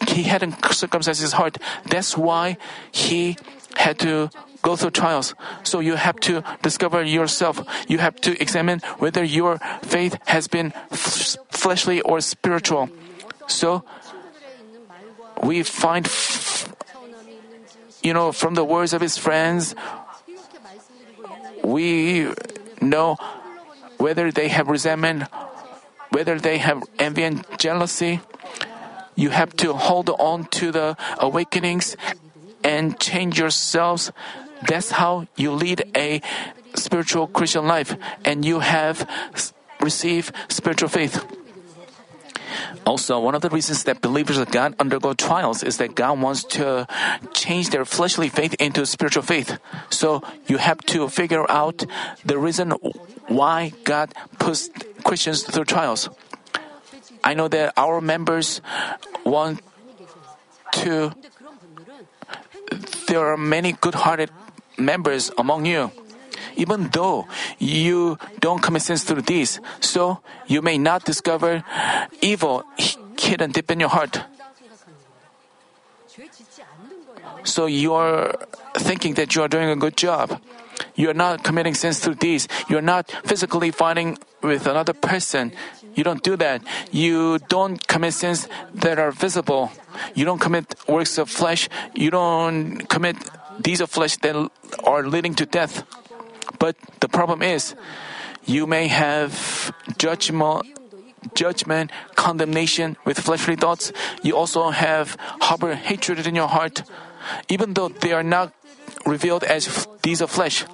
He 0.08 0.24
hadn't 0.24 0.64
circumcised 0.74 1.22
his 1.22 1.34
heart. 1.34 1.58
That's 1.86 2.16
why 2.16 2.58
he 2.92 3.38
had 3.76 4.00
to 4.00 4.30
go 4.68 4.76
through 4.76 4.92
trials. 4.92 5.32
So 5.64 5.80
you 5.80 5.96
have 5.96 6.20
to 6.28 6.44
discover 6.62 7.00
yourself. 7.00 7.64
You 7.88 8.04
have 8.04 8.20
to 8.28 8.36
examine 8.44 8.84
whether 9.00 9.24
your 9.24 9.64
faith 9.80 10.20
has 10.28 10.52
been 10.52 10.76
f- 10.92 11.40
fleshly 11.56 12.04
or 12.04 12.20
spiritual. 12.20 12.92
So 13.48 13.88
we 15.40 15.64
find, 15.64 16.04
f- 16.04 16.68
you 18.04 18.12
know, 18.12 18.36
from 18.36 18.60
the 18.60 18.68
words 18.68 18.92
of 18.92 19.00
his 19.00 19.16
friends, 19.16 19.72
we 21.64 22.28
know 22.84 23.16
whether 24.04 24.36
they 24.36 24.52
have 24.52 24.68
resentment, 24.68 25.32
whether 26.12 26.36
they 26.36 26.60
have 26.60 26.84
envy 27.00 27.24
and 27.24 27.48
jealousy. 27.56 28.20
You 29.16 29.32
have 29.32 29.56
to 29.64 29.74
hold 29.74 30.12
on 30.20 30.52
to 30.60 30.76
the 30.76 31.00
awakenings 31.18 31.96
and 32.68 33.00
change 33.00 33.40
yourselves. 33.40 34.12
That's 34.66 34.92
how 34.92 35.28
you 35.36 35.52
lead 35.52 35.84
a 35.96 36.22
spiritual 36.76 37.28
Christian 37.28 37.68
life 37.68 37.96
and 38.26 38.46
you 38.46 38.60
have 38.60 39.08
received 39.82 40.34
spiritual 40.50 40.90
faith. 40.90 41.24
Also, 42.86 43.20
one 43.20 43.36
of 43.36 43.42
the 43.42 43.50
reasons 43.50 43.84
that 43.84 44.02
believers 44.02 44.38
of 44.38 44.50
God 44.50 44.74
undergo 44.80 45.14
trials 45.14 45.62
is 45.64 45.78
that 45.78 45.96
God 45.96 46.20
wants 46.20 46.44
to 46.56 46.88
change 47.34 47.70
their 47.70 47.84
fleshly 47.84 48.30
faith 48.30 48.56
into 48.60 48.86
spiritual 48.86 49.24
faith. 49.24 49.60
So 49.90 50.24
you 50.48 50.58
have 50.58 50.80
to 50.96 51.10
figure 51.10 51.50
out 51.52 51.86
the 52.24 52.38
reason 52.38 52.72
why 53.28 53.74
God 53.84 54.14
puts 54.40 54.70
Christians 55.04 55.44
through 55.44 55.66
trials. 55.66 56.10
I 57.24 57.34
know 57.34 57.48
that 57.50 57.74
our 57.76 58.00
members 58.00 58.62
want 59.26 59.60
to, 60.80 61.12
there 63.08 63.28
are 63.28 63.38
many 63.38 63.74
good 63.74 63.96
hearted 63.96 64.32
members 64.78 65.32
among 65.38 65.66
you 65.66 65.92
even 66.58 66.90
though 66.90 67.28
you 67.60 68.18
don't 68.40 68.62
commit 68.62 68.82
sins 68.82 69.04
through 69.04 69.22
these. 69.22 69.62
So 69.80 70.20
you 70.48 70.62
may 70.62 70.78
not 70.78 71.06
discover 71.06 71.64
evil 72.22 72.64
hidden 73.18 73.52
deep 73.52 73.72
in 73.72 73.80
your 73.80 73.90
heart. 73.90 74.22
So 77.44 77.66
you 77.66 77.94
are 77.94 78.36
thinking 78.76 79.14
that 79.16 79.36
you 79.36 79.44
are 79.44 79.48
doing 79.48 79.70
a 79.70 79.76
good 79.76 79.96
job. 79.96 80.42
You 80.96 81.10
are 81.10 81.14
not 81.14 81.44
committing 81.44 81.74
sins 81.74 82.00
through 82.00 82.16
these. 82.16 82.48
You 82.70 82.78
are 82.78 82.86
not 82.86 83.10
physically 83.24 83.72
fighting 83.72 84.18
with 84.42 84.68
another 84.68 84.94
person. 84.94 85.54
You 85.96 86.04
don't 86.04 86.22
do 86.22 86.36
that. 86.38 86.62
You 86.92 87.40
don't 87.50 87.88
commit 87.88 88.14
sins 88.14 88.48
that 88.74 89.00
are 89.00 89.12
visible. 89.12 89.72
You 90.14 90.26
don't 90.26 90.40
commit 90.40 90.76
works 90.88 91.18
of 91.18 91.30
flesh. 91.30 91.70
You 91.96 92.12
don't 92.12 92.86
commit 92.90 93.18
deeds 93.62 93.82
of 93.82 93.90
flesh 93.90 94.18
that 94.18 94.36
are 94.84 95.04
leading 95.04 95.36
to 95.36 95.46
death. 95.46 95.84
But 96.60 96.76
the 97.00 97.10
problem 97.10 97.42
is, 97.42 97.76
you 98.46 98.66
may 98.66 98.88
have 98.88 99.74
judgment, 99.98 100.66
judgment, 101.36 101.92
condemnation 102.16 102.98
with 103.06 103.20
fleshly 103.20 103.56
thoughts. 103.56 103.92
You 104.24 104.36
also 104.36 104.70
have 104.70 105.18
harbor 105.42 105.76
hatred 105.76 106.26
in 106.26 106.36
your 106.36 106.48
heart, 106.48 106.84
even 107.50 107.74
though 107.74 107.90
they 107.90 108.14
are 108.14 108.24
not 108.24 108.54
revealed 109.06 109.44
as 109.44 109.88
deeds 110.02 110.22
of 110.22 110.32
flesh. 110.32 110.66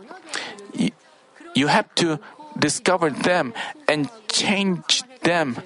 You 1.56 1.68
have 1.68 1.94
to 1.96 2.20
discover 2.58 3.10
them 3.10 3.54
and 3.88 4.10
change 4.30 5.04
them. 5.22 5.58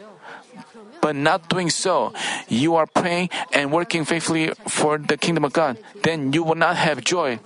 But 1.07 1.15
not 1.15 1.47
doing 1.47 1.69
so, 1.71 2.11
you 2.51 2.75
are 2.75 2.83
praying 2.85 3.29
and 3.55 3.71
working 3.71 4.03
faithfully 4.03 4.51
for 4.67 4.97
the 4.97 5.15
kingdom 5.15 5.47
of 5.47 5.53
God. 5.55 5.79
Then 6.03 6.33
you 6.33 6.43
will 6.43 6.59
not 6.59 6.75
have 6.75 6.99
joy. 6.99 7.39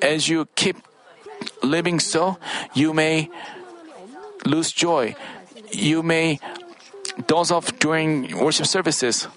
As 0.00 0.32
you 0.32 0.48
keep 0.56 0.80
living 1.60 2.00
so, 2.00 2.40
you 2.72 2.96
may 2.96 3.28
lose 4.46 4.72
joy. 4.72 5.14
You 5.76 6.02
may 6.02 6.40
doze 7.26 7.52
off 7.52 7.68
during 7.84 8.32
worship 8.40 8.64
services. 8.64 9.28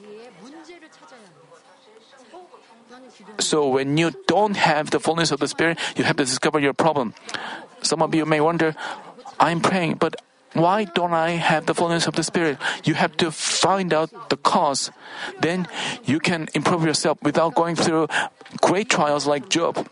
So 3.43 3.67
when 3.67 3.97
you 3.97 4.15
don't 4.25 4.55
have 4.55 4.95
the 4.95 5.03
fullness 5.03 5.35
of 5.35 5.43
the 5.43 5.51
Spirit, 5.51 5.77
you 5.97 6.07
have 6.07 6.15
to 6.15 6.23
discover 6.23 6.63
your 6.63 6.71
problem. 6.71 7.13
Some 7.83 8.01
of 8.01 8.15
you 8.15 8.23
may 8.23 8.39
wonder, 8.39 8.73
I'm 9.37 9.59
praying, 9.59 9.99
but 9.99 10.15
why 10.53 10.85
don't 10.85 11.13
I 11.13 11.31
have 11.31 11.65
the 11.65 11.73
fullness 11.73 12.07
of 12.07 12.15
the 12.15 12.23
Spirit? 12.23 12.57
You 12.83 12.95
have 12.95 13.15
to 13.17 13.31
find 13.31 13.93
out 13.93 14.29
the 14.29 14.37
cause. 14.37 14.91
Then 15.39 15.67
you 16.03 16.19
can 16.19 16.49
improve 16.53 16.83
yourself 16.83 17.17
without 17.23 17.55
going 17.55 17.75
through 17.75 18.07
great 18.59 18.89
trials 18.89 19.25
like 19.27 19.49
Job. 19.49 19.87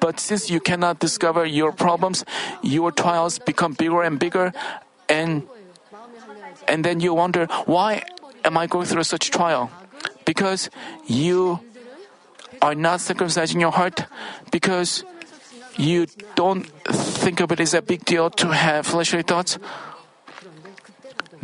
But 0.00 0.20
since 0.20 0.50
you 0.50 0.60
cannot 0.60 0.98
discover 0.98 1.44
your 1.44 1.72
problems, 1.72 2.24
your 2.62 2.90
trials 2.92 3.38
become 3.38 3.74
bigger 3.74 4.02
and 4.02 4.18
bigger, 4.18 4.52
and 5.08 5.42
and 6.66 6.84
then 6.84 7.00
you 7.00 7.14
wonder, 7.14 7.46
why 7.66 8.04
am 8.44 8.56
I 8.56 8.66
going 8.66 8.86
through 8.86 9.04
such 9.04 9.30
trial? 9.30 9.70
Because 10.24 10.70
you 11.06 11.60
are 12.62 12.74
not 12.74 13.00
circumcising 13.00 13.60
your 13.60 13.72
heart, 13.72 14.06
because 14.50 15.04
you 15.76 16.06
don't 16.34 16.66
think 17.28 17.40
of 17.40 17.52
it 17.52 17.60
as 17.60 17.74
a 17.74 17.82
big 17.82 18.08
deal 18.08 18.30
to 18.32 18.56
have 18.56 18.86
fleshly 18.86 19.20
thoughts. 19.20 19.60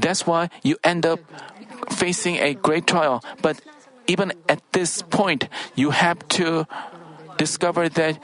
That's 0.01 0.25
why 0.25 0.49
you 0.63 0.81
end 0.81 1.05
up 1.05 1.21
facing 1.93 2.41
a 2.41 2.55
great 2.57 2.87
trial. 2.87 3.21
But 3.45 3.61
even 4.09 4.33
at 4.49 4.65
this 4.73 5.05
point, 5.05 5.53
you 5.77 5.93
have 5.93 6.25
to 6.41 6.65
discover 7.37 7.91
that 8.01 8.17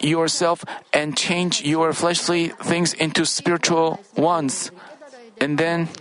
yourself 0.00 0.64
and 0.96 1.12
change 1.20 1.60
your 1.60 1.92
fleshly 1.92 2.48
things 2.64 2.96
into 2.96 3.28
spiritual 3.28 4.00
ones. 4.16 4.72
And 5.36 5.60
then 5.60 5.92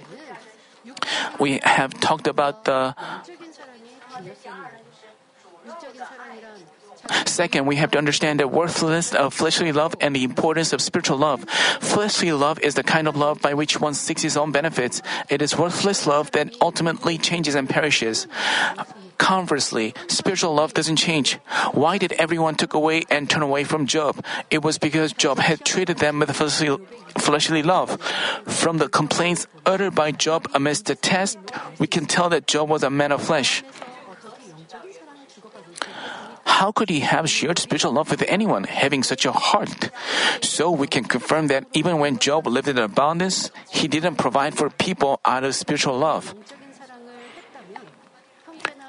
we 1.44 1.60
have 1.64 1.92
talked 2.00 2.24
about 2.24 2.64
the 2.64 2.96
Second, 7.26 7.66
we 7.66 7.76
have 7.78 7.92
to 7.92 7.98
understand 7.98 8.40
the 8.40 8.48
worthlessness 8.48 9.14
of 9.14 9.34
fleshly 9.34 9.72
love 9.72 9.96
and 10.02 10.16
the 10.16 10.24
importance 10.24 10.74
of 10.74 10.82
spiritual 10.82 11.18
love. 11.18 11.46
Fleshly 11.80 12.32
love 12.32 12.60
is 12.60 12.76
the 12.76 12.84
kind 12.84 13.08
of 13.08 13.16
love 13.16 13.42
by 13.42 13.54
which 13.54 13.80
one 13.80 13.94
seeks 13.94 14.22
his 14.22 14.38
own 14.38 14.52
benefits. 14.52 15.02
It 15.30 15.42
is 15.42 15.58
worthless 15.58 16.08
love 16.08 16.32
that 16.32 16.54
ultimately 16.62 17.18
changes 17.18 17.56
and 17.56 17.70
perishes. 17.70 18.28
Conversely, 19.18 19.96
spiritual 20.08 20.54
love 20.54 20.74
doesn't 20.74 20.98
change. 20.98 21.40
Why 21.74 21.98
did 21.98 22.14
everyone 22.14 22.56
took 22.56 22.76
away 22.76 23.04
and 23.10 23.28
turn 23.28 23.42
away 23.42 23.64
from 23.64 23.88
Job? 23.88 24.24
It 24.52 24.64
was 24.64 24.78
because 24.78 25.12
Job 25.12 25.40
had 25.40 25.66
treated 25.66 25.98
them 25.98 26.20
with 26.20 26.36
fleshly, 26.36 26.78
fleshly 27.18 27.64
love. 27.64 28.00
From 28.46 28.78
the 28.78 28.88
complaints 28.88 29.48
uttered 29.66 29.96
by 29.96 30.12
Job 30.12 30.48
amidst 30.54 30.86
the 30.86 30.96
test, 30.96 31.40
we 31.80 31.88
can 31.88 32.06
tell 32.06 32.30
that 32.30 32.46
Job 32.46 32.70
was 32.70 32.84
a 32.84 32.92
man 32.92 33.12
of 33.12 33.24
flesh. 33.24 33.64
How 36.58 36.74
could 36.74 36.90
he 36.90 37.06
have 37.06 37.30
shared 37.30 37.60
spiritual 37.60 37.94
love 37.94 38.10
with 38.10 38.26
anyone 38.26 38.66
having 38.66 39.06
such 39.06 39.30
a 39.30 39.32
heart? 39.32 39.94
So 40.42 40.72
we 40.74 40.88
can 40.90 41.06
confirm 41.06 41.54
that 41.54 41.70
even 41.78 42.02
when 42.02 42.18
Job 42.18 42.48
lived 42.50 42.68
in 42.68 42.82
abundance, 42.82 43.52
he 43.70 43.88
didn't 43.88 44.18
provide 44.18 44.58
for 44.58 44.74
people 44.74 45.22
out 45.22 45.46
of 45.46 45.54
spiritual 45.54 45.94
love. 46.02 46.34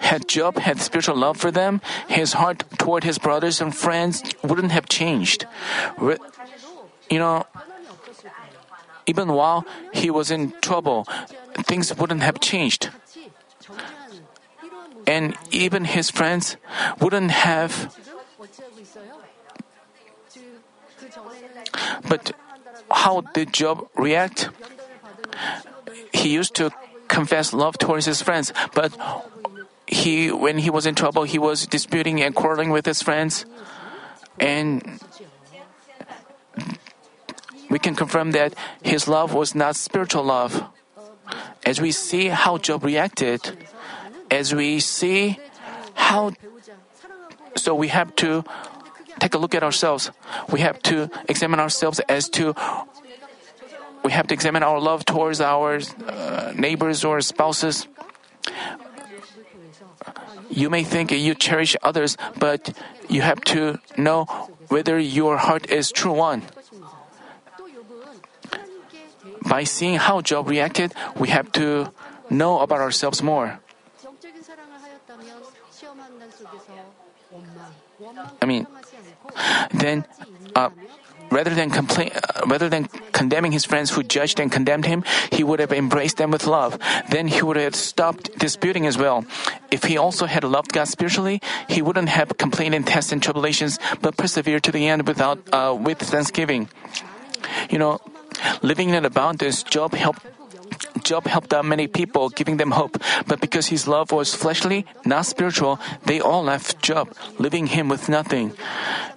Had 0.01 0.25
Job 0.27 0.57
had 0.57 0.81
spiritual 0.81 1.21
love 1.21 1.37
for 1.37 1.53
them, 1.53 1.85
his 2.09 2.33
heart 2.41 2.65
toward 2.81 3.05
his 3.05 3.21
brothers 3.21 3.61
and 3.61 3.77
friends 3.77 4.25
wouldn't 4.41 4.73
have 4.73 4.89
changed. 4.89 5.45
You 6.01 7.21
know, 7.21 7.45
even 9.05 9.29
while 9.37 9.69
he 9.93 10.09
was 10.09 10.31
in 10.31 10.57
trouble, 10.65 11.05
things 11.69 11.93
wouldn't 11.93 12.25
have 12.25 12.41
changed 12.41 12.89
and 15.09 15.35
even 15.51 15.89
his 15.89 16.11
friends 16.11 16.59
wouldn't 17.01 17.31
have. 17.31 17.97
But 22.07 22.33
how 22.91 23.23
did 23.33 23.55
Job 23.55 23.89
react? 23.97 24.51
He 26.13 26.29
used 26.29 26.55
to 26.57 26.71
confess 27.09 27.55
love 27.55 27.79
towards 27.79 28.05
his 28.05 28.21
friends, 28.21 28.53
but 28.75 28.93
he, 29.87 30.31
when 30.31 30.59
he 30.59 30.69
was 30.69 30.85
in 30.85 30.95
trouble, 30.95 31.25
he 31.25 31.39
was 31.39 31.67
disputing 31.67 32.21
and 32.21 32.35
quarreling 32.35 32.69
with 32.69 32.85
his 32.85 33.01
friends. 33.01 33.47
And 34.39 35.01
we 37.71 37.79
can 37.79 37.95
confirm 37.97 38.33
that 38.33 38.53
his 38.83 39.09
love 39.09 39.33
was 39.33 39.55
not 39.55 39.75
spiritual 39.75 40.25
love. 40.25 40.69
As 41.65 41.81
we 41.81 41.93
see 41.93 42.29
how 42.29 42.59
Job 42.59 42.85
reacted, 42.85 43.57
as 44.31 44.55
we 44.55 44.81
see 44.81 45.39
how. 45.95 46.33
So 47.57 47.75
we 47.75 47.89
have 47.89 48.15
to 48.17 48.45
take 49.19 49.35
a 49.35 49.39
look 49.39 49.55
at 49.55 49.63
ourselves. 49.63 50.11
We 50.51 50.61
have 50.61 50.81
to 50.85 51.11
examine 51.29 51.61
ourselves 51.61 52.01
as 52.09 52.29
to. 52.31 52.55
We 54.05 54.13
have 54.13 54.29
to 54.29 54.35
examine 54.35 54.63
our 54.63 54.81
love 54.81 55.05
towards 55.05 55.41
our 55.41 55.81
uh, 56.07 56.53
neighbors 56.57 57.05
or 57.05 57.21
spouses. 57.21 57.89
You 60.49 60.71
may 60.71 60.85
think 60.85 61.11
you 61.11 61.35
cherish 61.35 61.77
others, 61.83 62.17
but 62.39 62.73
you 63.09 63.23
have 63.23 63.41
to 63.53 63.81
know 63.97 64.25
whether 64.69 64.99
your 64.99 65.37
heart 65.37 65.69
is 65.69 65.91
true 65.93 66.13
one. 66.13 66.43
By 69.47 69.65
seeing 69.65 69.97
how 69.97 70.21
Job 70.21 70.49
reacted, 70.49 70.95
we 71.17 71.29
have 71.29 71.53
to 71.53 71.93
know 72.31 72.61
about 72.61 72.81
ourselves 72.81 73.23
more. 73.23 73.61
I 78.43 78.47
mean, 78.47 78.67
then 79.73 80.05
uh, 80.55 80.71
rather 81.31 81.55
than 81.55 81.71
complain, 81.71 82.11
uh, 82.15 82.47
rather 82.47 82.69
than 82.69 82.87
condemning 83.13 83.53
his 83.53 83.65
friends 83.65 83.91
who 83.91 84.03
judged 84.03 84.41
and 84.41 84.51
condemned 84.51 84.87
him, 84.87 85.05
he 85.33 85.45
would 85.45 85.61
have 85.61 85.73
embraced 85.73 86.17
them 86.17 86.31
with 86.31 86.47
love. 86.47 86.79
Then 87.11 87.29
he 87.29 87.43
would 87.43 87.57
have 87.57 87.75
stopped 87.75 88.39
disputing 88.39 88.87
as 88.87 88.97
well. 88.97 89.25
If 89.71 89.85
he 89.85 89.99
also 89.99 90.27
had 90.27 90.45
loved 90.45 90.73
God 90.73 90.89
spiritually, 90.89 91.41
he 91.69 91.83
wouldn't 91.83 92.09
have 92.09 92.39
complained 92.39 92.75
in 92.75 92.85
tests 92.85 93.13
and 93.13 93.23
tribulations, 93.23 93.79
but 94.01 94.17
persevered 94.17 94.63
to 94.65 94.73
the 94.73 94.89
end 94.89 95.07
without 95.07 95.39
uh, 95.53 95.77
with 95.79 95.99
thanksgiving. 95.99 96.69
You 97.71 97.79
know, 97.79 98.01
living 98.63 98.91
in 98.91 99.05
abundance, 99.05 99.63
Job 99.63 99.95
helped 99.95 100.25
Job 101.09 101.25
helped 101.25 101.57
out 101.57 101.65
many 101.65 101.89
people, 101.89 102.29
giving 102.29 102.59
them 102.61 102.77
hope. 102.77 103.01
But 103.25 103.41
because 103.41 103.73
his 103.73 103.89
love 103.89 104.13
was 104.13 104.35
fleshly, 104.35 104.85
not 105.09 105.25
spiritual, 105.25 105.81
they 106.05 106.21
all 106.21 106.45
left 106.45 106.85
Job, 106.85 107.17
leaving 107.39 107.73
him 107.73 107.89
with 107.89 108.11
nothing. 108.13 108.53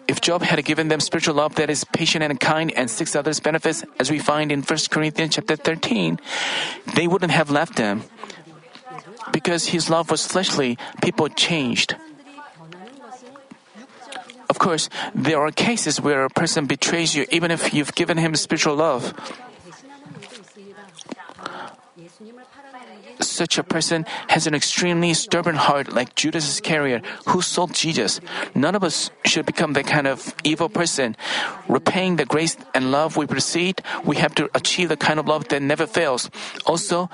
If 0.08 0.24
Job 0.24 0.42
had 0.42 0.64
given 0.64 0.88
them 0.88 1.04
spiritual 1.04 1.36
love 1.36 1.56
that 1.56 1.70
is 1.70 1.84
patient 1.84 2.24
and 2.24 2.40
kind 2.40 2.72
and 2.80 2.90
six 2.90 3.14
others' 3.14 3.44
benefits, 3.44 3.84
as 4.00 4.10
we 4.10 4.20
find 4.24 4.54
in 4.56 4.64
1 4.64 4.80
Corinthians 4.90 5.36
chapter 5.36 5.58
13, 5.58 6.16
they 6.96 7.12
wouldn't 7.12 7.36
have 7.36 7.52
left 7.52 7.78
him. 7.78 8.08
Because 9.36 9.76
his 9.76 9.90
love 9.90 10.10
was 10.10 10.26
fleshly, 10.26 10.80
people 11.04 11.28
changed. 11.28 12.00
Of 14.48 14.60
course, 14.60 14.88
there 15.14 15.44
are 15.44 15.52
cases 15.52 16.00
where 16.00 16.24
a 16.24 16.32
person 16.32 16.68
betrays 16.68 17.16
you 17.16 17.28
even 17.36 17.52
if 17.52 17.74
you've 17.74 17.92
given 17.96 18.16
him 18.16 18.32
spiritual 18.40 18.80
love. 18.80 19.12
such 23.22 23.58
a 23.58 23.64
person 23.64 24.06
has 24.30 24.48
an 24.48 24.54
extremely 24.54 25.14
stubborn 25.14 25.56
heart 25.56 25.94
like 25.94 26.16
Judas 26.16 26.48
Iscariot, 26.48 27.06
who 27.28 27.42
sold 27.42 27.74
Jesus. 27.74 28.20
None 28.56 28.76
of 28.76 28.84
us 28.84 29.12
should 29.26 29.46
become 29.46 29.74
that 29.74 29.88
kind 29.88 30.08
of 30.08 30.34
evil 30.44 30.70
person. 30.70 31.16
Repaying 31.68 32.16
the 32.16 32.26
grace 32.26 32.58
and 32.74 32.92
love 32.92 33.18
we 33.18 33.26
received, 33.26 33.82
we 34.04 34.18
have 34.18 34.36
to 34.36 34.50
achieve 34.54 34.90
the 34.90 34.98
kind 34.98 35.20
of 35.20 35.28
love 35.28 35.48
that 35.50 35.62
never 35.62 35.88
fails. 35.88 36.30
Also, 36.66 37.10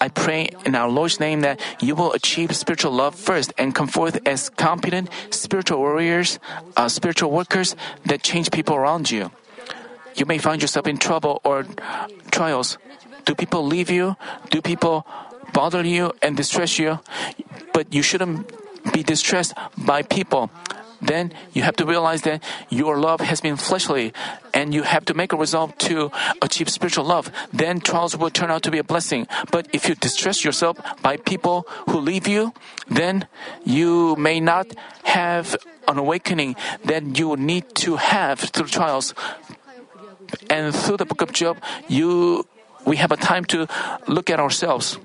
I 0.00 0.08
pray 0.08 0.48
in 0.64 0.74
our 0.74 0.88
Lord's 0.88 1.20
name 1.20 1.42
that 1.42 1.60
you 1.80 1.94
will 1.94 2.12
achieve 2.12 2.56
spiritual 2.56 2.92
love 2.92 3.14
first 3.14 3.52
and 3.58 3.74
come 3.74 3.86
forth 3.86 4.18
as 4.26 4.48
competent 4.48 5.10
spiritual 5.28 5.78
warriors, 5.78 6.38
uh, 6.76 6.88
spiritual 6.88 7.30
workers 7.30 7.76
that 8.06 8.22
change 8.22 8.50
people 8.50 8.76
around 8.76 9.10
you. 9.10 9.30
You 10.14 10.24
may 10.24 10.38
find 10.38 10.62
yourself 10.62 10.86
in 10.86 10.96
trouble 10.96 11.40
or 11.44 11.66
trials. 12.30 12.78
Do 13.24 13.34
people 13.34 13.64
leave 13.64 13.90
you? 13.90 14.16
Do 14.50 14.60
people 14.60 15.06
bother 15.52 15.84
you 15.84 16.12
and 16.22 16.36
distress 16.36 16.78
you? 16.78 17.00
But 17.72 17.92
you 17.92 18.02
shouldn't 18.02 18.50
be 18.92 19.02
distressed 19.02 19.54
by 19.76 20.02
people. 20.02 20.50
Then 21.00 21.32
you 21.52 21.62
have 21.62 21.76
to 21.76 21.86
realize 21.86 22.22
that 22.22 22.42
your 22.68 22.98
love 22.98 23.20
has 23.20 23.40
been 23.40 23.56
fleshly 23.56 24.12
and 24.52 24.74
you 24.74 24.82
have 24.82 25.06
to 25.06 25.14
make 25.14 25.32
a 25.32 25.36
resolve 25.36 25.76
to 25.88 26.12
achieve 26.42 26.68
spiritual 26.68 27.04
love. 27.04 27.32
Then 27.52 27.80
trials 27.80 28.16
will 28.16 28.30
turn 28.30 28.50
out 28.50 28.62
to 28.64 28.70
be 28.70 28.78
a 28.78 28.84
blessing. 28.84 29.26
But 29.50 29.68
if 29.72 29.88
you 29.88 29.94
distress 29.94 30.44
yourself 30.44 30.76
by 31.00 31.16
people 31.16 31.66
who 31.88 32.00
leave 32.00 32.28
you, 32.28 32.52
then 32.88 33.26
you 33.64 34.14
may 34.16 34.40
not 34.40 34.66
have 35.04 35.56
an 35.88 35.98
awakening 35.98 36.56
that 36.84 37.18
you 37.18 37.36
need 37.36 37.74
to 37.76 37.96
have 37.96 38.40
through 38.40 38.68
trials. 38.68 39.14
And 40.48 40.74
through 40.74 40.98
the 40.98 41.06
book 41.06 41.22
of 41.22 41.32
Job, 41.32 41.58
you 41.88 42.46
we 42.84 42.96
have 42.96 43.12
a 43.12 43.16
time 43.16 43.44
to 43.46 43.66
look 44.06 44.30
at 44.30 44.40
ourselves. 44.40 44.98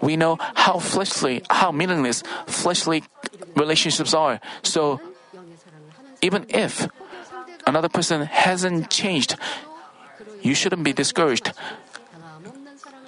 We 0.00 0.16
know 0.16 0.38
how 0.54 0.78
fleshly, 0.78 1.42
how 1.50 1.72
meaningless 1.72 2.22
fleshly 2.46 3.04
relationships 3.56 4.14
are. 4.14 4.40
So, 4.62 5.00
even 6.22 6.46
if 6.48 6.88
another 7.66 7.88
person 7.88 8.22
hasn't 8.22 8.90
changed, 8.90 9.36
you 10.42 10.54
shouldn't 10.54 10.84
be 10.84 10.92
discouraged. 10.92 11.52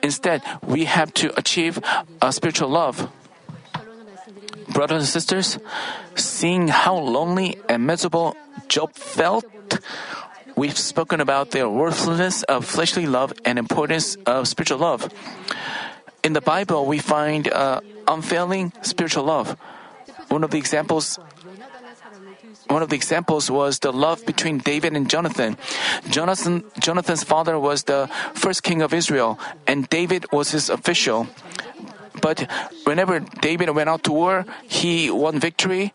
Instead, 0.02 0.42
we 0.62 0.84
have 0.84 1.14
to 1.14 1.32
achieve 1.38 1.78
a 2.20 2.32
spiritual 2.32 2.68
love. 2.68 3.10
Brothers 4.72 5.02
and 5.02 5.08
sisters, 5.08 5.58
seeing 6.16 6.68
how 6.68 6.96
lonely 6.96 7.60
and 7.68 7.86
miserable 7.86 8.36
Job 8.68 8.94
felt, 8.94 9.44
We've 10.56 10.76
spoken 10.76 11.20
about 11.20 11.50
the 11.50 11.68
worthlessness 11.68 12.42
of 12.44 12.64
fleshly 12.64 13.06
love 13.06 13.32
and 13.44 13.58
importance 13.58 14.16
of 14.26 14.46
spiritual 14.48 14.78
love. 14.78 15.12
In 16.22 16.34
the 16.34 16.40
Bible, 16.40 16.86
we 16.86 16.98
find 16.98 17.48
uh, 17.48 17.80
unfailing 18.06 18.72
spiritual 18.82 19.24
love. 19.24 19.56
One 20.28 20.44
of 20.44 20.50
the 20.50 20.58
examples 20.58 21.18
one 22.68 22.82
of 22.82 22.88
the 22.88 22.96
examples 22.96 23.50
was 23.50 23.80
the 23.80 23.92
love 23.92 24.24
between 24.24 24.58
David 24.58 24.94
and 24.96 25.10
Jonathan. 25.10 25.58
Jonathan. 26.08 26.64
Jonathan's 26.78 27.22
father 27.22 27.58
was 27.58 27.84
the 27.84 28.08
first 28.34 28.62
king 28.62 28.80
of 28.80 28.94
Israel, 28.94 29.38
and 29.66 29.88
David 29.90 30.24
was 30.32 30.52
his 30.52 30.70
official. 30.70 31.28
But 32.22 32.48
whenever 32.84 33.20
David 33.20 33.68
went 33.70 33.90
out 33.90 34.04
to 34.04 34.12
war, 34.12 34.46
he 34.62 35.10
won 35.10 35.38
victory. 35.38 35.92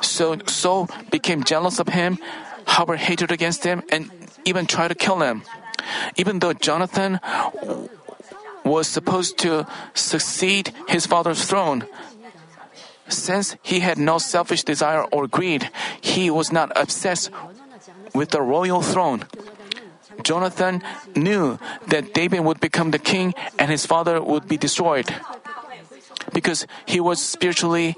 So 0.00 0.38
Saul 0.46 0.88
became 1.10 1.44
jealous 1.44 1.78
of 1.78 1.88
him, 1.88 2.18
harbor 2.66 2.96
hatred 2.96 3.30
against 3.30 3.62
them 3.62 3.82
and 3.90 4.10
even 4.44 4.66
try 4.66 4.88
to 4.88 4.94
kill 4.94 5.18
them. 5.18 5.42
Even 6.16 6.38
though 6.38 6.52
Jonathan 6.52 7.20
was 8.64 8.88
supposed 8.88 9.38
to 9.38 9.66
succeed 9.92 10.72
his 10.88 11.06
father's 11.06 11.44
throne, 11.44 11.84
since 13.08 13.56
he 13.62 13.80
had 13.80 13.98
no 13.98 14.18
selfish 14.18 14.64
desire 14.64 15.04
or 15.12 15.28
greed, 15.28 15.70
he 16.00 16.30
was 16.30 16.50
not 16.50 16.72
obsessed 16.74 17.30
with 18.14 18.30
the 18.30 18.40
royal 18.40 18.80
throne. 18.80 19.24
Jonathan 20.22 20.82
knew 21.14 21.58
that 21.88 22.14
David 22.14 22.40
would 22.40 22.60
become 22.60 22.92
the 22.92 22.98
king 22.98 23.34
and 23.58 23.70
his 23.70 23.84
father 23.84 24.22
would 24.22 24.48
be 24.48 24.56
destroyed 24.56 25.12
because 26.32 26.66
he 26.86 27.00
was 27.00 27.20
spiritually 27.20 27.96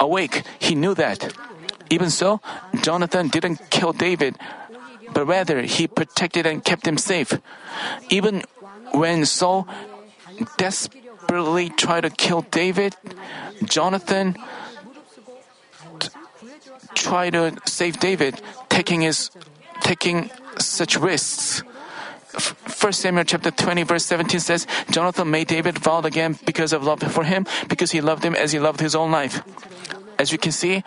awake. 0.00 0.42
He 0.58 0.74
knew 0.74 0.94
that. 0.94 1.32
Even 1.90 2.10
so, 2.10 2.40
Jonathan 2.82 3.28
didn't 3.28 3.60
kill 3.70 3.92
David, 3.92 4.36
but 5.12 5.26
rather 5.26 5.62
he 5.62 5.86
protected 5.86 6.46
and 6.46 6.64
kept 6.64 6.86
him 6.86 6.98
safe. 6.98 7.38
Even 8.08 8.42
when 8.92 9.24
Saul 9.26 9.68
desperately 10.56 11.68
tried 11.70 12.02
to 12.02 12.10
kill 12.10 12.42
David, 12.42 12.96
Jonathan 13.64 14.36
t- 16.00 16.08
tried 16.94 17.34
to 17.34 17.56
save 17.66 18.00
David, 18.00 18.40
taking 18.68 19.02
his 19.02 19.30
taking 19.80 20.30
such 20.58 20.96
risks. 20.96 21.62
F- 22.34 22.56
1 22.82 22.92
Samuel 22.92 23.24
chapter 23.24 23.50
20 23.50 23.82
verse 23.84 24.04
17 24.06 24.40
says, 24.40 24.66
Jonathan 24.90 25.30
made 25.30 25.46
David 25.46 25.78
vow 25.78 26.00
again 26.00 26.38
because 26.44 26.72
of 26.72 26.82
love 26.82 27.00
for 27.00 27.24
him, 27.24 27.46
because 27.68 27.92
he 27.92 28.00
loved 28.00 28.24
him 28.24 28.34
as 28.34 28.52
he 28.52 28.58
loved 28.58 28.80
his 28.80 28.94
own 28.94 29.12
life. 29.12 29.42
As 30.18 30.32
you 30.32 30.38
can 30.38 30.52
see, 30.52 30.82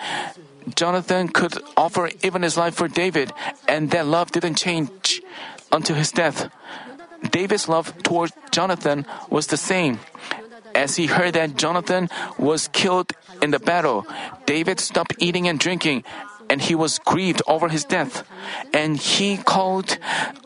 Jonathan 0.75 1.29
could 1.29 1.53
offer 1.75 2.09
even 2.23 2.41
his 2.41 2.57
life 2.57 2.75
for 2.75 2.87
David, 2.87 3.31
and 3.67 3.91
that 3.91 4.05
love 4.05 4.31
didn't 4.31 4.55
change 4.55 5.21
until 5.71 5.95
his 5.95 6.11
death. 6.11 6.49
David's 7.31 7.67
love 7.67 7.93
toward 8.03 8.31
Jonathan 8.51 9.05
was 9.29 9.47
the 9.47 9.57
same. 9.57 9.99
As 10.75 10.95
he 10.95 11.07
heard 11.07 11.33
that 11.33 11.57
Jonathan 11.57 12.09
was 12.37 12.67
killed 12.67 13.13
in 13.41 13.51
the 13.51 13.59
battle, 13.59 14.05
David 14.45 14.79
stopped 14.79 15.15
eating 15.17 15.47
and 15.47 15.59
drinking, 15.59 16.03
and 16.49 16.61
he 16.61 16.75
was 16.75 16.99
grieved 16.99 17.41
over 17.47 17.69
his 17.69 17.83
death. 17.83 18.27
And 18.73 18.97
he 18.97 19.37
called 19.37 19.97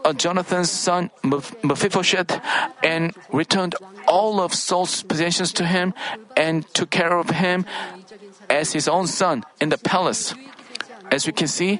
uh, 0.05 0.13
Jonathan's 0.13 0.71
son 0.71 1.11
Mephibosheth 1.23 2.41
and 2.83 3.13
returned 3.31 3.75
all 4.07 4.39
of 4.39 4.53
Saul's 4.53 5.03
possessions 5.03 5.53
to 5.53 5.65
him 5.65 5.93
and 6.35 6.65
took 6.73 6.89
care 6.89 7.17
of 7.17 7.29
him 7.29 7.65
as 8.51 8.73
his 8.75 8.91
own 8.91 9.07
son 9.07 9.43
in 9.63 9.69
the 9.69 9.79
palace. 9.79 10.35
As 11.09 11.25
we 11.25 11.31
can 11.31 11.47
see, 11.47 11.79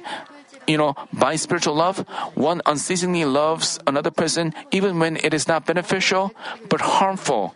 you 0.66 0.78
know, 0.80 0.96
by 1.12 1.36
spiritual 1.36 1.76
love, 1.76 2.00
one 2.34 2.62
unceasingly 2.64 3.24
loves 3.24 3.78
another 3.86 4.10
person 4.10 4.54
even 4.72 4.98
when 4.98 5.20
it 5.20 5.34
is 5.34 5.46
not 5.46 5.66
beneficial 5.66 6.32
but 6.68 6.80
harmful. 6.80 7.54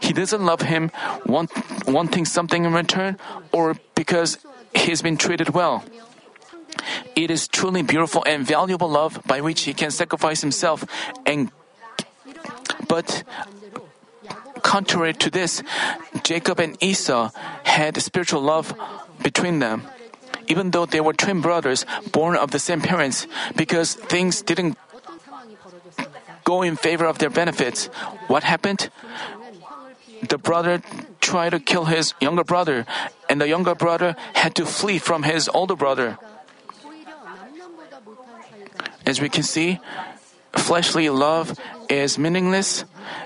He 0.00 0.12
doesn't 0.12 0.44
love 0.44 0.62
him 0.62 0.90
want, 1.26 1.52
wanting 1.86 2.24
something 2.24 2.64
in 2.64 2.72
return 2.72 3.18
or 3.52 3.76
because 3.94 4.38
he's 4.74 5.02
been 5.02 5.16
treated 5.16 5.50
well. 5.50 5.84
It 7.14 7.30
is 7.30 7.46
truly 7.46 7.82
beautiful 7.82 8.24
and 8.26 8.44
valuable 8.44 8.88
love 8.88 9.20
by 9.26 9.40
which 9.40 9.62
he 9.62 9.72
can 9.72 9.90
sacrifice 9.90 10.40
himself 10.40 10.84
and 11.24 11.52
but 12.88 13.24
contrary 14.64 15.12
to 15.20 15.28
this, 15.28 15.62
Jacob 16.24 16.58
and 16.58 16.80
Esau 16.82 17.30
had 17.62 18.00
spiritual 18.00 18.40
love 18.40 18.72
between 19.22 19.60
them 19.60 19.84
even 20.46 20.70
though 20.70 20.86
they 20.86 21.00
were 21.00 21.12
twin 21.12 21.40
brothers 21.40 21.86
born 22.12 22.36
of 22.36 22.50
the 22.50 22.58
same 22.58 22.80
parents, 22.80 23.26
because 23.56 23.94
things 23.94 24.42
didn't 24.42 24.76
go 26.44 26.62
in 26.62 26.76
favor 26.76 27.06
of 27.06 27.18
their 27.18 27.30
benefits. 27.30 27.86
What 28.28 28.44
happened? 28.44 28.90
The 30.28 30.38
brother 30.38 30.82
tried 31.20 31.50
to 31.50 31.60
kill 31.60 31.84
his 31.84 32.14
younger 32.20 32.44
brother, 32.44 32.86
and 33.28 33.40
the 33.40 33.48
younger 33.48 33.74
brother 33.74 34.16
had 34.34 34.54
to 34.56 34.66
flee 34.66 34.98
from 34.98 35.22
his 35.22 35.48
older 35.48 35.76
brother. 35.76 36.18
As 39.06 39.20
we 39.20 39.28
can 39.28 39.42
see, 39.42 39.80
fleshly 40.56 41.10
love 41.10 41.58
is 41.88 42.18
meaningless. 42.18 42.84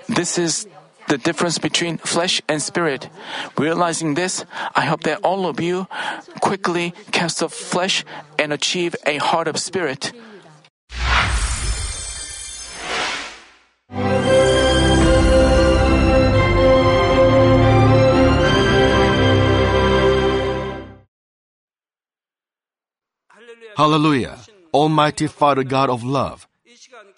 This 0.09 0.39
is 0.39 0.67
the 1.09 1.19
difference 1.19 1.59
between 1.59 1.99
flesh 1.99 2.41
and 2.49 2.63
spirit. 2.63 3.09
Realizing 3.57 4.15
this, 4.15 4.45
I 4.75 4.85
hope 4.85 5.03
that 5.03 5.21
all 5.25 5.47
of 5.47 5.61
you 5.61 5.87
quickly 6.41 6.95
cast 7.13 7.43
off 7.43 7.53
flesh 7.53 8.05
and 8.39 8.53
achieve 8.53 8.95
a 9.07 9.17
heart 9.19 9.49
of 9.49 9.59
spirit. 9.59 10.13
Hallelujah. 23.77 24.39
Almighty 24.75 25.29
Father 25.29 25.63
God 25.63 25.89
of 25.89 26.03
love, 26.03 26.49